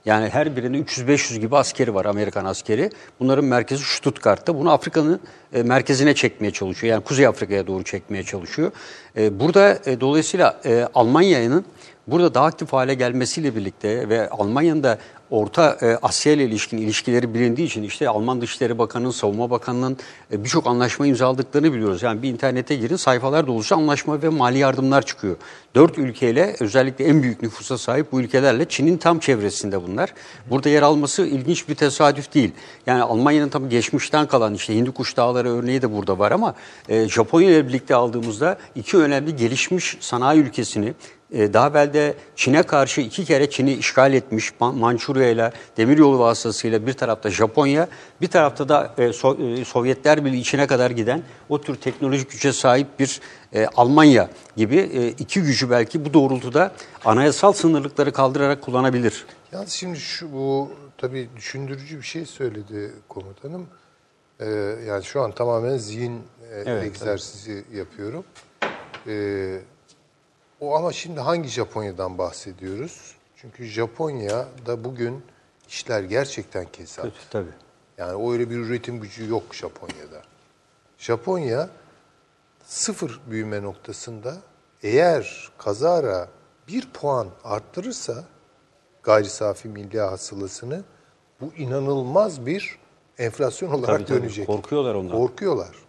[0.05, 2.89] Yani her birinin 300-500 gibi askeri var Amerikan askeri.
[3.19, 4.59] Bunların merkezi Stuttgart'ta.
[4.59, 5.19] Bunu Afrika'nın
[5.53, 6.93] e, merkezine çekmeye çalışıyor.
[6.93, 8.71] Yani Kuzey Afrika'ya doğru çekmeye çalışıyor.
[9.17, 11.65] E, burada e, dolayısıyla e, Almanya'nın
[12.07, 14.97] burada daha aktif hale gelmesiyle birlikte ve Almanya'nın da
[15.29, 19.97] Orta e, Asya ile ilişkin ilişkileri bilindiği için işte Alman Dışişleri Bakanı'nın, Savunma Bakanı'nın
[20.31, 22.03] e, birçok anlaşma imzaladıklarını biliyoruz.
[22.03, 25.35] Yani bir internete girin sayfalar dolusu anlaşma ve mali yardımlar çıkıyor.
[25.75, 30.13] Dört ülkeyle özellikle en büyük nüfusa sahip bu ülkelerle Çin'in tam çevresinde bunlar.
[30.49, 32.51] Burada yer alması ilginç bir tesadüf değil.
[32.87, 36.55] Yani Almanya'nın tabii geçmişten kalan işte Hindukuş Dağları örneği de burada var ama
[36.89, 40.93] e, Japonya ile birlikte aldığımızda iki önemli gelişmiş sanayi ülkesini
[41.31, 46.87] daha evvel de Çin'e karşı iki kere Çin'i işgal etmiş Man- Mançurya ile demiryolu vasıtasıyla
[46.87, 47.87] bir tarafta Japonya,
[48.21, 49.13] bir tarafta da e, e,
[49.65, 53.21] Sovyetler Birliği içine kadar giden o tür teknolojik güce sahip bir
[53.53, 54.79] e, Almanya gibi
[55.19, 56.71] iki gücü belki bu doğrultuda
[57.05, 59.25] anayasal sınırlıkları kaldırarak kullanabilir.
[59.51, 63.67] Yalnız şimdi şu bu tabii düşündürücü bir şey söyledi komutanım.
[64.39, 64.45] Ee,
[64.87, 66.21] yani şu an tamamen zihin
[66.65, 68.23] Evet, egzersizi yapıyorum.
[69.07, 69.59] Ee,
[70.59, 73.15] o ama şimdi hangi Japonya'dan bahsediyoruz?
[73.35, 75.23] Çünkü Japonya'da bugün
[75.69, 77.05] işler gerçekten kesat.
[77.05, 77.51] Kötü tabii.
[77.97, 80.21] Yani öyle bir üretim gücü yok Japonya'da.
[80.97, 81.69] Japonya
[82.65, 84.37] sıfır büyüme noktasında
[84.83, 86.29] eğer kazara
[86.67, 88.23] bir puan arttırırsa
[89.03, 90.83] gayri safi milli hasılasını
[91.41, 92.79] bu inanılmaz bir
[93.17, 94.19] enflasyon olarak Tabii, tabii.
[94.21, 94.47] dönecek.
[94.47, 95.17] Korkuyorlar ondan.
[95.17, 95.84] Korkuyorlar.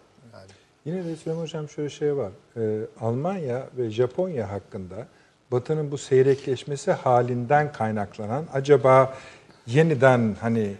[0.87, 2.31] Yine de Süleyman Hocam şöyle şey var.
[2.57, 5.07] Ee, Almanya ve Japonya hakkında
[5.51, 9.13] Batı'nın bu seyrekleşmesi halinden kaynaklanan acaba
[9.65, 10.75] yeniden hani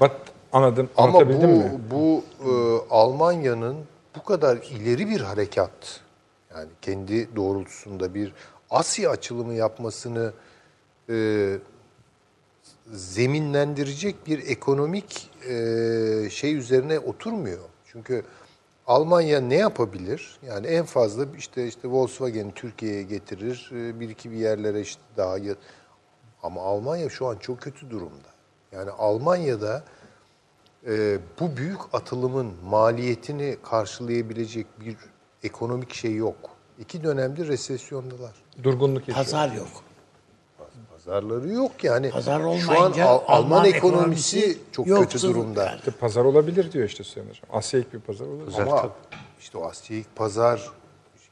[0.00, 0.12] bat
[0.52, 1.80] anladım Ama bu, mi?
[1.90, 2.50] bu e,
[2.90, 3.76] Almanya'nın
[4.16, 6.00] bu kadar ileri bir harekat,
[6.54, 8.32] yani kendi doğrultusunda bir
[8.70, 10.32] Asya açılımı yapmasını
[11.10, 11.58] e,
[12.92, 17.64] zeminlendirecek bir ekonomik e, şey üzerine oturmuyor.
[17.86, 18.22] Çünkü
[18.86, 20.38] Almanya ne yapabilir?
[20.46, 25.36] Yani en fazla işte işte Volkswagen Türkiye'ye getirir, e, bir iki bir yerlere işte daha
[26.42, 28.28] ama Almanya şu an çok kötü durumda.
[28.72, 29.84] Yani Almanya'da
[30.86, 34.96] e, bu büyük atılımın maliyetini karşılayabilecek bir
[35.42, 36.36] ekonomik şey yok.
[36.78, 38.34] İki dönemdir resesyondalar.
[38.62, 39.24] Durgunluk yaşıyor.
[39.24, 39.68] Pazar yok.
[41.10, 42.10] Pazarları yok yani.
[42.10, 45.74] Pazar Şu an olmayınca Al- Alman, Alman ekonomisi, ekonomisi çok yoktur kötü durumda.
[45.76, 47.44] İşte pazar olabilir diyor işte Süleyman Hocam.
[47.52, 48.58] Asya ilk bir pazar olabilir.
[48.58, 48.90] Ama
[49.40, 50.70] işte o Asya ilk pazar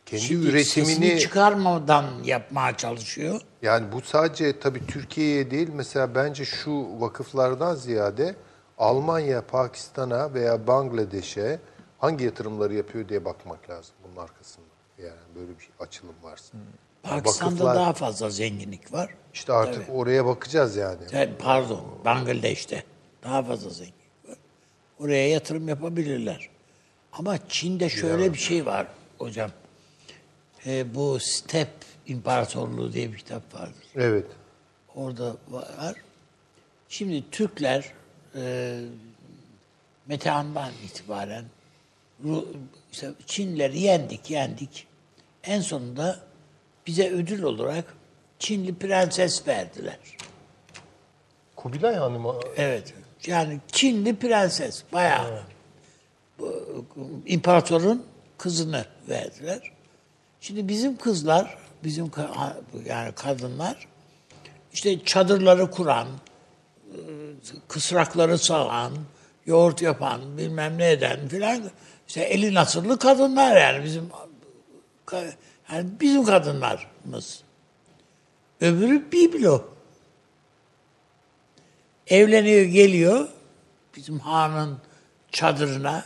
[0.07, 3.41] kendi Şimdi üretimini çıkarmadan yapmaya çalışıyor.
[3.63, 8.35] yani bu sadece tabii Türkiye'ye değil mesela bence şu vakıflardan ziyade
[8.79, 11.59] Almanya, Pakistan'a veya Bangladeş'e
[11.99, 14.65] hangi yatırımları yapıyor diye bakmak lazım bunun arkasında.
[15.03, 16.59] Yani böyle bir açılım varsa.
[17.05, 19.11] Pakistan'da Vakıflar- daha fazla zenginlik var.
[19.35, 20.99] İşte artık oraya bakacağız yani.
[21.13, 22.85] Yani pardon, Bangladeş'te
[23.23, 24.37] daha fazla zenginlik var.
[25.01, 26.49] Oraya yatırım yapabilirler.
[27.13, 28.87] Ama Çin'de şöyle bir şey var
[29.19, 29.51] hocam.
[30.67, 31.69] Ee, bu Step
[32.07, 33.75] İmparatorluğu diye bir kitap vardır.
[33.97, 34.27] Evet.
[34.95, 35.95] Orada var.
[36.89, 37.93] Şimdi Türkler
[38.37, 38.81] e,
[40.07, 41.45] Metehan'dan itibaren
[42.25, 42.47] Ru-
[42.93, 44.87] işte Çinleri yendik, yendik.
[45.45, 46.21] En sonunda
[46.87, 47.85] bize ödül olarak
[48.39, 49.99] Çinli prenses verdiler.
[51.57, 52.95] Kubilay Hanım Evet.
[53.27, 55.43] Yani Çinli prenses bayağı
[56.39, 56.65] bu,
[57.27, 58.07] imparatorun
[58.39, 59.73] kızını verdiler.
[60.41, 62.11] Şimdi bizim kızlar, bizim
[62.87, 63.89] yani kadınlar
[64.73, 66.09] işte çadırları kuran,
[66.93, 66.99] e,
[67.69, 68.93] kısrakları sağan,
[69.47, 71.63] yoğurt yapan, bilmem ne eden filan
[72.09, 74.11] işte eli nasırlı kadınlar yani bizim
[75.73, 77.43] Yani bizim kadınlarımız.
[78.61, 79.65] Öbürü biblo.
[82.07, 83.29] Evleniyor geliyor
[83.97, 84.79] bizim hanın
[85.33, 86.05] çadırına.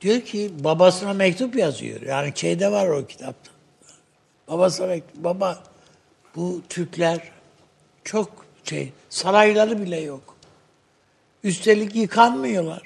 [0.00, 2.00] Diyor ki babasına mektup yazıyor.
[2.02, 3.50] Yani şeyde var o kitapta.
[4.48, 5.24] Babasına mektup.
[5.24, 5.62] Baba
[6.36, 7.32] bu Türkler
[8.04, 10.36] çok şey sarayları bile yok.
[11.44, 12.82] Üstelik yıkanmıyorlar.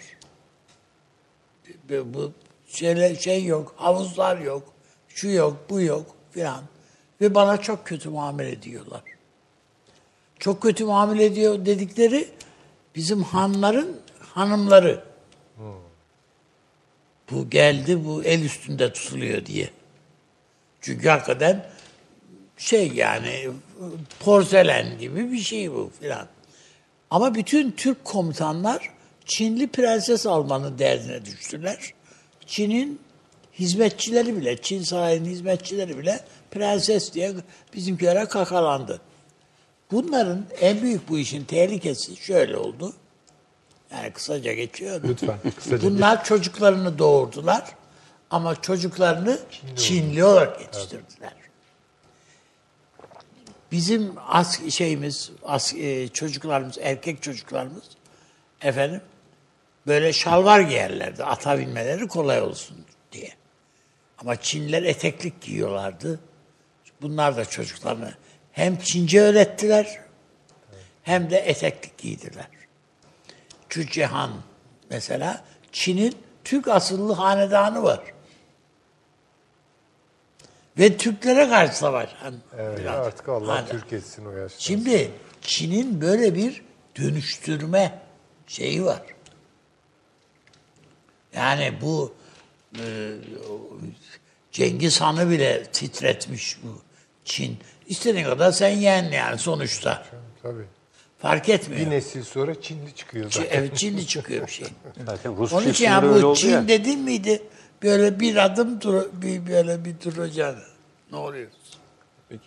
[1.89, 2.33] Bu-
[2.71, 4.63] şeyler, şey yok, havuzlar yok,
[5.09, 6.65] şu yok, bu yok filan.
[7.21, 9.03] Ve bana çok kötü muamele ediyorlar.
[10.39, 12.29] Çok kötü muamele ediyor dedikleri
[12.97, 14.01] bizim hanların
[14.35, 15.05] hanımları.
[17.31, 19.71] Bu geldi, bu el üstünde tutuluyor diye.
[20.81, 21.71] Çünkü hakikaten
[22.57, 23.49] şey yani
[24.21, 26.27] porselen gibi bir şey bu filan.
[27.11, 28.91] Ama bütün Türk komutanlar
[29.25, 31.93] Çinli prenses almanın derdine düştüler.
[32.51, 33.01] Çin'in
[33.59, 36.21] hizmetçileri bile, Çin sarayının hizmetçileri bile
[36.51, 37.33] prenses diye
[37.75, 39.01] bizimkilere kakalandı.
[39.91, 42.93] Bunların en büyük bu işin tehlikesi şöyle oldu.
[43.93, 45.09] Yani kısaca geçiyorum.
[45.09, 47.65] Lütfen, kısaca Bunlar çocuklarını doğurdular
[48.31, 49.39] ama çocuklarını
[49.77, 51.33] Çinli, olarak yetiştirdiler.
[53.73, 57.85] Bizim as şeyimiz, as e, çocuklarımız, erkek çocuklarımız
[58.61, 59.01] efendim
[59.87, 61.25] böyle şalvar giyerlerdi.
[61.25, 62.77] Ata binmeleri kolay olsun
[63.13, 63.31] diye.
[64.19, 66.21] Ama Çinliler eteklik giyiyorlardı.
[67.03, 68.15] Bunlar da çocuklarını
[68.53, 70.01] hem Çince öğrettiler
[71.03, 72.47] hem de eteklik giydiler.
[73.71, 74.31] Cücehan
[74.91, 78.01] mesela Çin'in Türk asıllı hanedanı var.
[80.79, 82.35] Ve Türklere karşı savaşan.
[82.59, 83.69] Evet, artık Allah hanedan.
[83.69, 84.61] Türk etsin o yaşta.
[84.61, 86.63] Şimdi Çin'in böyle bir
[86.99, 87.99] dönüştürme
[88.47, 89.03] şeyi var.
[91.35, 92.13] Yani bu
[92.79, 93.13] e,
[94.53, 96.79] Cengiz Han'ı bile titretmiş bu
[97.25, 97.59] Çin.
[97.87, 100.07] İstediğin kadar sen yen yani sonuçta.
[100.43, 100.65] Tabii.
[101.19, 101.87] Fark etmiyor.
[101.87, 103.49] Bir nesil sonra Çinli çıkıyor zaten.
[103.51, 104.69] Evet Çinli çıkıyor bir şey.
[105.07, 106.69] Zaten Rus Onun için yani bu Çin ya.
[106.69, 107.43] dedin miydi?
[107.83, 110.63] Böyle bir adım dur, bir böyle bir duracaksın.
[111.13, 111.49] Ne oluyor?
[112.29, 112.43] Peki.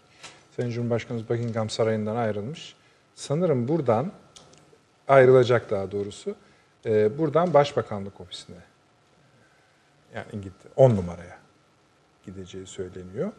[0.55, 2.75] Sayın Cumhurbaşkanımız Buckingham Sarayı'ndan ayrılmış.
[3.15, 4.11] Sanırım buradan
[5.07, 6.35] ayrılacak daha doğrusu.
[6.85, 8.55] Ee, buradan Başbakanlık Ofisi'ne
[10.15, 11.37] yani İngiltere 10 numaraya
[12.25, 13.31] gideceği söyleniyor.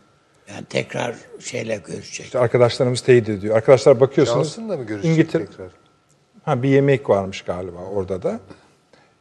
[0.49, 2.27] Yani tekrar şeyle görüşecek.
[2.27, 3.57] İşte arkadaşlarımız teyit ediyor.
[3.57, 5.71] Arkadaşlar bakıyorsunuz Johnson'la mı görüşecek İngiltere tekrar?
[6.45, 8.41] Ha bir yemek varmış galiba orada da.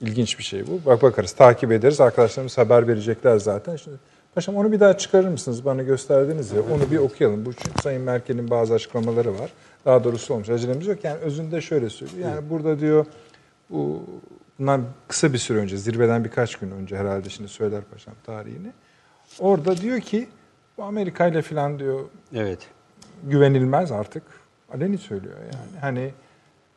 [0.02, 0.86] İlginç bir şey bu.
[0.86, 2.02] Bak bakarız, takip ederiz.
[2.02, 3.76] Arkadaşlarımız haber verecekler zaten.
[3.76, 3.98] Şimdi
[4.36, 5.66] Paşam onu bir daha çıkarır mısınız?
[5.66, 6.62] Bana gösterdiniz ya.
[6.62, 7.46] Onu bir okuyalım.
[7.46, 9.52] Bu çünkü Sayın Merkel'in bazı açıklamaları var.
[9.86, 10.50] Daha doğrusu olmuş.
[10.50, 11.04] Acelemiz yok.
[11.04, 12.30] Yani özünde şöyle söylüyor.
[12.30, 13.06] Yani burada diyor
[13.70, 14.04] bu
[14.64, 18.72] bundan kısa bir süre önce, zirveden birkaç gün önce herhalde şimdi söyler paşam tarihini.
[19.40, 20.28] Orada diyor ki
[20.78, 22.00] bu Amerika ile falan diyor
[22.36, 22.60] Evet.
[23.24, 24.24] güvenilmez artık.
[24.74, 25.80] Aleni söylüyor yani.
[25.82, 26.12] Hani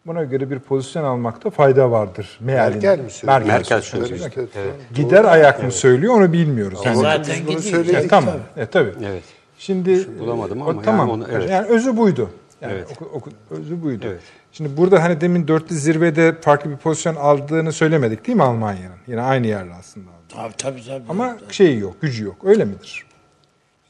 [0.07, 2.39] buna göre bir pozisyon almakta fayda vardır.
[2.41, 2.87] Mealinde.
[2.87, 3.43] Merkel mi söylüyor?
[3.47, 4.09] Merkel söylüyor.
[4.19, 4.49] söylüyor.
[4.49, 4.75] İşte, Evet.
[4.95, 6.79] Gider ayak mı söylüyor onu bilmiyoruz.
[6.85, 7.85] Ya Yani, zaten bunu gidiyor.
[7.85, 8.35] Ya, tamam.
[8.57, 8.93] E, tabii.
[9.05, 9.25] Evet.
[9.59, 11.09] Şimdi bulamadım e, ama tamam.
[11.09, 11.51] yani onu- evet.
[11.51, 12.31] Yani özü buydu.
[12.69, 12.89] Yani Evet.
[12.91, 14.07] oku- oku- özü buydu.
[14.09, 14.21] Evet.
[14.53, 18.97] Şimdi burada hani demin dörtlü zirvede farklı bir pozisyon aldığını söylemedik değil mi Almanya'nın?
[19.07, 20.11] Yine aynı yerde aslında.
[20.11, 20.17] aldı.
[20.29, 21.05] Tabii tabii tabii.
[21.09, 22.37] Ama şeyi yok, gücü yok.
[22.45, 23.07] Öyle midir?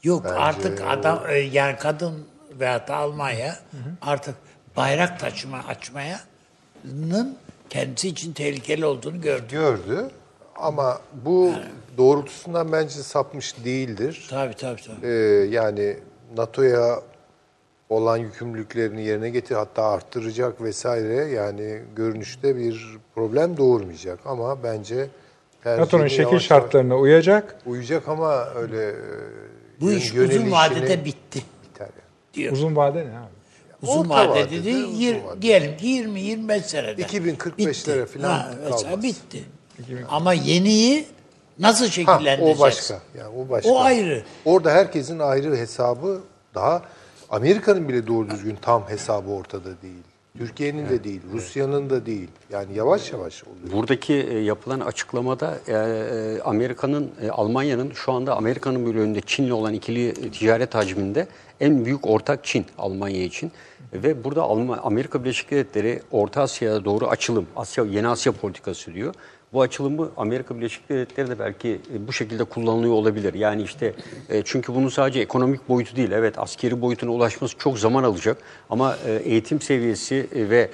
[0.03, 2.15] Yok artık adam e, yani kadın
[2.61, 3.57] veyahut da Almanya
[4.03, 4.35] artık
[4.77, 5.59] bayrak taşıma
[6.85, 7.37] açmayanın
[7.71, 9.45] kendisi için tehlikeli olduğunu gördü.
[9.51, 10.11] Gördü
[10.57, 11.53] ama bu
[11.99, 14.27] doğrultusundan bence sapmış değildir.
[14.31, 15.07] Tabii tabii tabii.
[15.07, 15.11] Ee,
[15.51, 15.97] yani
[16.37, 17.01] NATO'ya
[17.89, 25.09] olan yükümlülüklerini yerine getir hatta arttıracak vesaire yani görünüşte bir problem doğurmayacak ama bence
[25.65, 27.57] NATO'nun şekil yavaş yavaş şartlarına uyacak.
[27.67, 28.95] uyacak ama öyle e,
[29.81, 32.35] Bu iş uzun vadede bitti biter yani.
[32.35, 32.53] diyor.
[32.53, 33.37] Uzun vade ne abi?
[33.83, 35.43] Uzun Orta vadede vadede, yir- vadede.
[35.43, 37.03] diyelim ki 20-25 senede.
[37.03, 37.57] 2045'lere
[38.07, 38.19] Bitti.
[38.19, 39.03] falan Ha, kalmaz.
[39.03, 39.45] bitti.
[40.09, 41.07] Ama yeniyi
[41.59, 42.59] nasıl Ha, şekillendireceğiz?
[42.61, 42.99] o başka.
[43.19, 43.71] Yani o başka.
[43.71, 44.23] O ayrı.
[44.45, 46.21] Orada herkesin ayrı hesabı
[46.55, 46.83] daha
[47.31, 50.03] Amerika'nın bile doğru düzgün tam hesabı ortada değil.
[50.39, 52.29] Türkiye'nin de değil, Rusya'nın da değil.
[52.51, 53.73] Yani yavaş yavaş oluyor.
[53.73, 59.75] Buradaki e, yapılan açıklamada e, e, Amerika'nın, Almanya'nın şu anda Amerika'nın bir önünde Çin'le olan
[59.75, 61.29] ikili ticaret hacminde
[61.61, 63.53] en büyük ortak Çin Almanya için.
[63.93, 69.15] Ve burada Alman, Amerika Birleşik Devletleri Orta Asya'ya doğru açılım, Asya Yeni Asya politikası diyor.
[69.57, 73.35] Bu açılımı Amerika Birleşik Devletleri de belki e, bu şekilde kullanılıyor olabilir.
[73.35, 73.95] Yani işte
[74.29, 76.11] e, çünkü bunun sadece ekonomik boyutu değil.
[76.11, 78.39] Evet askeri boyutuna ulaşması çok zaman alacak.
[78.71, 80.71] Ama e, eğitim seviyesi ve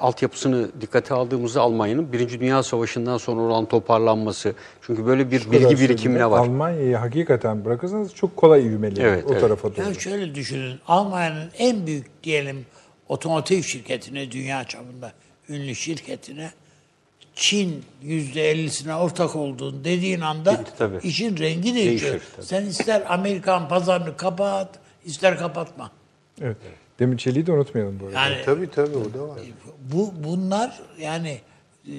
[0.00, 4.54] altyapısını dikkate aldığımızda Almanya'nın Birinci Dünya Savaşı'ndan sonra olan toparlanması.
[4.82, 6.38] Çünkü böyle bir Şu bilgi birikimine var.
[6.38, 9.40] Almanya'yı hakikaten bırakırsanız çok kolay ivmeli Evet, o evet.
[9.40, 9.86] tarafa doğru.
[9.86, 10.78] Ya şöyle düşünün.
[10.88, 12.66] Almanya'nın en büyük diyelim
[13.08, 15.12] otomotiv şirketine, dünya çapında
[15.48, 16.50] ünlü şirketine
[17.34, 20.98] Çin yüzde ellisine ortak olduğunu dediğin anda Bitti tabii.
[21.02, 22.12] işin rengi değişiyor.
[22.12, 22.46] Değişir tabii.
[22.46, 25.90] Sen ister Amerikan pazarını kapat, ister kapatma.
[26.40, 26.56] Evet.
[26.98, 28.20] Demir Çelik'i de unutmayalım bu arada.
[28.20, 29.38] Yani Tabii tabii o da var.
[29.92, 31.40] bu bunlar yani
[31.88, 31.92] e,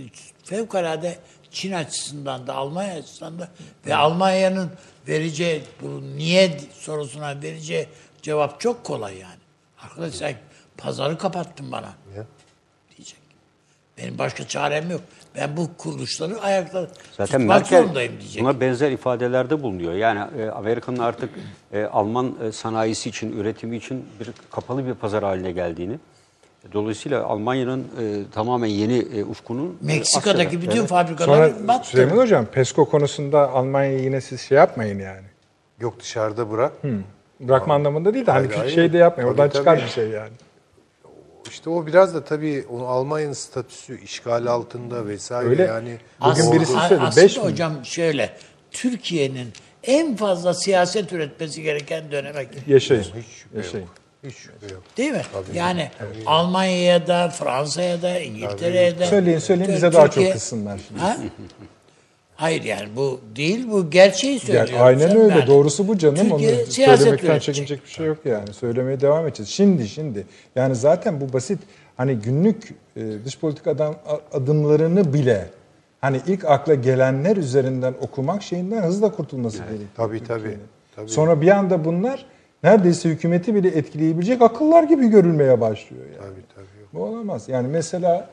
[0.44, 1.20] fevkalade
[1.52, 3.50] Çin açısından da Almanya açısından da
[3.86, 4.72] ve Almanya'nın
[5.08, 7.88] vereceği bu niye sorusuna vereceği
[8.22, 9.40] cevap çok kolay yani.
[9.82, 10.36] Arkadaş sen
[10.78, 12.26] pazarı kapattın bana Ya.
[12.98, 13.18] diyecek.
[13.98, 15.02] Benim başka çarem yok.
[15.36, 16.88] Ben bu kuruluşları ayakta
[17.18, 18.44] Zaten tutmak Merkel zorundayım diyecek.
[18.44, 19.94] buna benzer ifadelerde bulunuyor.
[19.94, 21.30] Yani e, Amerika'nın artık
[21.74, 26.00] e, Alman e, sanayisi için, üretimi için bir kapalı bir pazar haline geldiğini.
[26.74, 31.90] Dolayısıyla Almanya'nın e, tamamen yeni e, ufkunun e, Meksika'daki Asya'da- bütün Sonra fabrikalar battı.
[31.90, 35.26] Süleyman Hocam PESCO konusunda Almanya'yı yine siz şey yapmayın yani.
[35.80, 36.72] Yok dışarıda bırak.
[37.40, 39.30] Bırakma anlamında değil de hani Hayır, şey de yapmayın.
[39.30, 39.86] Tabii, Oradan çıkar tabii.
[39.86, 40.32] bir şey yani.
[41.50, 45.64] İşte o biraz da tabii o Almanya'nın statüsü işgal altında vesaire Öyle.
[45.64, 45.98] yani.
[46.22, 48.34] Bugün Aslında- birisi söyledi, Aslında beş hocam şöyle,
[48.72, 49.48] Türkiye'nin
[49.84, 52.64] en fazla siyaset üretmesi gereken döneme girdi.
[52.68, 53.04] Yaşayın.
[53.04, 53.86] Hiç şüphe Yaşayın.
[53.86, 53.96] yok.
[54.24, 54.84] Hiç şüphe yok.
[54.98, 55.22] Değil mi?
[55.54, 55.92] yani
[56.26, 59.06] Almanya'ya da, Fransa'ya da, İngiltere'ye de.
[59.06, 61.00] Söyleyin söyleyin bize Tür- daha Türkiye- çok kızsınlar şimdi.
[61.02, 61.18] Ha?
[62.42, 64.74] Hayır yani bu değil, bu gerçeği söylüyorum.
[64.74, 65.34] Yani aynen öyle.
[65.34, 65.48] yani.
[65.48, 66.16] Doğrusu bu canım.
[66.16, 67.42] Türkiye Onu söylemekten üretecek.
[67.42, 68.54] çekinecek bir şey yok yani.
[68.54, 69.50] Söylemeye devam edeceğiz.
[69.50, 70.26] Şimdi şimdi.
[70.56, 71.60] Yani zaten bu basit
[71.98, 73.96] hani günlük e, dış politika adam,
[74.34, 75.50] adımlarını bile
[76.02, 79.90] hani ilk akla gelenler üzerinden okumak şeyinden hızla kurtulması gerekiyor.
[79.96, 80.58] Tabii, tabii,
[80.96, 81.10] tabii.
[81.10, 82.26] Sonra bir anda bunlar
[82.64, 86.18] neredeyse hükümeti bile etkileyebilecek akıllar gibi görülmeye başlıyor yani.
[86.18, 86.82] Tabii tabii.
[86.82, 86.90] yok.
[86.94, 87.50] Bu olamaz.
[87.50, 88.30] Yani mesela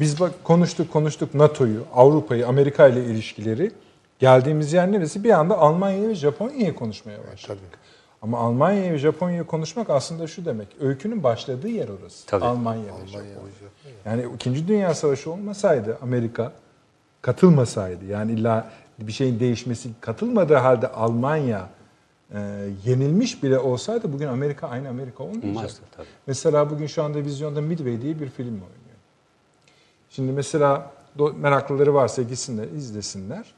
[0.00, 3.70] biz bak konuştuk konuştuk NATO'yu, Avrupa'yı, Amerika ile ilişkileri.
[4.18, 5.24] Geldiğimiz yer neresi?
[5.24, 7.78] Bir anda Almanya ve Japonya'yı konuşmaya başladık.
[8.22, 10.68] Ama Almanya ve Japonya'yı konuşmak aslında şu demek.
[10.80, 12.26] Öykünün başladığı yer orası.
[12.26, 12.44] Tabii.
[12.44, 13.34] Almanya, ve Japonya.
[14.04, 14.68] Yani 2.
[14.68, 16.52] Dünya Savaşı olmasaydı Amerika
[17.22, 21.68] katılmasaydı yani illa bir şeyin değişmesi katılmadığı halde Almanya
[22.34, 22.38] e,
[22.84, 25.58] yenilmiş bile olsaydı bugün Amerika aynı Amerika olmayacaktı.
[25.58, 26.06] Olmazdı, tabii.
[26.26, 28.70] Mesela bugün şu anda vizyonda Midway diye bir film oynuyor.
[30.16, 30.90] Şimdi mesela
[31.36, 33.54] meraklıları varsa gitsinler, izlesinler.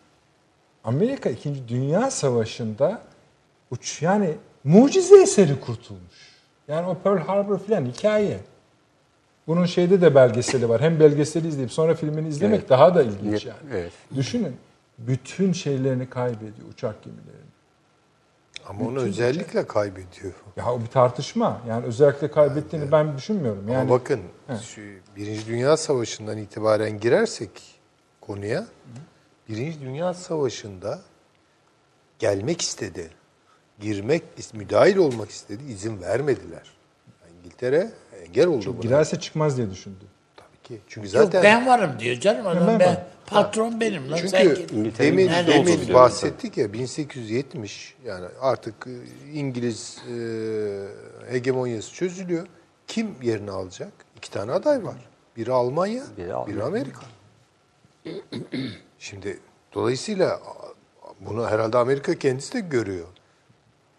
[0.85, 1.69] Amerika 2.
[1.69, 3.03] Dünya Savaşı'nda
[3.71, 6.29] uç yani mucize eseri kurtulmuş.
[6.69, 8.41] Yani o Pearl Harbor filan hikaye.
[9.47, 10.81] Bunun şeyde de belgeseli var.
[10.81, 12.71] Hem belgeseli izleyip sonra filmini izlemek Evet.
[12.71, 13.59] daha da ilginç yani.
[13.73, 13.93] evet.
[14.15, 14.57] Düşünün.
[14.99, 17.38] Bütün şeylerini kaybediyor uçak gemilerini.
[18.69, 20.33] Ama onu özellikle kaybediyor.
[20.57, 21.63] Ya o bir tartışma.
[21.69, 23.69] Yani özellikle kaybettiğini ben düşünmüyorum.
[23.69, 24.21] Yani Ama bakın
[24.63, 24.81] şu
[25.17, 27.51] Birinci Dünya Savaşı'ndan itibaren girersek
[28.21, 28.67] konuya
[29.49, 31.01] Birinci Dünya Savaşı'nda
[32.19, 33.11] gelmek istedi.
[33.81, 34.23] Girmek,
[34.55, 35.63] müdahil olmak istedi.
[35.69, 36.71] izin vermediler.
[37.39, 37.91] İngiltere
[38.27, 38.83] engel oldu buna.
[38.83, 40.05] girerse çıkmaz diye düşündü.
[40.69, 40.81] Ki.
[40.89, 42.67] Çünkü Yok zaten ben varım diyor canım adam.
[42.67, 43.01] ben Ben, varım.
[43.27, 44.79] patron benim lan sen Çünkü kim?
[44.79, 48.93] İngiltere'nin demin, demin bahsettik ya 1870 yani artık e,
[49.33, 50.15] İngiliz e,
[51.31, 52.47] hegemonyası çözülüyor.
[52.87, 53.93] Kim yerini alacak?
[54.17, 55.09] İki tane aday var.
[55.37, 56.65] Biri Almanya, Biri biri, Almanya.
[56.65, 57.01] Amerika.
[58.99, 59.39] Şimdi
[59.75, 60.41] dolayısıyla
[61.21, 63.07] bunu herhalde Amerika kendisi de görüyor.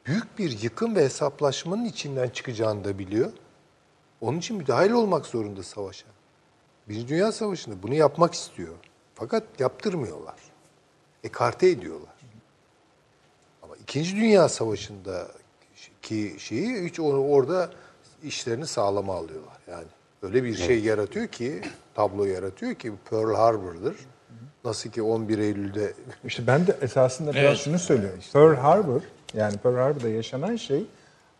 [0.05, 3.31] Büyük bir yıkım ve hesaplaşmanın içinden çıkacağını da biliyor.
[4.21, 6.05] Onun için müdahil olmak zorunda savaşa.
[6.89, 8.73] Birinci Dünya Savaşı'nda bunu yapmak istiyor.
[9.15, 10.35] Fakat yaptırmıyorlar.
[11.23, 12.13] Ekarte ediyorlar.
[13.63, 15.27] Ama İkinci Dünya Savaşı'nda
[16.01, 17.69] ki şeyi hiç onu orada
[18.23, 19.57] işlerini sağlama alıyorlar.
[19.71, 19.85] Yani
[20.21, 21.61] öyle bir şey yaratıyor ki,
[21.95, 23.95] tablo yaratıyor ki Pearl Harbor'dır.
[24.65, 25.93] Nasıl ki 11 Eylül'de
[26.25, 27.57] İşte ben de esasında biraz Evet.
[27.57, 28.19] şunu söylüyorum.
[28.33, 29.01] Pearl Harbor
[29.33, 30.85] yani Pearl Harbor'da yaşanan şey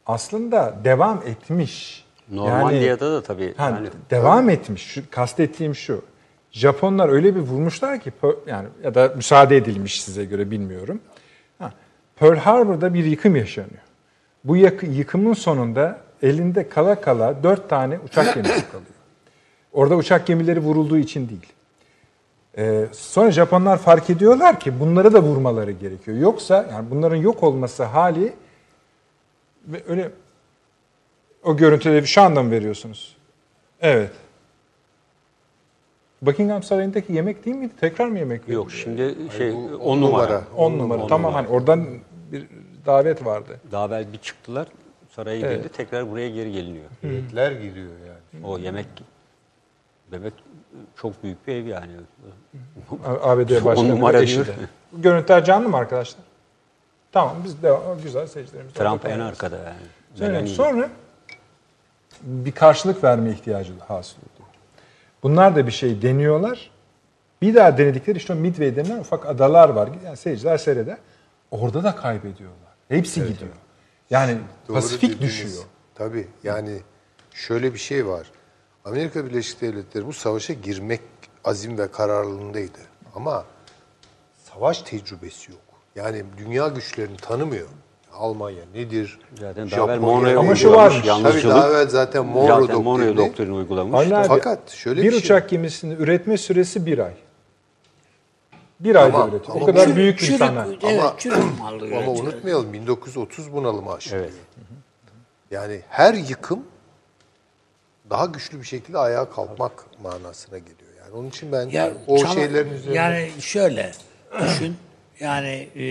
[0.05, 2.05] aslında devam etmiş.
[2.31, 3.53] Normandiya'da da tabii.
[3.57, 4.83] Ha, yani, devam etmiş.
[4.83, 6.01] Şu, kastettiğim şu.
[6.51, 8.11] Japonlar öyle bir vurmuşlar ki
[8.47, 11.01] yani ya da müsaade edilmiş size göre bilmiyorum.
[11.59, 11.71] Ha,
[12.15, 13.81] Pearl Harbor'da bir yıkım yaşanıyor.
[14.43, 18.89] Bu yak- yıkımın sonunda elinde kala kala dört tane uçak gemisi kalıyor.
[19.73, 21.53] Orada uçak gemileri vurulduğu için değil.
[22.57, 26.17] Ee, sonra Japonlar fark ediyorlar ki bunları da vurmaları gerekiyor.
[26.17, 28.33] Yoksa yani bunların yok olması hali
[29.67, 30.11] ve öyle
[31.43, 33.17] o görüntüleri şu anda mı veriyorsunuz?
[33.81, 34.11] Evet.
[36.21, 37.73] Buckingham Sarayı'ndaki yemek değil miydi?
[37.79, 38.71] Tekrar mı yemek Yok veriliyor?
[39.15, 40.23] şimdi şey bu 10 numara.
[40.23, 40.43] numara.
[40.55, 41.07] 10 numara.
[41.07, 41.87] Tamam hani oradan
[42.31, 42.45] bir
[42.85, 43.59] davet vardı.
[43.71, 44.67] Daha evvel bir çıktılar
[45.09, 46.85] saraya geldi tekrar buraya geri geliniyor.
[47.01, 48.45] Heyetler giriyor yani.
[48.45, 48.85] O yemek
[50.11, 50.33] yemek
[51.01, 51.91] çok büyük bir ev yani.
[53.21, 54.47] ABD On Başkanı numara eşi diyor.
[54.47, 54.51] de.
[54.91, 56.29] Bu Görüntüler canlı mı arkadaşlarımız?
[57.11, 57.81] Tamam biz devam.
[58.03, 58.73] Güzel seyircilerimiz.
[58.73, 59.29] Trump orada en kalıyor.
[59.29, 59.67] arkada yani.
[60.11, 60.47] Evet, Melania.
[60.47, 60.89] sonra
[62.23, 64.49] bir karşılık verme ihtiyacı hasıl oluyor.
[65.23, 66.71] Bunlar da bir şey deniyorlar.
[67.41, 69.89] Bir daha denedikleri işte o Midway denilen ufak adalar var.
[70.05, 70.97] Yani seyirciler seyreder.
[71.51, 72.69] Orada da kaybediyorlar.
[72.89, 73.51] Hepsi gidiyor.
[74.09, 74.37] Yani
[74.67, 75.21] Doğru Pasifik dediğiniz.
[75.21, 75.63] düşüyor.
[75.95, 76.79] Tabii yani
[77.33, 78.31] şöyle bir şey var.
[78.85, 81.01] Amerika Birleşik Devletleri bu savaşa girmek
[81.43, 82.79] azim ve kararlılığındaydı.
[83.15, 83.45] Ama
[84.53, 85.61] savaş tecrübesi yok.
[85.95, 87.67] Yani dünya güçlerini tanımıyor.
[88.13, 89.19] Almanya nedir?
[89.39, 91.41] Zaten daha evvel Japonya Ama şu uygulamış varmış.
[91.41, 93.27] Tabii daha evvel zaten Monroe Zaten Monroe doktrini.
[93.29, 94.11] doktrini uygulamış.
[94.11, 97.13] Abi, Fakat şöyle bir bir şey- uçak gemisinin üretme süresi bir ay.
[98.79, 99.55] Bir ayda Ama- üretiyor.
[99.55, 100.65] ama o kadar büyük bir Çürük, sana.
[100.69, 101.37] evet, Ama- çürük
[101.97, 104.23] Ama unutmayalım 1930 bunalımı aşılıyor.
[104.23, 104.33] Evet.
[105.51, 106.59] Yani her yıkım
[108.09, 109.71] daha güçlü bir şekilde ayağa kalkmak
[110.03, 110.91] manasına geliyor.
[111.05, 113.91] Yani onun için ben Ya o çama- şeylerin üzerine Yani şöyle
[114.41, 114.75] düşün.
[115.19, 115.83] Yani e,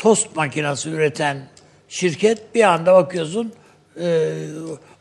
[0.00, 1.48] tost makinesi üreten
[1.88, 3.52] şirket bir anda bakıyorsun
[4.00, 4.34] e,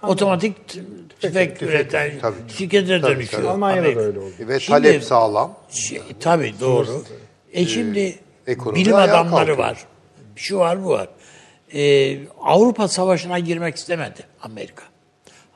[0.04, 0.80] otomatik t-
[1.20, 2.36] tüfek üreten tabii.
[2.58, 3.42] şirkete Tabii, dönüşüyor.
[3.44, 3.52] tabii.
[3.52, 4.32] Almanya'da da öyle oldu.
[4.40, 5.58] ve Şimdi- talep sağlam.
[5.70, 7.04] Şey, tabii doğru.
[7.54, 9.58] E şimdi ekonomi bilim adamları kalkıyor.
[9.58, 9.78] var.
[10.36, 11.08] Şu var bu var.
[11.74, 14.84] E, Avrupa Savaşı'na girmek istemedi Amerika.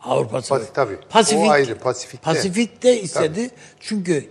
[0.03, 0.73] Avrupa Savaşı.
[0.73, 0.97] tabii.
[1.09, 2.23] Pasifik, O ayrı, Pasifik'te.
[2.31, 3.49] Pasifik'te istedi.
[3.79, 4.29] Çünkü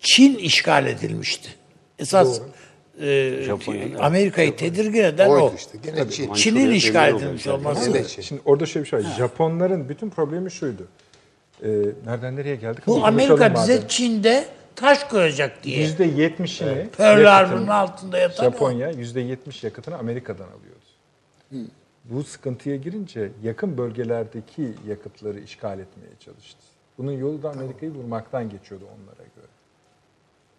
[0.00, 1.48] Çin işgal edilmişti.
[1.98, 2.40] Esas
[3.00, 3.98] e, Japonya.
[3.98, 5.54] Amerika'yı tedirgin eden Oydu o.
[5.56, 5.78] işte.
[5.82, 6.32] Gene Çin.
[6.32, 8.08] Çin'in işgal edilmiş olması.
[8.08, 8.22] Çin.
[8.22, 9.04] Şimdi orada şöyle bir şey var.
[9.18, 10.86] Japonların bütün problemi şuydu.
[11.62, 11.68] Ee,
[12.06, 12.86] nereden nereye geldik?
[12.86, 13.88] Bu Amerika bize madem.
[13.88, 14.44] Çin'de
[14.76, 15.80] taş koyacak diye.
[15.80, 18.44] Yüzde yetmişini Pearl Harbor'un altında yatan.
[18.44, 21.68] Japonya yüzde yetmiş yakıtını Amerika'dan alıyordu.
[22.04, 26.58] Bu sıkıntıya girince yakın bölgelerdeki yakıtları işgal etmeye çalıştı.
[26.98, 29.46] Bunun yolu da Amerika'yı vurmaktan geçiyordu onlara göre.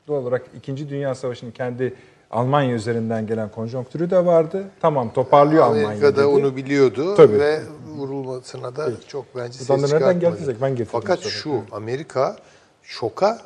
[0.07, 1.93] Doğal olarak İkinci Dünya Savaşı'nın kendi
[2.33, 4.63] Almanya üzerinden gelen konjonktürü de vardı.
[4.81, 6.25] Tamam toparlıyor Almanya Amerika da dedi.
[6.25, 7.39] onu biliyordu Tabii.
[7.39, 11.33] ve vurulmasına da çok bence ses nereden geldiyse ben getirdim Fakat sonra.
[11.33, 12.35] şu Amerika
[12.83, 13.41] şoka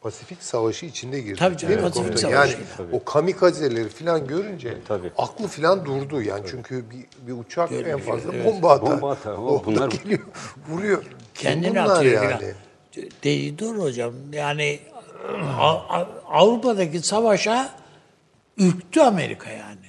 [0.00, 1.38] Pasifik Savaşı içinde girdi.
[1.38, 2.30] Tabii canım, mi Pasifik komutan?
[2.30, 2.58] Savaşı.
[2.78, 5.10] Yani o kamikazeleri falan görünce Tabii.
[5.18, 6.22] aklı falan durdu.
[6.22, 8.90] Yani çünkü bir, bir uçak en fazla bomba atar.
[8.92, 9.32] Bomba atar.
[9.32, 10.20] O bunlar- geliyor,
[10.68, 11.02] vuruyor.
[11.34, 12.36] Kendini Bunlar atıyor yani.
[12.38, 13.10] filan.
[13.24, 14.12] De, doğru hocam.
[14.32, 14.78] Yani
[16.28, 17.70] Avrupa'daki savaşa
[18.58, 19.86] ürktü Amerika yani.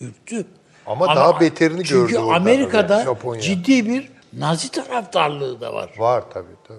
[0.00, 0.44] Ürktü.
[0.86, 3.40] Ama daha beterini çünkü gördü orada Amerika'da tabii, Japonya.
[3.40, 4.08] ciddi bir
[4.38, 5.90] Nazi taraftarlığı da var.
[5.98, 6.78] Var tabii tabii.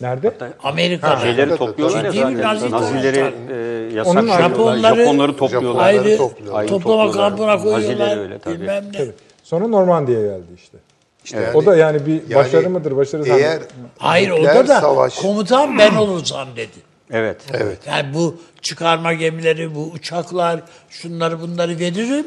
[0.00, 0.32] Nerede?
[0.62, 1.20] Amerika'da.
[1.20, 2.42] Şeyleri topluyorlar ya Ciddi bir zaten.
[2.48, 3.54] Nazi Nazileri e,
[3.94, 4.28] yasak Onun.
[4.28, 5.84] Japonları- Japonları topluyorlar.
[5.84, 6.66] ayrı topluyorlar.
[6.66, 7.98] Toplama kampına koyuyorlar.
[7.98, 8.60] Nazileri öyle tabii.
[8.60, 8.98] bilmem ne.
[8.98, 9.12] Tabii.
[9.42, 10.78] Sonra Normandiya geldi işte.
[11.24, 13.62] İşte yani- o da yani bir yani başarı mıdır, başarı Eğer
[13.98, 16.91] Hayır orada da savaş, komutan ben olursam dedi.
[17.12, 17.40] Evet.
[17.52, 17.78] Evet.
[17.86, 22.26] Yani bu çıkarma gemileri, bu uçaklar, şunları bunları veririm.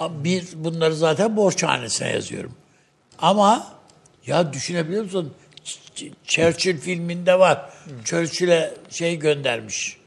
[0.00, 2.52] Bir bunları zaten borçhanesine yazıyorum.
[3.18, 3.66] Ama
[4.26, 5.34] ya düşünebiliyor musun?
[6.24, 7.70] Churchill filminde var.
[8.04, 9.98] Churchill'e şey göndermiş.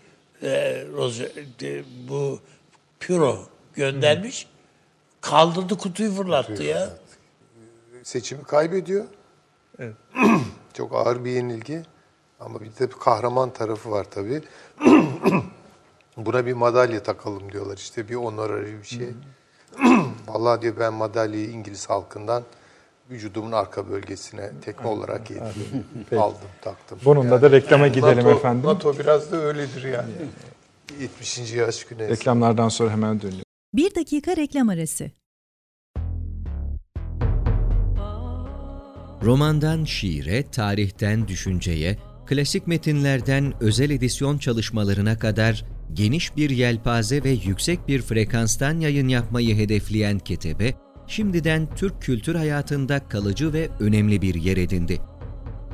[0.43, 1.31] E, Rose,
[1.61, 2.39] e, bu
[2.99, 4.47] Puro göndermiş.
[5.21, 6.89] Kaldırdı kutuyu fırlattı ya.
[8.03, 9.05] seçimi kaybediyor.
[10.73, 11.83] Çok ağır bir yenilgi.
[12.45, 14.41] Ama bir de kahraman tarafı var tabii.
[16.18, 17.77] Buna bir madalya takalım diyorlar.
[17.77, 19.09] İşte bir honorary bir şey.
[20.27, 22.43] Vallahi diyor ben madalyayı İngiliz halkından
[23.11, 25.45] vücudumun arka bölgesine tekme olarak yedim.
[26.18, 26.99] Aldım, taktım.
[27.05, 28.69] Bununla da reklama gidelim NATO, efendim.
[28.69, 30.11] NATO biraz da öyledir yani.
[30.99, 31.53] 70.
[31.53, 32.09] yaş günü.
[32.09, 33.43] Reklamlardan sonra hemen dönüyoruz.
[33.73, 35.11] Bir dakika reklam arası.
[39.23, 41.97] Romandan şiire, tarihten düşünceye,
[42.31, 49.55] klasik metinlerden özel edisyon çalışmalarına kadar geniş bir yelpaze ve yüksek bir frekanstan yayın yapmayı
[49.55, 50.73] hedefleyen Ketebe,
[51.07, 55.01] şimdiden Türk kültür hayatında kalıcı ve önemli bir yer edindi.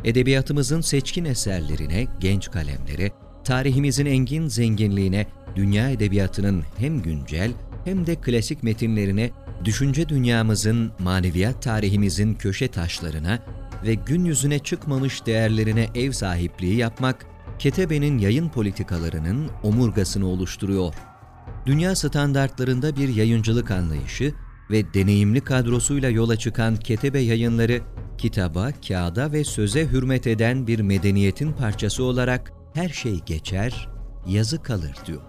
[0.03, 3.11] Edebiyatımızın seçkin eserlerine, genç kalemlere,
[3.43, 7.51] tarihimizin engin zenginliğine, dünya edebiyatının hem güncel
[7.85, 9.31] hem de klasik metinlerine,
[9.65, 13.39] düşünce dünyamızın, maneviyat tarihimizin köşe taşlarına
[13.83, 17.25] ve gün yüzüne çıkmamış değerlerine ev sahipliği yapmak,
[17.59, 20.93] Ketebe'nin yayın politikalarının omurgasını oluşturuyor.
[21.65, 24.33] Dünya standartlarında bir yayıncılık anlayışı
[24.71, 27.81] ve deneyimli kadrosuyla yola çıkan Ketebe yayınları,
[28.17, 33.89] kitaba, kağıda ve söze hürmet eden bir medeniyetin parçası olarak her şey geçer,
[34.27, 35.21] yazı kalır diyor.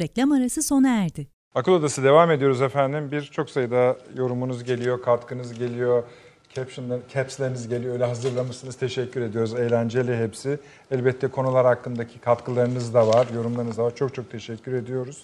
[0.00, 1.28] Reklam arası sona erdi.
[1.54, 3.10] Akıl Odası devam ediyoruz efendim.
[3.10, 6.02] Bir çok sayıda yorumunuz geliyor, katkınız geliyor,
[6.54, 7.92] captionlar, capsleriniz geliyor.
[7.94, 8.76] Öyle hazırlamışsınız.
[8.76, 9.54] Teşekkür ediyoruz.
[9.54, 10.58] Eğlenceli hepsi.
[10.90, 13.96] Elbette konular hakkındaki katkılarınız da var, yorumlarınız da var.
[13.96, 15.22] Çok çok teşekkür ediyoruz.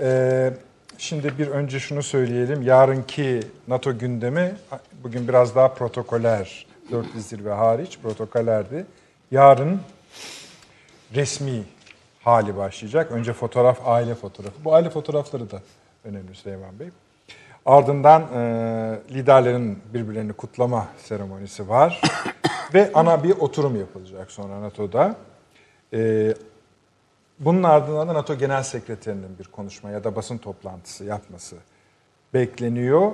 [0.00, 0.52] Ee,
[0.98, 2.62] şimdi bir önce şunu söyleyelim.
[2.62, 4.56] Yarınki NATO gündemi
[5.04, 6.66] bugün biraz daha protokoler.
[6.90, 8.86] Dörtlü zirve hariç protokolerdi.
[9.30, 9.80] Yarın
[11.14, 11.64] resmi
[12.24, 13.12] hali başlayacak.
[13.12, 14.64] Önce fotoğraf, aile fotoğrafı.
[14.64, 15.62] Bu aile fotoğrafları da
[16.04, 16.88] önemli Süleyman Bey.
[17.68, 22.00] Ardından e, liderlerin birbirlerini kutlama seremonisi var.
[22.74, 25.16] Ve ana bir oturum yapılacak sonra NATO'da.
[25.92, 26.34] E,
[27.38, 31.56] bunun ardından da NATO Genel Sekreterinin bir konuşma ya da basın toplantısı yapması
[32.34, 33.12] bekleniyor.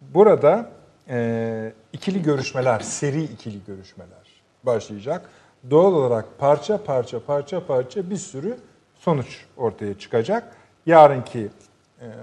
[0.00, 0.70] Burada
[1.08, 5.30] e, ikili görüşmeler, seri ikili görüşmeler başlayacak.
[5.70, 8.58] Doğal olarak parça parça parça parça bir sürü
[8.94, 10.56] sonuç ortaya çıkacak.
[10.86, 11.48] Yarınki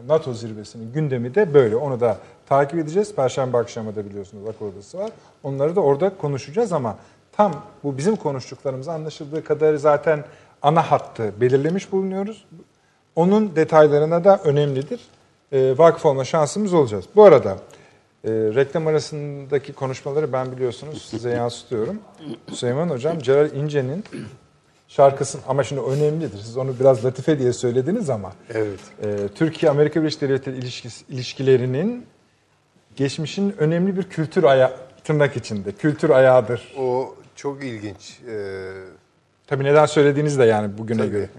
[0.08, 1.76] NATO zirvesinin gündemi de böyle.
[1.76, 3.16] Onu da takip edeceğiz.
[3.16, 5.12] Perşembe akşamı da biliyorsunuz akıl odası var.
[5.44, 6.98] Onları da orada konuşacağız ama
[7.32, 7.54] tam
[7.84, 10.24] bu bizim konuştuklarımız anlaşıldığı kadar zaten
[10.62, 12.46] ana hattı belirlemiş bulunuyoruz.
[13.16, 15.02] Onun detaylarına da önemlidir.
[15.52, 17.06] E, vakıf olma şansımız olacağız.
[17.16, 17.58] Bu arada
[18.24, 22.00] e, reklam arasındaki konuşmaları ben biliyorsunuz size yansıtıyorum.
[22.52, 24.04] Süleyman Hocam, Celal İnce'nin
[24.98, 26.38] şarkısın ama şimdi önemlidir.
[26.38, 28.80] Siz onu biraz latife diye söylediniz ama Evet.
[29.04, 32.06] e, Türkiye-Amerika Birleşik Devletleri ilişkisi, ilişkilerinin
[32.96, 34.72] geçmişin önemli bir kültür aya
[35.04, 36.74] tırnak içinde kültür ayağıdır.
[36.80, 38.20] O çok ilginç.
[38.30, 38.72] Ee,
[39.48, 41.12] Tabii neden söylediğiniz de yani bugüne Tabii.
[41.12, 41.30] göre.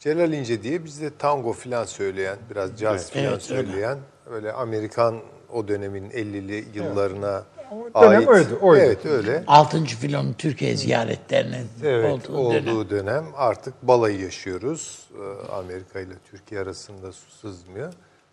[0.00, 3.62] Celal İnce diye bizde tango filan söyleyen, biraz caz filan Evet, öyle.
[3.66, 3.98] söyleyen,
[4.30, 5.20] öyle Amerikan
[5.52, 8.28] o dönemin 50'li yıllarına O dönem ait.
[8.28, 8.82] oydu, oydu.
[8.82, 9.44] Evet öyle.
[9.46, 12.54] Altıncı filonun Türkiye ziyaretlerinin Evet, olduğu, olduğu
[12.90, 12.90] dönem.
[12.90, 15.08] dönem artık balayı yaşıyoruz.
[15.14, 17.92] Ee, Amerika ile Türkiye arasında su sızmıyor.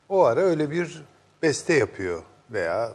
[0.09, 1.03] O ara öyle bir
[1.43, 2.93] beste yapıyor veya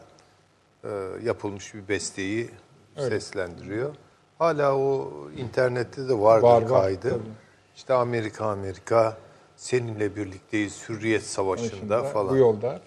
[0.84, 0.88] e,
[1.24, 2.50] yapılmış bir besteyi
[2.96, 3.94] seslendiriyor.
[4.38, 7.10] Hala o internette de vardır Var, var, kaydı.
[7.10, 7.20] tabii.
[7.76, 9.16] İşte Amerika Amerika
[9.56, 12.28] seninle birlikteyiz Hürriyet Savaşı'nda Şimdi falan.
[12.34, 12.80] Bu yolda falan.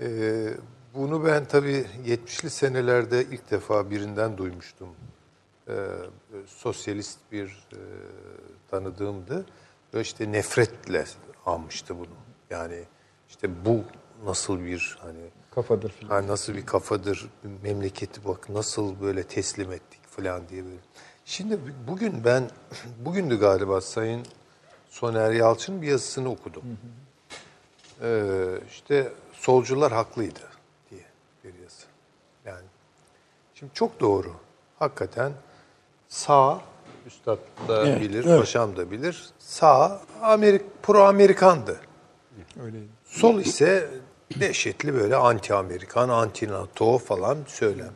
[0.00, 0.48] Ee,
[0.94, 4.88] bunu ben tabii 70'li senelerde ilk defa birinden duymuştum.
[5.68, 5.88] Ee,
[6.46, 7.80] sosyalist bir e,
[8.70, 9.46] tanıdığımdı.
[9.94, 11.04] Ve işte nefretle
[11.46, 12.14] almıştı bunu.
[12.50, 12.84] Yani
[13.28, 13.84] işte bu
[14.24, 16.10] nasıl bir hani kafadır filan.
[16.10, 17.30] ha nasıl bir kafadır
[17.62, 20.76] memleketi bak nasıl böyle teslim ettik falan diye böyle.
[21.24, 21.58] Şimdi
[21.88, 22.50] bugün ben
[23.04, 24.26] bugündü galiba Sayın
[24.90, 26.62] Soner Yalçın bir yazısını okudum.
[28.02, 30.40] Ee, işte solcular haklıydı
[30.90, 31.04] diye
[31.44, 31.86] bir yazı.
[32.44, 32.66] Yani
[33.58, 34.32] şimdi çok doğru.
[34.78, 35.32] Hakikaten
[36.08, 36.60] sağ
[37.06, 38.40] Üstad da Evet, bilir, evet.
[38.40, 39.30] paşam da bilir.
[39.38, 41.80] Sağ Amerik pro Amerikandı.
[42.62, 42.88] Öyleydi.
[43.04, 43.90] Sol ise
[44.40, 47.92] dehşetli böyle anti Amerikan, anti NATO falan söylem.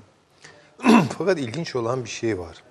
[1.19, 2.63] Fakat ilginç olan bir şey var.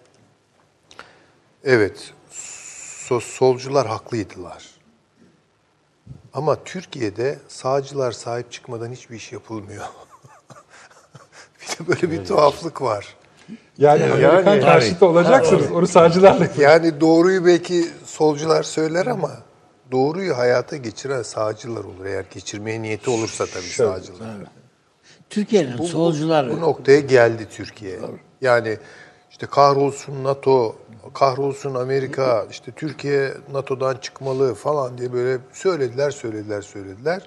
[1.63, 4.69] Evet, so- solcular haklıydılar.
[6.33, 9.85] Ama Türkiye'de sağcılar sahip çıkmadan hiçbir iş yapılmıyor.
[11.79, 13.15] de böyle bir tuhaflık var.
[13.77, 15.71] Yani Amerikan Yani- karşıtı olacaksınız.
[15.71, 19.31] Onu sağcılarla Yani doğruyu belki solcular söyler ama
[19.91, 22.05] doğruyu hayata geçiren sağcılar olur.
[22.05, 24.27] Eğer geçirmeye niyeti olursa tabii sağcılar.
[25.29, 27.99] Türkiye'nin Bu- solcuları Bu noktaya geldi Türkiye.
[28.41, 28.77] Yani
[29.31, 30.75] işte kahrolsun NATO,
[31.13, 37.21] kahrolsun Amerika, işte Türkiye NATO'dan çıkmalı falan diye böyle söylediler, söylediler, söylediler.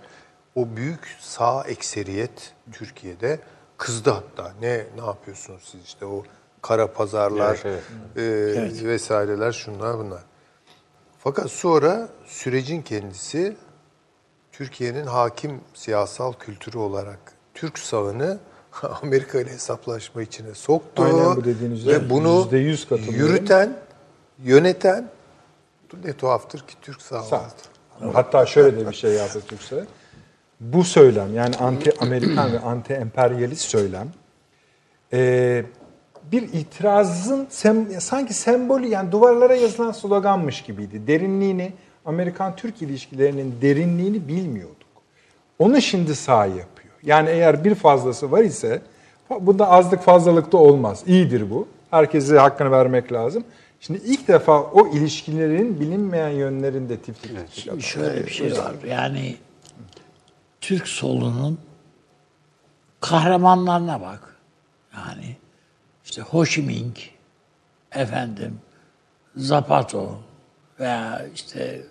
[0.55, 3.39] O büyük sağ ekseriyet Türkiye'de
[3.85, 4.53] kızdı hatta.
[4.61, 6.23] Ne ne yapıyorsunuz siz işte o
[6.63, 7.63] kara pazarlar
[8.17, 10.23] e, vesaireler şunlar bunlar.
[11.19, 13.57] Fakat sonra sürecin kendisi
[14.53, 17.19] Türkiye'nin hakim siyasal kültürü olarak
[17.55, 18.39] Türk sağını
[19.03, 21.03] Amerika ile hesaplaşma içine soktu.
[21.03, 22.49] Aynen bu dediğiniz Ve bunu
[23.11, 23.77] yürüten,
[24.45, 25.09] yöneten
[26.05, 27.51] ne tuhaftır ki Türk sağ Sağ.
[28.13, 29.87] Hatta şöyle de bir şey yaptı Türkse.
[30.61, 34.09] Bu söylem yani anti Amerikan ve anti emperyalist söylem
[35.13, 35.63] e,
[36.33, 41.07] bir itirazın sem- sanki sembolü yani duvarlara yazılan sloganmış gibiydi.
[41.07, 41.73] Derinliğini
[42.05, 44.77] Amerikan-Türk ilişkilerinin derinliğini bilmiyorduk.
[45.59, 46.95] Onu şimdi sağ yapıyor.
[47.03, 48.83] Yani eğer bir fazlası var ise
[49.41, 51.03] bunda azlık fazlalık da olmaz.
[51.07, 51.69] İyidir bu.
[51.91, 53.45] Herkese hakkını vermek lazım.
[53.81, 56.97] Şimdi ilk defa o ilişkilerin bilinmeyen yönlerinde
[57.53, 57.81] Şimdi atar.
[57.81, 58.73] şöyle bir şey var.
[58.89, 59.37] Yani
[60.65, 61.61] Türk solunun
[63.01, 64.37] kahramanlarına bak.
[64.97, 65.37] Yani
[66.05, 66.97] işte Ho Chi Minh,
[67.93, 68.61] efendim
[69.37, 70.23] Zapato
[70.81, 71.83] veya işte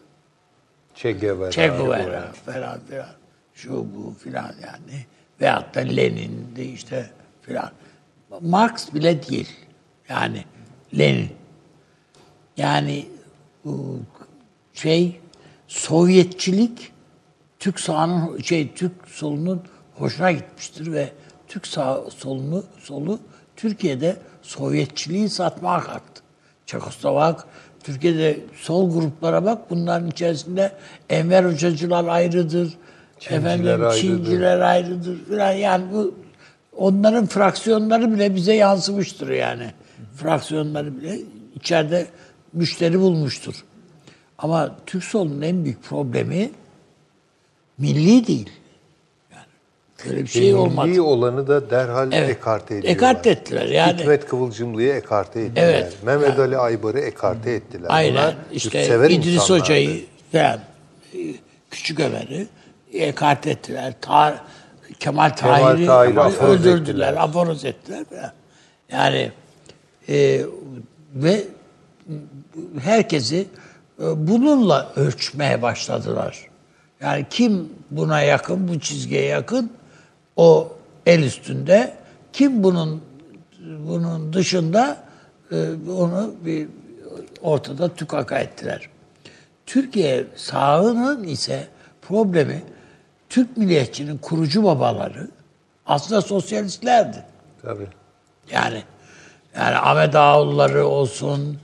[0.95, 1.51] Che Guevara.
[1.51, 3.09] Che Guevara falan filan.
[3.53, 5.05] Şu bu filan yani.
[5.41, 7.71] Veyahut da Lenin de işte filan.
[8.41, 9.49] Marx bile değil.
[10.09, 10.45] Yani
[10.97, 11.29] Lenin.
[12.57, 13.07] Yani
[14.73, 15.21] şey
[15.67, 16.92] Sovyetçilik
[17.63, 19.61] Türk sağının şey Türk solunun
[19.95, 21.09] hoşuna gitmiştir ve
[21.47, 23.19] Türk sağ solunu solu
[23.55, 26.21] Türkiye'de Sovyetçiliği satmaya kalktı.
[26.65, 27.45] Çekoslovak
[27.83, 30.71] Türkiye'de sol gruplara bak bunların içerisinde
[31.09, 32.73] Enver Hocacılar ayrıdır.
[33.29, 34.01] efendim ayrıdır.
[34.01, 36.15] Çinciler ayrıdır filan yani bu
[36.77, 39.71] onların fraksiyonları bile bize yansımıştır yani.
[40.15, 41.19] Fraksiyonları bile
[41.55, 42.07] içeride
[42.53, 43.55] müşteri bulmuştur.
[44.37, 46.51] Ama Türk solunun en büyük problemi
[47.77, 48.49] milli değil.
[49.31, 49.45] Yani
[50.05, 50.87] böyle bir şey Ve olmadı.
[50.87, 52.29] milli olanı da derhal Evet.
[52.29, 52.95] ekarte ediyorlar.
[52.95, 53.99] Ekarte ettiler yani.
[53.99, 55.63] Hikmet Kıvılcımlı'yı ekarte ettiler.
[55.73, 55.97] Evet.
[56.03, 57.87] Mehmet Ali Aybar'ı ekarte ettiler.
[57.89, 58.13] Aynen.
[58.13, 59.49] Bunlar işte İdris.
[59.49, 60.59] Hoca'yı falan
[61.13, 61.19] e,
[61.71, 62.47] Küçük Ömer'i
[62.93, 63.93] ekart ettiler.
[64.01, 64.43] Ta,
[64.99, 68.31] Kemal Tahir'i aforoz öldürdüler, aforoz ettiler falan.
[68.91, 69.31] Yani
[70.09, 70.41] e,
[71.15, 71.43] ve
[72.81, 73.47] herkesi
[73.99, 76.47] e, bununla ölçmeye başladılar.
[77.03, 79.71] Yani kim buna yakın, bu çizgiye yakın
[80.35, 80.73] o
[81.05, 81.93] el üstünde.
[82.33, 83.01] Kim bunun
[83.87, 85.03] bunun dışında
[85.51, 85.55] e,
[85.97, 86.67] onu bir
[87.41, 88.89] ortada tükaka ettiler.
[89.65, 91.67] Türkiye sağının ise
[92.01, 92.63] problemi
[93.29, 95.27] Türk milliyetçinin kurucu babaları
[95.85, 97.23] aslında sosyalistlerdi.
[97.61, 97.87] Tabii.
[98.51, 98.83] Yani
[99.55, 101.57] yani Ahmet Ağaoğulları olsun,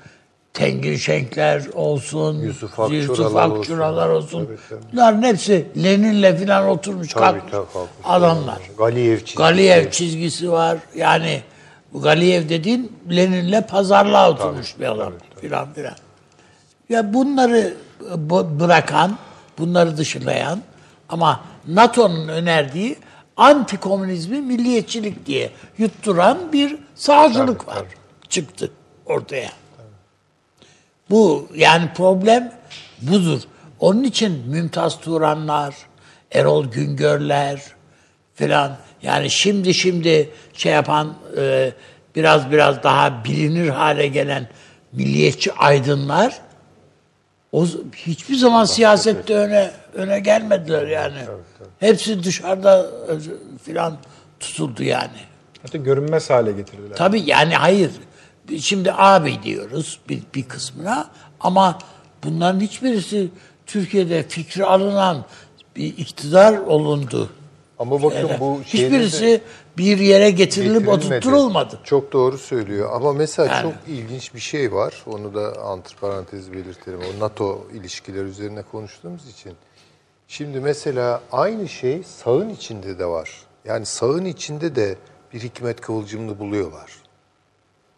[0.54, 3.60] Tengir Şenkler olsun, Yusuf Akçuralar Yusuf olsun.
[3.60, 4.46] Akçuralar olsun.
[4.46, 4.80] Tabii, tabii.
[4.94, 7.66] Bunların hepsi Lenin'le falan oturmuş Tabii, kalkmış tabii,
[8.04, 8.58] adamlar.
[8.78, 9.38] Galiyev çizgisi.
[9.38, 10.78] Galiyev çizgisi var.
[10.96, 11.42] Yani
[11.94, 15.94] bu Galiyev dediğin Lenin'le pazarlığa oturmuş bir adam filan filan.
[16.90, 17.74] Ya bunları
[18.16, 19.18] bu- bırakan,
[19.58, 20.62] bunları dışlayan
[21.10, 22.96] ama NATO'nun önerdiği
[23.38, 27.84] antikomünizmi milliyetçilik diye yutturan bir sağcılık var.
[28.30, 28.72] Çıktı
[29.06, 29.50] ortaya.
[31.10, 32.52] Bu yani problem
[33.02, 33.41] budur.
[33.80, 35.76] Onun için Mümtaz Turanlar,
[36.31, 37.61] Erol Güngörler
[38.36, 41.72] filan yani şimdi şimdi şey yapan e,
[42.15, 44.48] biraz biraz daha bilinir hale gelen
[44.91, 46.41] milliyetçi aydınlar
[47.52, 47.65] o
[47.95, 51.18] hiçbir zaman siyasette öne öne gelmediler yani.
[51.80, 53.14] Hepsi dışarıda e,
[53.64, 53.98] filan
[54.40, 55.19] tutuldu yani.
[55.61, 56.95] Hatta görünmez hale getirdiler.
[56.95, 57.91] Tabii yani hayır.
[58.62, 61.10] Şimdi abi diyoruz bir, bir kısmına
[61.40, 61.80] ama
[62.24, 63.30] bunların hiçbirisi
[63.66, 65.26] Türkiye'de fikri alınan
[65.76, 67.30] bir iktidar olundu.
[67.80, 69.42] Ama bakın Yani bu hiçbirisi
[69.78, 71.80] bir yere getirilip oturtturulmadı.
[71.84, 72.90] Çok doğru söylüyor.
[72.94, 73.62] Ama mesela Yani.
[73.62, 74.94] çok ilginç bir şey var.
[75.06, 77.00] Onu da antiparantez belirtelim.
[77.00, 79.54] O NATO ilişkiler üzerine konuştuğumuz için.
[80.28, 83.32] Şimdi mesela aynı şey sağın içinde de var.
[83.66, 84.96] Yani sağın içinde de
[85.34, 86.92] bir hikmet kıvılcımını buluyorlar.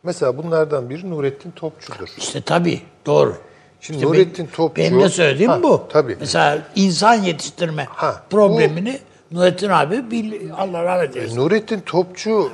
[0.04, 2.08] Mesela bunlardan biri Nurettin Topçu'dur.
[2.18, 3.36] İşte tabii doğru.
[3.82, 5.84] Şimdi İşte Nurettin benim, Topçu- Benim de söylediğim Ha, bu.
[5.90, 6.18] tabii.
[6.20, 9.00] Mesela insan yetiştirme Ha, problemini
[9.32, 11.38] Nurettin abi bil, Allah rahmet eylesin.
[11.38, 12.52] Nurettin Topçu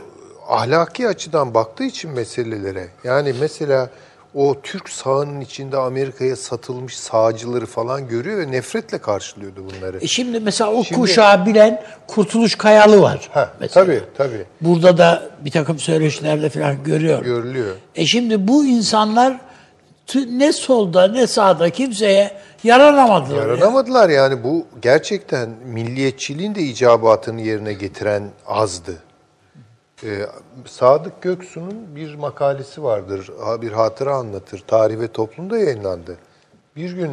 [0.48, 3.90] ahlaki açıdan baktığı için meselelere yani mesela
[4.38, 9.98] o Türk sağının içinde Amerika'ya satılmış sağcıları falan görüyor ve nefretle karşılıyordu bunları.
[10.02, 13.30] E şimdi mesela o Şimdi- kuşağı bilen Kurtuluş Kayalı var.
[13.34, 13.86] Ha, mesela.
[13.86, 17.24] tabii tabii Burada da bir takım söyleşilerde falan görüyorum.
[17.26, 17.76] görülüyor.
[17.96, 19.38] E şimdi bu insanlar
[20.32, 22.32] ne solda ne sağda kimseye
[22.64, 23.36] yaranamadılar.
[23.36, 23.42] ya.
[23.42, 28.96] Yaranamadılar yani bu gerçekten milliyetçiliğin de icabatını yerine getiren azdı.
[30.04, 30.26] Ee,
[30.66, 34.64] Sadık Göksu'nun bir makalesi vardır, ha- bir hatıra anlatır.
[34.68, 36.18] Tarih ve Toplum'da yayınlandı.
[36.76, 37.12] Bir gün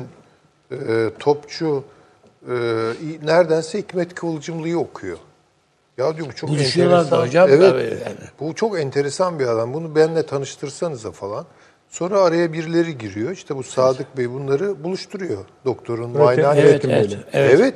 [0.71, 1.85] e, Topçu
[2.49, 2.55] e,
[3.23, 5.19] neredense Hikmet Kıvılcımlı'yı okuyor.
[5.99, 7.21] Ya diyor bu çok enteresan.
[7.27, 7.71] hocam, Evet.
[7.71, 8.19] tabii yani.
[8.41, 9.75] Bu çok enteresan bir adam.
[9.75, 11.47] Bunu benimle tanıştırsanıza falan.
[11.89, 13.31] Sonra araya birileri giriyor.
[13.31, 15.45] İşte bu Sadık Bey bunları buluşturuyor.
[15.65, 17.59] Doktorun muayene Evet, evet, evet.
[17.61, 17.75] Evet.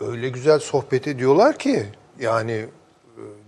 [0.00, 1.86] Öyle güzel sohbet ediyorlar ki
[2.20, 2.66] yani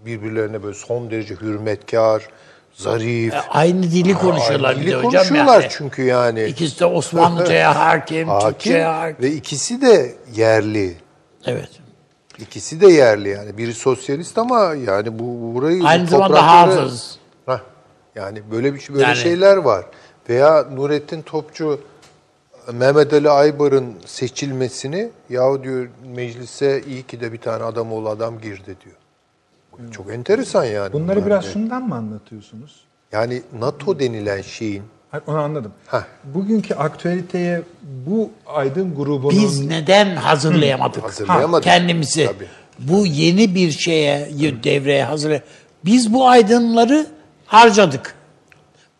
[0.06, 2.28] birbirlerine böyle son derece hürmetkar,
[2.74, 3.34] zarif.
[3.34, 5.70] E, Aynı dili konuşuyorlar Aynı bir dili de hocam konuşuyorlar yani.
[5.70, 6.44] çünkü yani.
[6.44, 9.24] İkisi de Osmanlıca'ya hakim, Hakim Türkçe'ye hakim.
[9.24, 10.96] ve ikisi de yerli.
[11.46, 11.68] Evet.
[12.38, 13.58] İkisi de yerli yani.
[13.58, 17.18] Biri sosyalist ama yani bu burayı Aynı bu zamanda toprakları- hafız.
[17.46, 17.60] Hah,
[18.14, 19.84] yani böyle bir şey- böyle Yani- şeyler var.
[20.28, 21.80] Veya Nurettin Topçu
[22.72, 28.40] Mehmet Ali Aybar'ın seçilmesini ya diyor meclise iyi ki de bir tane adam oğlu adam
[28.40, 28.96] girdi diyor.
[29.90, 30.92] Çok enteresan yani.
[30.92, 31.26] Bunları bunlar.
[31.26, 32.80] biraz şundan mı anlatıyorsunuz?
[33.12, 35.72] Yani NATO denilen şeyin Hayır, onu anladım.
[35.86, 36.02] Heh.
[36.24, 39.30] Bugünkü aktüeliteye bu aydın grubunun...
[39.30, 41.04] Biz neden hazırlayamadık?
[41.04, 41.64] Hazırlayamadık.
[41.64, 42.26] Kendimizi.
[42.26, 42.46] Tabii.
[42.78, 44.28] Bu yeni bir şeye,
[44.64, 45.40] devreye hazır.
[45.84, 47.06] Biz bu aydınları
[47.46, 48.14] harcadık.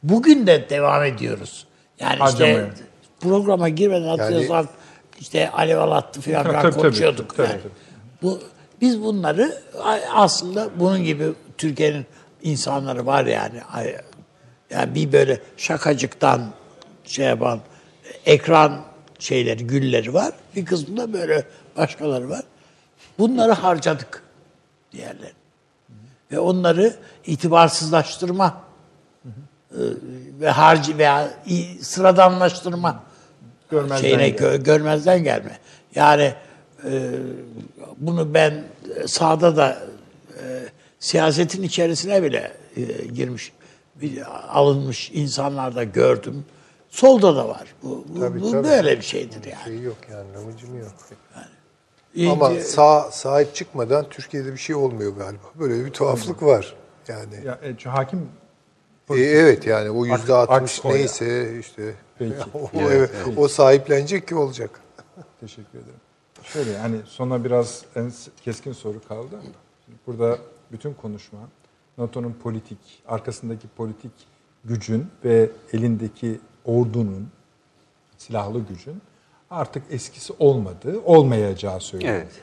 [0.03, 1.67] Bugün de devam ediyoruz.
[2.01, 2.69] Yani Harcamaya.
[2.69, 2.85] işte
[3.21, 4.69] programa girmeden hatırlıyorsan
[5.21, 7.37] işte Alev Alattı falan Tabii, konuşuyorduk.
[7.37, 7.61] Tabii, yani.
[7.63, 7.73] tabii.
[8.23, 8.41] Bu,
[8.83, 9.63] biz bunları
[10.13, 12.07] aslında bunun gibi Türkiye'nin
[12.43, 13.61] insanları var yani.
[14.71, 16.43] Yani bir böyle şakacıktan
[17.05, 17.61] şey yapan
[18.27, 18.81] ekran
[19.19, 20.33] şeyleri, gülleri var.
[20.57, 21.45] Bir kısmında böyle
[21.77, 22.43] başkaları var.
[23.19, 24.23] Bunları harcadık
[24.93, 25.33] diğerleri.
[26.33, 26.97] Ve onları
[27.27, 28.63] itibarsızlaştırma
[29.71, 29.81] e,
[30.41, 31.31] ve harcı veya
[31.81, 33.03] sıradanlaştırma
[33.71, 35.59] Görmezden şeyine gö- görmezden gelme.
[35.95, 36.35] Yani
[36.85, 37.11] e,
[37.99, 38.65] bunu ben
[39.07, 39.83] sahada da
[40.43, 40.63] e,
[41.01, 43.53] siyasetin içerisine bile e, girmiş,
[43.95, 44.23] bir,
[44.59, 46.45] alınmış insanlar da gördüm.
[46.91, 47.75] Solda da var.
[47.83, 48.69] Bu, bu, Tabii, bu tabii.
[48.69, 49.65] böyle bir şeydir yani.
[49.65, 50.93] şeyi yok yani amacım yok.
[52.15, 55.43] İyi- Ama sağ sahip çıkmadan Türkiye'de bir şey olmuyor galiba.
[55.55, 56.75] Böyle bir tuhaflık var.
[57.09, 58.29] Yani Ya, e, hakim
[59.11, 62.35] E, evet yani o yüzde altmış neyse işte Peki.
[62.55, 64.81] o, evet, o sahiplenecek ki olacak.
[65.41, 66.01] Teşekkür ederim.
[66.45, 68.13] Şöyle yani sona biraz en
[68.45, 69.51] keskin soru kaldı ama
[69.85, 70.39] şimdi burada
[70.73, 71.39] bütün konuşma
[71.99, 74.13] NATO'nun politik, arkasındaki politik
[74.65, 77.29] gücün ve elindeki ordunun,
[78.19, 79.03] silahlı gücün
[79.51, 82.17] artık eskisi olmadığı, olmayacağı söyleniyor.
[82.17, 82.43] Evet.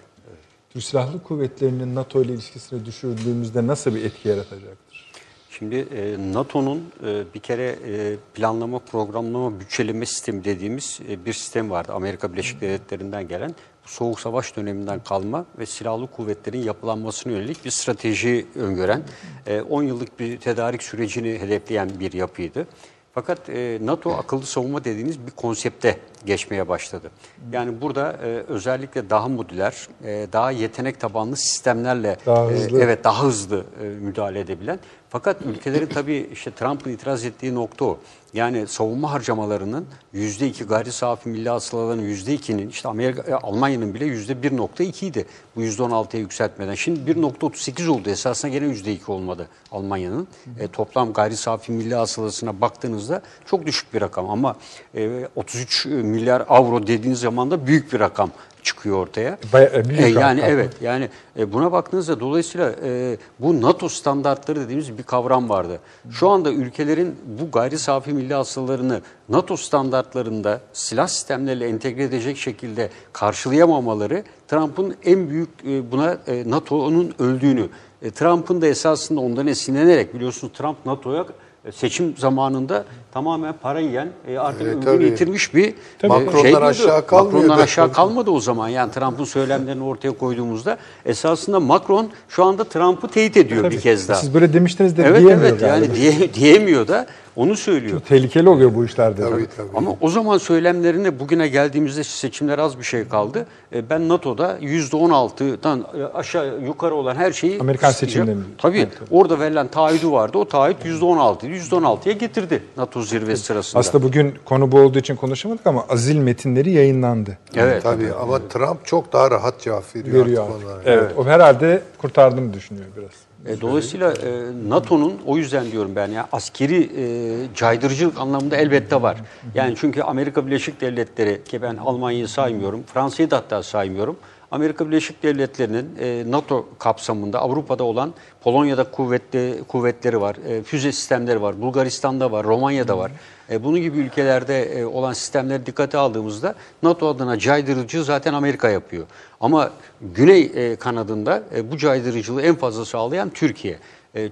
[0.69, 5.11] Türk Silahlı Kuvvetleri'nin NATO ile ilişkisini düşürdüğümüzde nasıl bir etki yaratacaktır?
[5.49, 11.69] Şimdi e, NATO'nun e, bir kere e, planlama, programlama, bütçeleme sistemi dediğimiz e, bir sistem
[11.69, 11.93] vardı.
[11.93, 13.55] Amerika Birleşik Devletleri'nden gelen
[13.89, 19.03] Soğuk Savaş döneminden kalma ve silahlı kuvvetlerin yapılanmasına yönelik bir strateji öngören,
[19.47, 22.67] e, 10 yıllık bir tedarik sürecini hedefleyen bir yapıydı.
[23.13, 27.11] Fakat e, NATO akıllı savunma dediğiniz bir konsepte geçmeye başladı.
[27.51, 32.81] Yani burada e, özellikle daha modüler, e, daha yetenek tabanlı sistemlerle Daha e, hızlı.
[32.81, 34.79] evet daha hızlı e, müdahale edebilen.
[35.09, 37.99] Fakat ülkelerin tabii işte Trump'ın itiraz ettiği nokta o.
[38.33, 43.93] Yani savunma harcamalarının yüzde iki gayri safi milli hasılaların yüzde ikinin işte Amerika, e, Almanya'nın
[43.93, 45.25] bile yüzde 1.2 idi
[45.55, 46.75] bu yüzde 16'ya yükseltmeden.
[46.75, 50.27] Şimdi 1.38 oldu esasında gene yüzde iki olmadı Almanya'nın.
[50.59, 54.55] E, toplam gayri safi milli hasılasına baktığınızda çok düşük bir rakam ama
[54.95, 58.31] e, 33 milyar avro dediğiniz zaman da büyük bir rakam
[58.63, 59.37] çıkıyor ortaya.
[59.53, 60.53] Baya- e, büyük E, yani rakam.
[60.53, 61.09] evet yani
[61.39, 65.79] e, buna baktığınızda dolayısıyla e, bu NATO standartları dediğimiz bir kavram vardı.
[66.11, 72.89] Şu anda ülkelerin bu gayri safi milli hasılalarını NATO standartlarında silah sistemleriyle entegre edecek şekilde
[73.13, 77.69] karşılayamamaları Trump'ın en büyük e, buna e, NATO'nun öldüğünü.
[78.01, 81.25] E, Trump'ın da esasında ondan esinlenerek biliyorsunuz Trump NATO'ya
[81.71, 85.03] seçim zamanında tamamen para yiyen e, artık Evet, tabii.
[85.03, 85.73] yitirmiş bir
[86.03, 87.37] Macron'dan e, şey aşağı kalmıyordu.
[87.37, 88.69] Macron'dan aşağı kalmadı o zaman.
[88.69, 93.79] Yani Trump'ın söylemlerini ortaya koyduğumuzda esasında Macron şu anda Trump'ı teyit ediyor bir Tabii.
[93.81, 94.17] kez daha.
[94.17, 97.07] Siz böyle demiştiniz de evet diyemiyor evet yani diye, diyemiyor da
[97.39, 97.99] onu söylüyor.
[98.09, 99.21] Tehlikeli oluyor bu işlerde.
[99.21, 99.67] Tabii tabii.
[99.75, 103.45] Ama o zaman söylemlerine bugüne geldiğimizde seçimler az bir şey kaldı.
[103.73, 108.43] E, Ben NATO'da %16'dan e, aşağı yukarı olan her şeyi Amerikan seçimlerinde.
[108.57, 109.07] Tabii Evet, tabii.
[109.11, 110.37] orada verilen taahhüdü vardı.
[110.37, 111.45] O taahhüt %16'ydı.
[111.69, 113.79] %16'ya getirdi NATO zirvesi sırasında.
[113.79, 117.37] Aslında bugün konu bu olduğu için konuşamadık ama azil metinleri yayınlandı.
[117.55, 117.83] evet.
[117.83, 120.67] Tabii ama Trump çok daha rahat cevap veriyor, Veriyor artık artık.
[120.67, 120.81] onlara.
[120.85, 121.11] Evet.
[121.17, 123.09] O herhalde kurtardığını düşünüyor biraz.
[123.45, 129.17] E, Dolayısıyla e, NATO'nun o yüzden diyorum ben ya askeri e, caydırıcılık anlamında elbette var.
[129.55, 134.17] Yani çünkü Amerika Birleşik Devletleri ki ben Almanya'yı saymıyorum, Fransa'yı da hatta saymıyorum.
[134.51, 141.41] Amerika Birleşik Devletleri'nin e, NATO kapsamında Avrupa'da olan Polonya'da kuvvetli kuvvetleri var, e, füze sistemleri
[141.41, 143.11] var, Bulgaristan'da var, Romanya'da var.
[143.51, 149.05] E, bunun gibi ülkelerde e, olan sistemleri dikkate aldığımızda NATO adına caydırıcı zaten Amerika yapıyor.
[149.39, 149.71] Ama
[150.01, 153.77] Güney e, kanadında e, bu caydırıcılığı en fazla sağlayan Türkiye.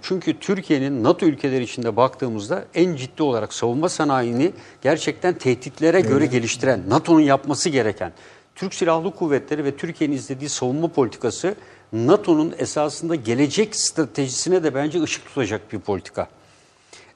[0.01, 6.81] Çünkü Türkiye'nin NATO ülkeleri içinde baktığımızda en ciddi olarak savunma sanayini gerçekten tehditlere göre geliştiren,
[6.89, 8.11] NATO'nun yapması gereken
[8.57, 11.55] Türk Silahlı Kuvvetleri ve Türkiye'nin izlediği savunma politikası
[11.93, 16.27] NATO'nun esasında gelecek stratejisine de bence ışık tutacak bir politika.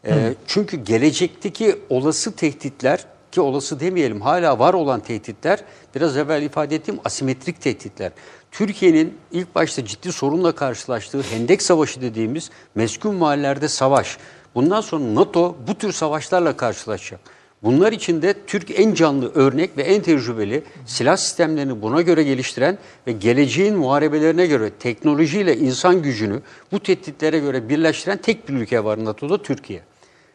[0.06, 5.64] Ee, çünkü gelecekteki olası tehditler ki olası demeyelim hala var olan tehditler
[5.96, 8.12] biraz evvel ifade ettiğim asimetrik tehditler.
[8.52, 14.18] Türkiye'nin ilk başta ciddi sorunla karşılaştığı Hendek Savaşı dediğimiz meskun mahallelerde savaş.
[14.56, 17.20] Bundan sonra NATO bu tür savaşlarla karşılaşacak.
[17.64, 22.78] Bunlar içinde Türk en canlı örnek ve en tecrübeli silah sistemlerini buna göre geliştiren
[23.08, 29.06] ve geleceğin muharebelerine göre teknolojiyle insan gücünü bu tehditlere göre birleştiren tek bir ülke var
[29.06, 29.82] NATO'da Türkiye.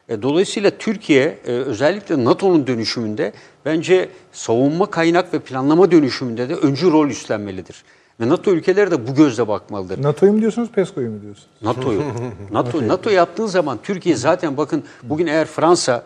[0.09, 3.32] E, Dolayısıyla Türkiye e, özellikle NATO'nun dönüşümünde
[3.65, 7.85] bence savunma kaynak ve planlama dönüşümünde de öncü rol üstlenmelidir.
[8.20, 10.03] Ve NATO ülkeleri de bu gözle bakmalıdır.
[10.03, 11.48] NATO'yu mu diyorsunuz, PESCO'yu mu diyorsunuz?
[11.62, 12.03] NATO'yu.
[12.53, 16.03] NATO NATO yaptığın zaman Türkiye zaten bakın bugün eğer Fransa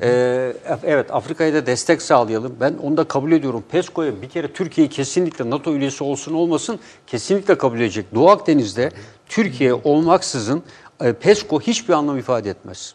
[0.00, 0.52] e,
[0.84, 2.56] evet Afrika'ya da destek sağlayalım.
[2.60, 3.64] Ben onu da kabul ediyorum.
[3.70, 8.06] PESCO'ya bir kere Türkiye kesinlikle NATO üyesi olsun olmasın kesinlikle kabul edecek.
[8.14, 8.90] Doğu Akdeniz'de
[9.28, 10.62] Türkiye olmaksızın
[11.00, 12.94] e, PESCO hiçbir anlam ifade etmez.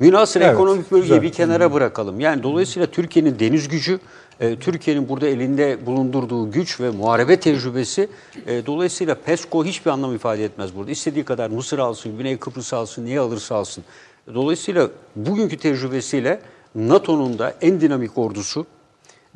[0.00, 1.22] Münasır Evet, ekonomik bölgeyi güzel.
[1.22, 2.20] bir kenara bırakalım.
[2.20, 4.00] Yani dolayısıyla Türkiye'nin deniz gücü,
[4.40, 8.08] e, Türkiye'nin burada elinde bulundurduğu güç ve muharebe tecrübesi
[8.46, 10.90] e, dolayısıyla PESCO hiçbir anlam ifade etmez burada.
[10.90, 13.84] İstediği kadar Mısır alsın, Güney Kıbrıs alsın, niye alırsa alsın.
[14.34, 16.40] Dolayısıyla bugünkü tecrübesiyle
[16.74, 18.66] NATO'nun da en dinamik ordusu,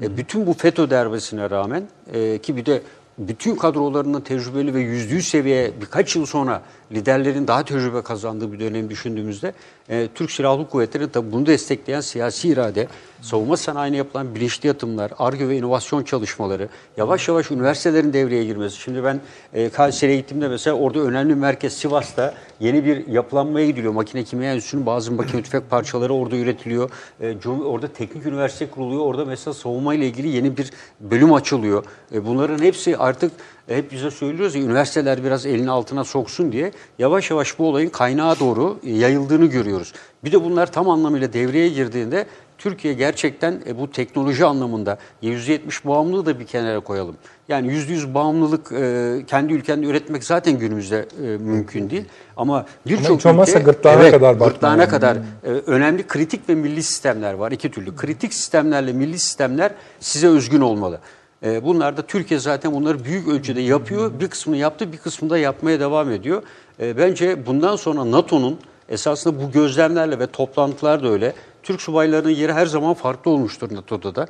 [0.02, 2.82] e, bütün bu FETÖ derbesine rağmen e, ki bir de
[3.18, 8.60] bütün kadrolarının tecrübeli ve yüzde yüz seviye birkaç yıl sonra liderlerin daha tecrübe kazandığı bir
[8.60, 9.52] dönem düşündüğümüzde
[9.88, 12.88] e, Türk Silahlı Kuvvetleri'nin tabii bunu destekleyen siyasi irade,
[13.20, 18.80] savunma sanayine yapılan bilinçli yatımlar, ARGE ve inovasyon çalışmaları, yavaş yavaş üniversitelerin devreye girmesi.
[18.80, 19.20] Şimdi ben
[19.54, 23.92] e, Kayseri'ye gittiğimde mesela orada önemli merkez Sivas'ta yeni bir yapılanmaya gidiliyor.
[23.92, 26.90] Makine Kimya Enstitüsü'nün bazı makine tüfek parçaları orada üretiliyor.
[27.20, 29.00] E, orada teknik üniversite kuruluyor.
[29.00, 30.70] Orada mesela savunma ile ilgili yeni bir
[31.00, 31.84] bölüm açılıyor.
[32.14, 33.32] E, bunların hepsi artık
[33.68, 37.88] e, hep bize söylüyoruz ya üniversiteler biraz elini altına soksun diye yavaş yavaş bu olayın
[37.88, 39.92] kaynağa doğru yayıldığını görüyoruz.
[40.24, 42.26] Bir de bunlar tam anlamıyla devreye girdiğinde
[42.58, 47.16] Türkiye gerçekten e, bu teknoloji anlamında %70 bağımlılığı da bir kenara koyalım.
[47.48, 52.04] Yani %100 bağımlılık e, kendi ülkende üretmek zaten günümüzde e, mümkün değil.
[52.36, 54.90] Ama birçok hiç olmazsa ülke- gırtlağına evet, kadar gırtlağına yani.
[54.90, 57.52] kadar e, önemli kritik ve milli sistemler var.
[57.52, 57.96] iki türlü.
[57.96, 61.00] Kritik sistemlerle milli sistemler size özgün olmalı.
[61.44, 64.20] E, bunlar da Türkiye zaten bunları büyük ölçüde yapıyor.
[64.20, 66.42] Bir kısmını yaptı, bir kısmını da yapmaya devam ediyor.
[66.80, 68.58] E, bence bundan sonra NATO'nun
[68.88, 71.32] esasında bu gözlemlerle ve toplantılar da öyle.
[71.66, 74.26] Türk subaylarının yeri her zaman farklı olmuştur NATO'da da.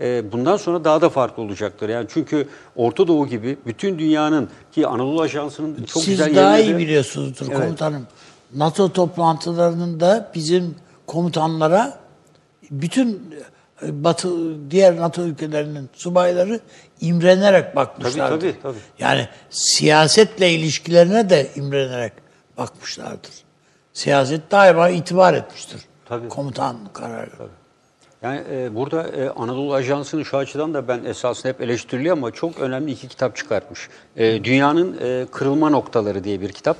[0.00, 1.88] E, bundan sonra daha da farklı olacaktır.
[1.88, 6.68] Yani çünkü Orta Doğu gibi bütün dünyanın ki Anadolu Ajansı'nın çok Siz güzel daha iyi
[6.68, 7.58] yerleri- biliyorsunuzdur Evet.
[7.60, 8.06] komutanım.
[8.54, 10.74] NATO toplantılarında bizim
[11.06, 11.98] komutanlara
[12.70, 13.34] bütün
[13.82, 14.30] e, Batı
[14.70, 16.60] diğer NATO ülkelerinin subayları
[17.00, 18.40] imrenerek bakmışlardır.
[18.40, 18.78] Tabii, tabii, tabii.
[18.98, 22.12] Yani siyasetle ilişkilerine de imrenerek
[22.56, 23.30] bakmışlardır.
[23.92, 25.80] Siyaset daima itibar etmiştir.
[26.08, 26.28] Tabii.
[26.28, 27.30] Komutan kararı.
[28.22, 32.60] Yani e, burada e, Anadolu Ajansı'nın şu açıdan da ben esasında hep eleştiriliyor ama çok
[32.60, 33.88] önemli iki kitap çıkartmış.
[34.16, 36.76] E, Dünyanın e, Kırılma Noktaları diye bir kitap.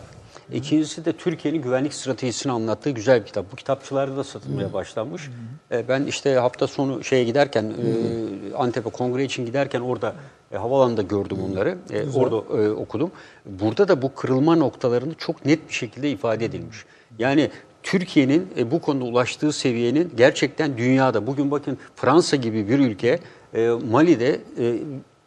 [0.53, 3.53] İkincisi de Türkiye'nin güvenlik stratejisini anlattığı güzel bir kitap.
[3.53, 5.31] Bu kitapçılarda da satılmaya başlanmış.
[5.73, 10.15] E, ben işte hafta sonu şeye giderken, e, Antep'e kongre için giderken orada
[10.53, 11.79] e, havalanında gördüm onları.
[11.91, 13.11] E, orada e, okudum.
[13.47, 16.85] Burada da bu kırılma noktalarını çok net bir şekilde ifade edilmiş.
[17.19, 17.51] Yani
[17.83, 23.19] Türkiye'nin e, bu konuda ulaştığı seviyenin gerçekten dünyada, bugün bakın Fransa gibi bir ülke
[23.55, 24.75] e, Mali'de e,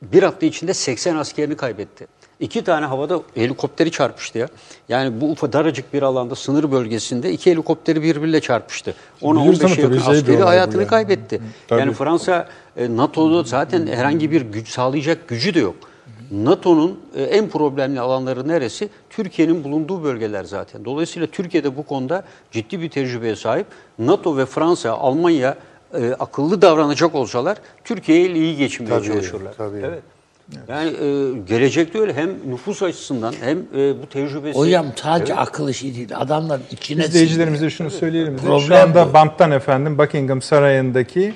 [0.01, 2.07] bir hafta içinde 80 askerini kaybetti.
[2.39, 4.47] İki tane havada helikopteri çarpıştı ya.
[4.89, 8.95] Yani bu daracık bir alanda sınır bölgesinde iki helikopteri birbiriyle çarpıştı.
[9.21, 10.89] Ona Biliyoruz 15'e ama yakın tabii askeri hayatını yani.
[10.89, 11.41] kaybetti.
[11.67, 11.79] Tabii.
[11.79, 12.47] Yani Fransa
[12.77, 15.75] e, NATO'da zaten herhangi bir güç sağlayacak gücü de yok.
[16.31, 18.89] NATO'nun e, en problemli alanları neresi?
[19.09, 20.85] Türkiye'nin bulunduğu bölgeler zaten.
[20.85, 23.65] Dolayısıyla Türkiye'de bu konuda ciddi bir tecrübeye sahip.
[23.99, 25.57] NATO ve Fransa, Almanya
[25.93, 29.53] e, akıllı davranacak olsalar Türkiye ile iyi geçinmeye Tabii, çalışırlar.
[29.57, 29.77] tabii.
[29.85, 29.99] Evet.
[30.67, 34.59] Yani e, gelecekte öyle hem nüfus açısından hem e, bu tecrübesi.
[34.59, 36.09] Hocam sadece akıl işi değil.
[36.15, 38.33] Adamlar içine İzleyicilerimize şunu söyleyelim.
[38.35, 38.45] bize.
[38.45, 39.13] Şu Problem anda bu.
[39.13, 41.33] banttan efendim Buckingham Sarayı'ndaki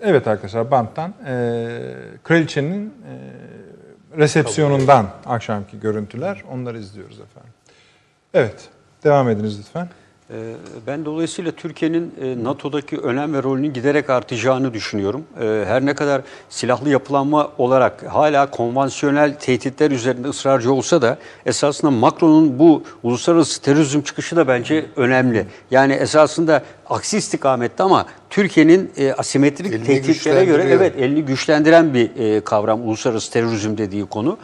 [0.00, 1.68] evet arkadaşlar banttan e,
[2.24, 3.14] kraliçenin e,
[4.18, 6.42] resepsiyonundan akşamki görüntüler.
[6.50, 7.52] Onları izliyoruz efendim.
[8.34, 8.68] Evet.
[9.04, 9.88] Devam ediniz lütfen.
[10.34, 10.36] Ee,
[10.86, 15.24] Ben dolayısıyla Türkiye'nin e, NATO'daki önem ve rolünün giderek artacağını düşünüyorum.
[15.40, 21.90] Ee, Her ne kadar silahlı yapılanma olarak hala konvansiyonel tehditler üzerinde ısrarcı olsa da esasında
[21.90, 25.46] Macron'un bu uluslararası terörizm çıkışı da bence önemli.
[25.70, 32.10] Yani esasında aksi istikamette ama Türkiye'nin e, asimetrik Elini tehditlere göre evet elini güçlendiren bir
[32.16, 34.38] e, kavram uluslararası terörizm dediği konu.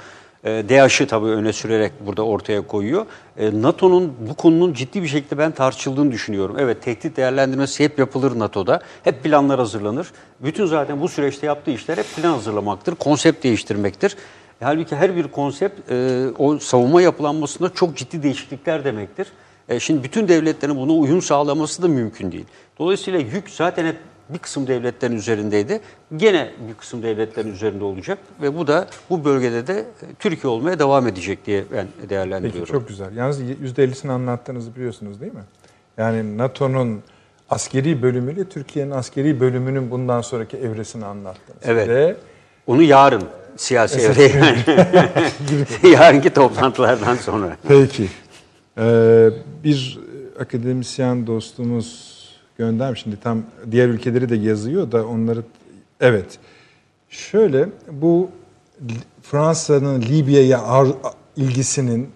[0.45, 3.07] E, tabii öne sürerek burada ortaya koyuyor.
[3.37, 6.57] E, NATO'nun bu konunun ciddi bir şekilde ben tartışıldığını düşünüyorum.
[6.59, 8.81] Evet tehdit değerlendirmesi hep yapılır NATO'da.
[9.05, 10.13] Hep planlar hazırlanır.
[10.41, 14.17] Bütün zaten bu süreçte yaptığı işler hep plan hazırlamaktır, konsept değiştirmektir.
[14.61, 19.27] Halbuki her bir konsept e, o savunma yapılanmasında çok ciddi değişiklikler demektir.
[19.69, 22.45] E, şimdi bütün devletlerin buna uyum sağlaması da mümkün değil.
[22.79, 23.97] Dolayısıyla yük zaten hep
[24.35, 25.81] bir kısım devletlerin üzerindeydi.
[26.17, 29.85] Gene bir kısım devletlerin üzerinde olacak ve bu da bu bölgede de e,
[30.19, 32.73] Türkiye olmaya devam edecek diye ben Peki değerlendiriyorum.
[32.73, 33.17] çok güzel.
[33.17, 35.45] Yalnız %50'sini anlattığınızı biliyorsunuz değil mi?
[35.99, 37.03] Yani NATO'nun
[37.51, 41.61] askeri bölümüyle Türkiye'nin askeri bölümünün bundan sonraki evresini anlattınız.
[41.65, 41.89] Evet.
[41.89, 42.17] Ve
[42.67, 43.23] Onu yarın
[43.57, 44.59] siyasi evre yani.
[45.93, 47.57] Yarınki toplantılardan sonra.
[47.69, 48.09] Peki.
[48.79, 49.29] Ee,
[49.65, 49.99] bir
[50.41, 52.20] akademisyen dostumuz
[52.61, 53.03] göndermiş.
[53.03, 55.43] Şimdi tam diğer ülkeleri de yazıyor da onları...
[56.01, 56.39] Evet.
[57.09, 58.31] Şöyle bu
[59.23, 60.87] Fransa'nın Libya'ya
[61.37, 62.11] ilgisinin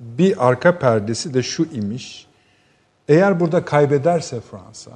[0.00, 2.26] bir arka perdesi de şu imiş.
[3.08, 4.90] Eğer burada kaybederse Fransa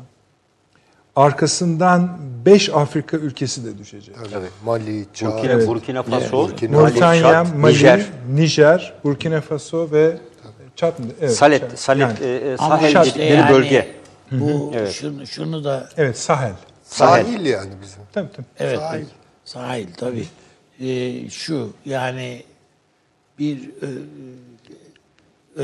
[1.16, 4.16] arkasından 5 Afrika ülkesi de düşecek.
[4.32, 4.46] Tabii.
[4.64, 10.16] Mali, Çad, Burkina, Burkina Faso, Burkina, Çad, Mali, Nijer, Nijer, Burkina Faso ve
[10.76, 11.06] Çad mı?
[11.20, 11.76] Evet, Salet, Çad.
[11.76, 14.03] Salet, Yani- e, e, Sahel dedikleri yani bölge.
[14.30, 16.52] Bu şunu, şunu da Evet, Sahel.
[16.84, 18.02] sahil yani bizim.
[18.12, 18.46] Tabii tabii.
[18.58, 19.04] evet Sahil.
[19.44, 20.26] sahil, tabii.
[20.80, 22.42] Ee, şu yani
[23.38, 23.86] bir e,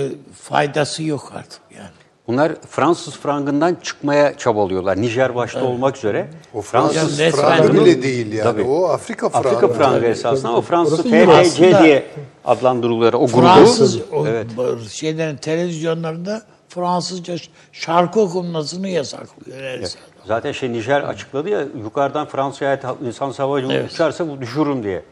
[0.01, 1.91] e, faydası yok artık yani.
[2.27, 5.01] Bunlar Fransız frangından çıkmaya çabalıyorlar.
[5.01, 6.29] Nijer başta olmak üzere.
[6.55, 8.43] O Fransız Ya resmen- frangı bile değil yani.
[8.43, 8.63] Tabii.
[8.63, 9.49] O Afrika frangı.
[9.49, 11.83] Afrika frangı esasında ama Fransız aslında.
[11.83, 12.07] diye
[12.45, 13.41] adlandırılıyor o grubu.
[13.41, 14.47] Fransız o Evet.
[14.57, 16.43] bu şeylerin televizyonlarında
[16.75, 17.37] Fransızca
[17.73, 19.59] şarkı okunmasını yasaklıyor.
[19.61, 19.99] Evet.
[20.27, 23.93] Zaten şey Nijer açıkladı ya yukarıdan Fransa'ya ait insan savaşı Evet.
[23.93, 25.03] uçarsa bu düşürürüm diye.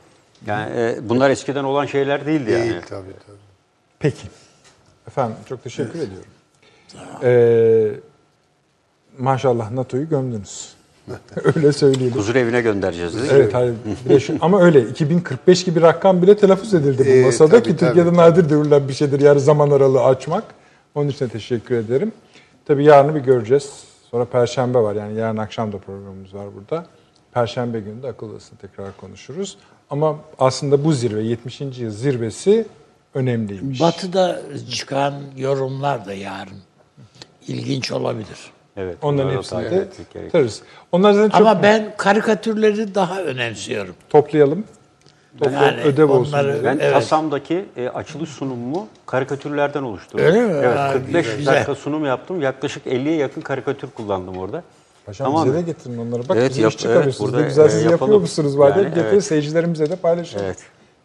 [0.46, 2.80] Yani e, bunlar eskiden olan şeyler değildi Değil yani.
[2.88, 3.36] tabii tabii.
[3.98, 4.26] Peki.
[5.08, 6.28] Efendim çok teşekkür ediyorum.
[7.22, 7.90] Ee,
[9.18, 10.72] maşallah NATO'yu gömdünüz.
[11.56, 12.16] öyle söyleyelim.
[12.18, 13.48] Huzur evine göndereceğiz değil mi?
[14.08, 17.68] Evet şu- ama öyle 2045 gibi rakam bile telaffuz edildi bu Ee, masada tabii, ki
[17.68, 18.18] tabii, Türkiye'de tabii.
[18.18, 20.44] nadir görülen bir şeydir yarı zaman aralığı açmak.
[20.94, 22.12] Onun için de teşekkür ederim.
[22.64, 23.84] Tabii yarını bir göreceğiz.
[24.10, 26.86] Sonra Perşembe var yani yarın akşam da programımız var burada.
[27.32, 29.58] Perşembe günü de akıl tekrar konuşuruz.
[29.90, 31.60] Ama aslında bu zirve 70.
[31.60, 32.66] yıl zirvesi
[33.14, 33.80] önemliymiş.
[33.80, 34.40] Batı'da
[34.70, 36.58] çıkan yorumlar da yarın
[37.48, 38.38] ilginç olabilir.
[38.76, 38.96] Evet.
[39.02, 40.62] Onların hepsini de tutarız.
[40.92, 43.94] Onlar zaten çok Ama ben karikatürleri daha önemsiyorum.
[44.08, 44.64] toplayalım.
[45.44, 46.32] Yani ödev olsun.
[46.32, 46.64] onları-.
[46.64, 46.92] Ben Evet.
[46.92, 50.24] TASAM'daki e, açılış sunumumu karikatürlerden oluşturdum.
[50.26, 50.52] Öyle mi?
[50.64, 51.54] Evet, Ha, 45 güzel.
[51.54, 52.42] dakika sunum yaptım.
[52.42, 54.62] Yaklaşık 50'ye yakın karikatür kullandım orada.
[55.06, 55.46] Paşam Tamam.
[55.46, 56.28] bize de getirin onları.
[56.28, 57.20] Bak Evet, bize yap- iş çıkarıyorsunuz.
[57.20, 58.00] evet, ne burada, güzel e, siz yapalım.
[58.00, 59.24] yapıyor musunuz var diye Yani, getirin evet.
[59.24, 60.44] seyircilerimize de paylaşalım.
[60.46, 60.58] Evet.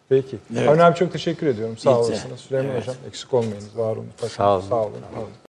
[0.08, 0.36] Peki.
[0.58, 0.68] Evet.
[0.68, 1.78] Avni abi çok teşekkür ediyorum.
[1.78, 2.40] Sağ olasınız.
[2.40, 2.82] Süleyman Evet.
[2.82, 3.78] Hocam eksik olmayınız.
[3.78, 4.06] Var olun.
[4.20, 4.64] Paşam, Sağ olun.
[4.68, 4.92] Sağ olun.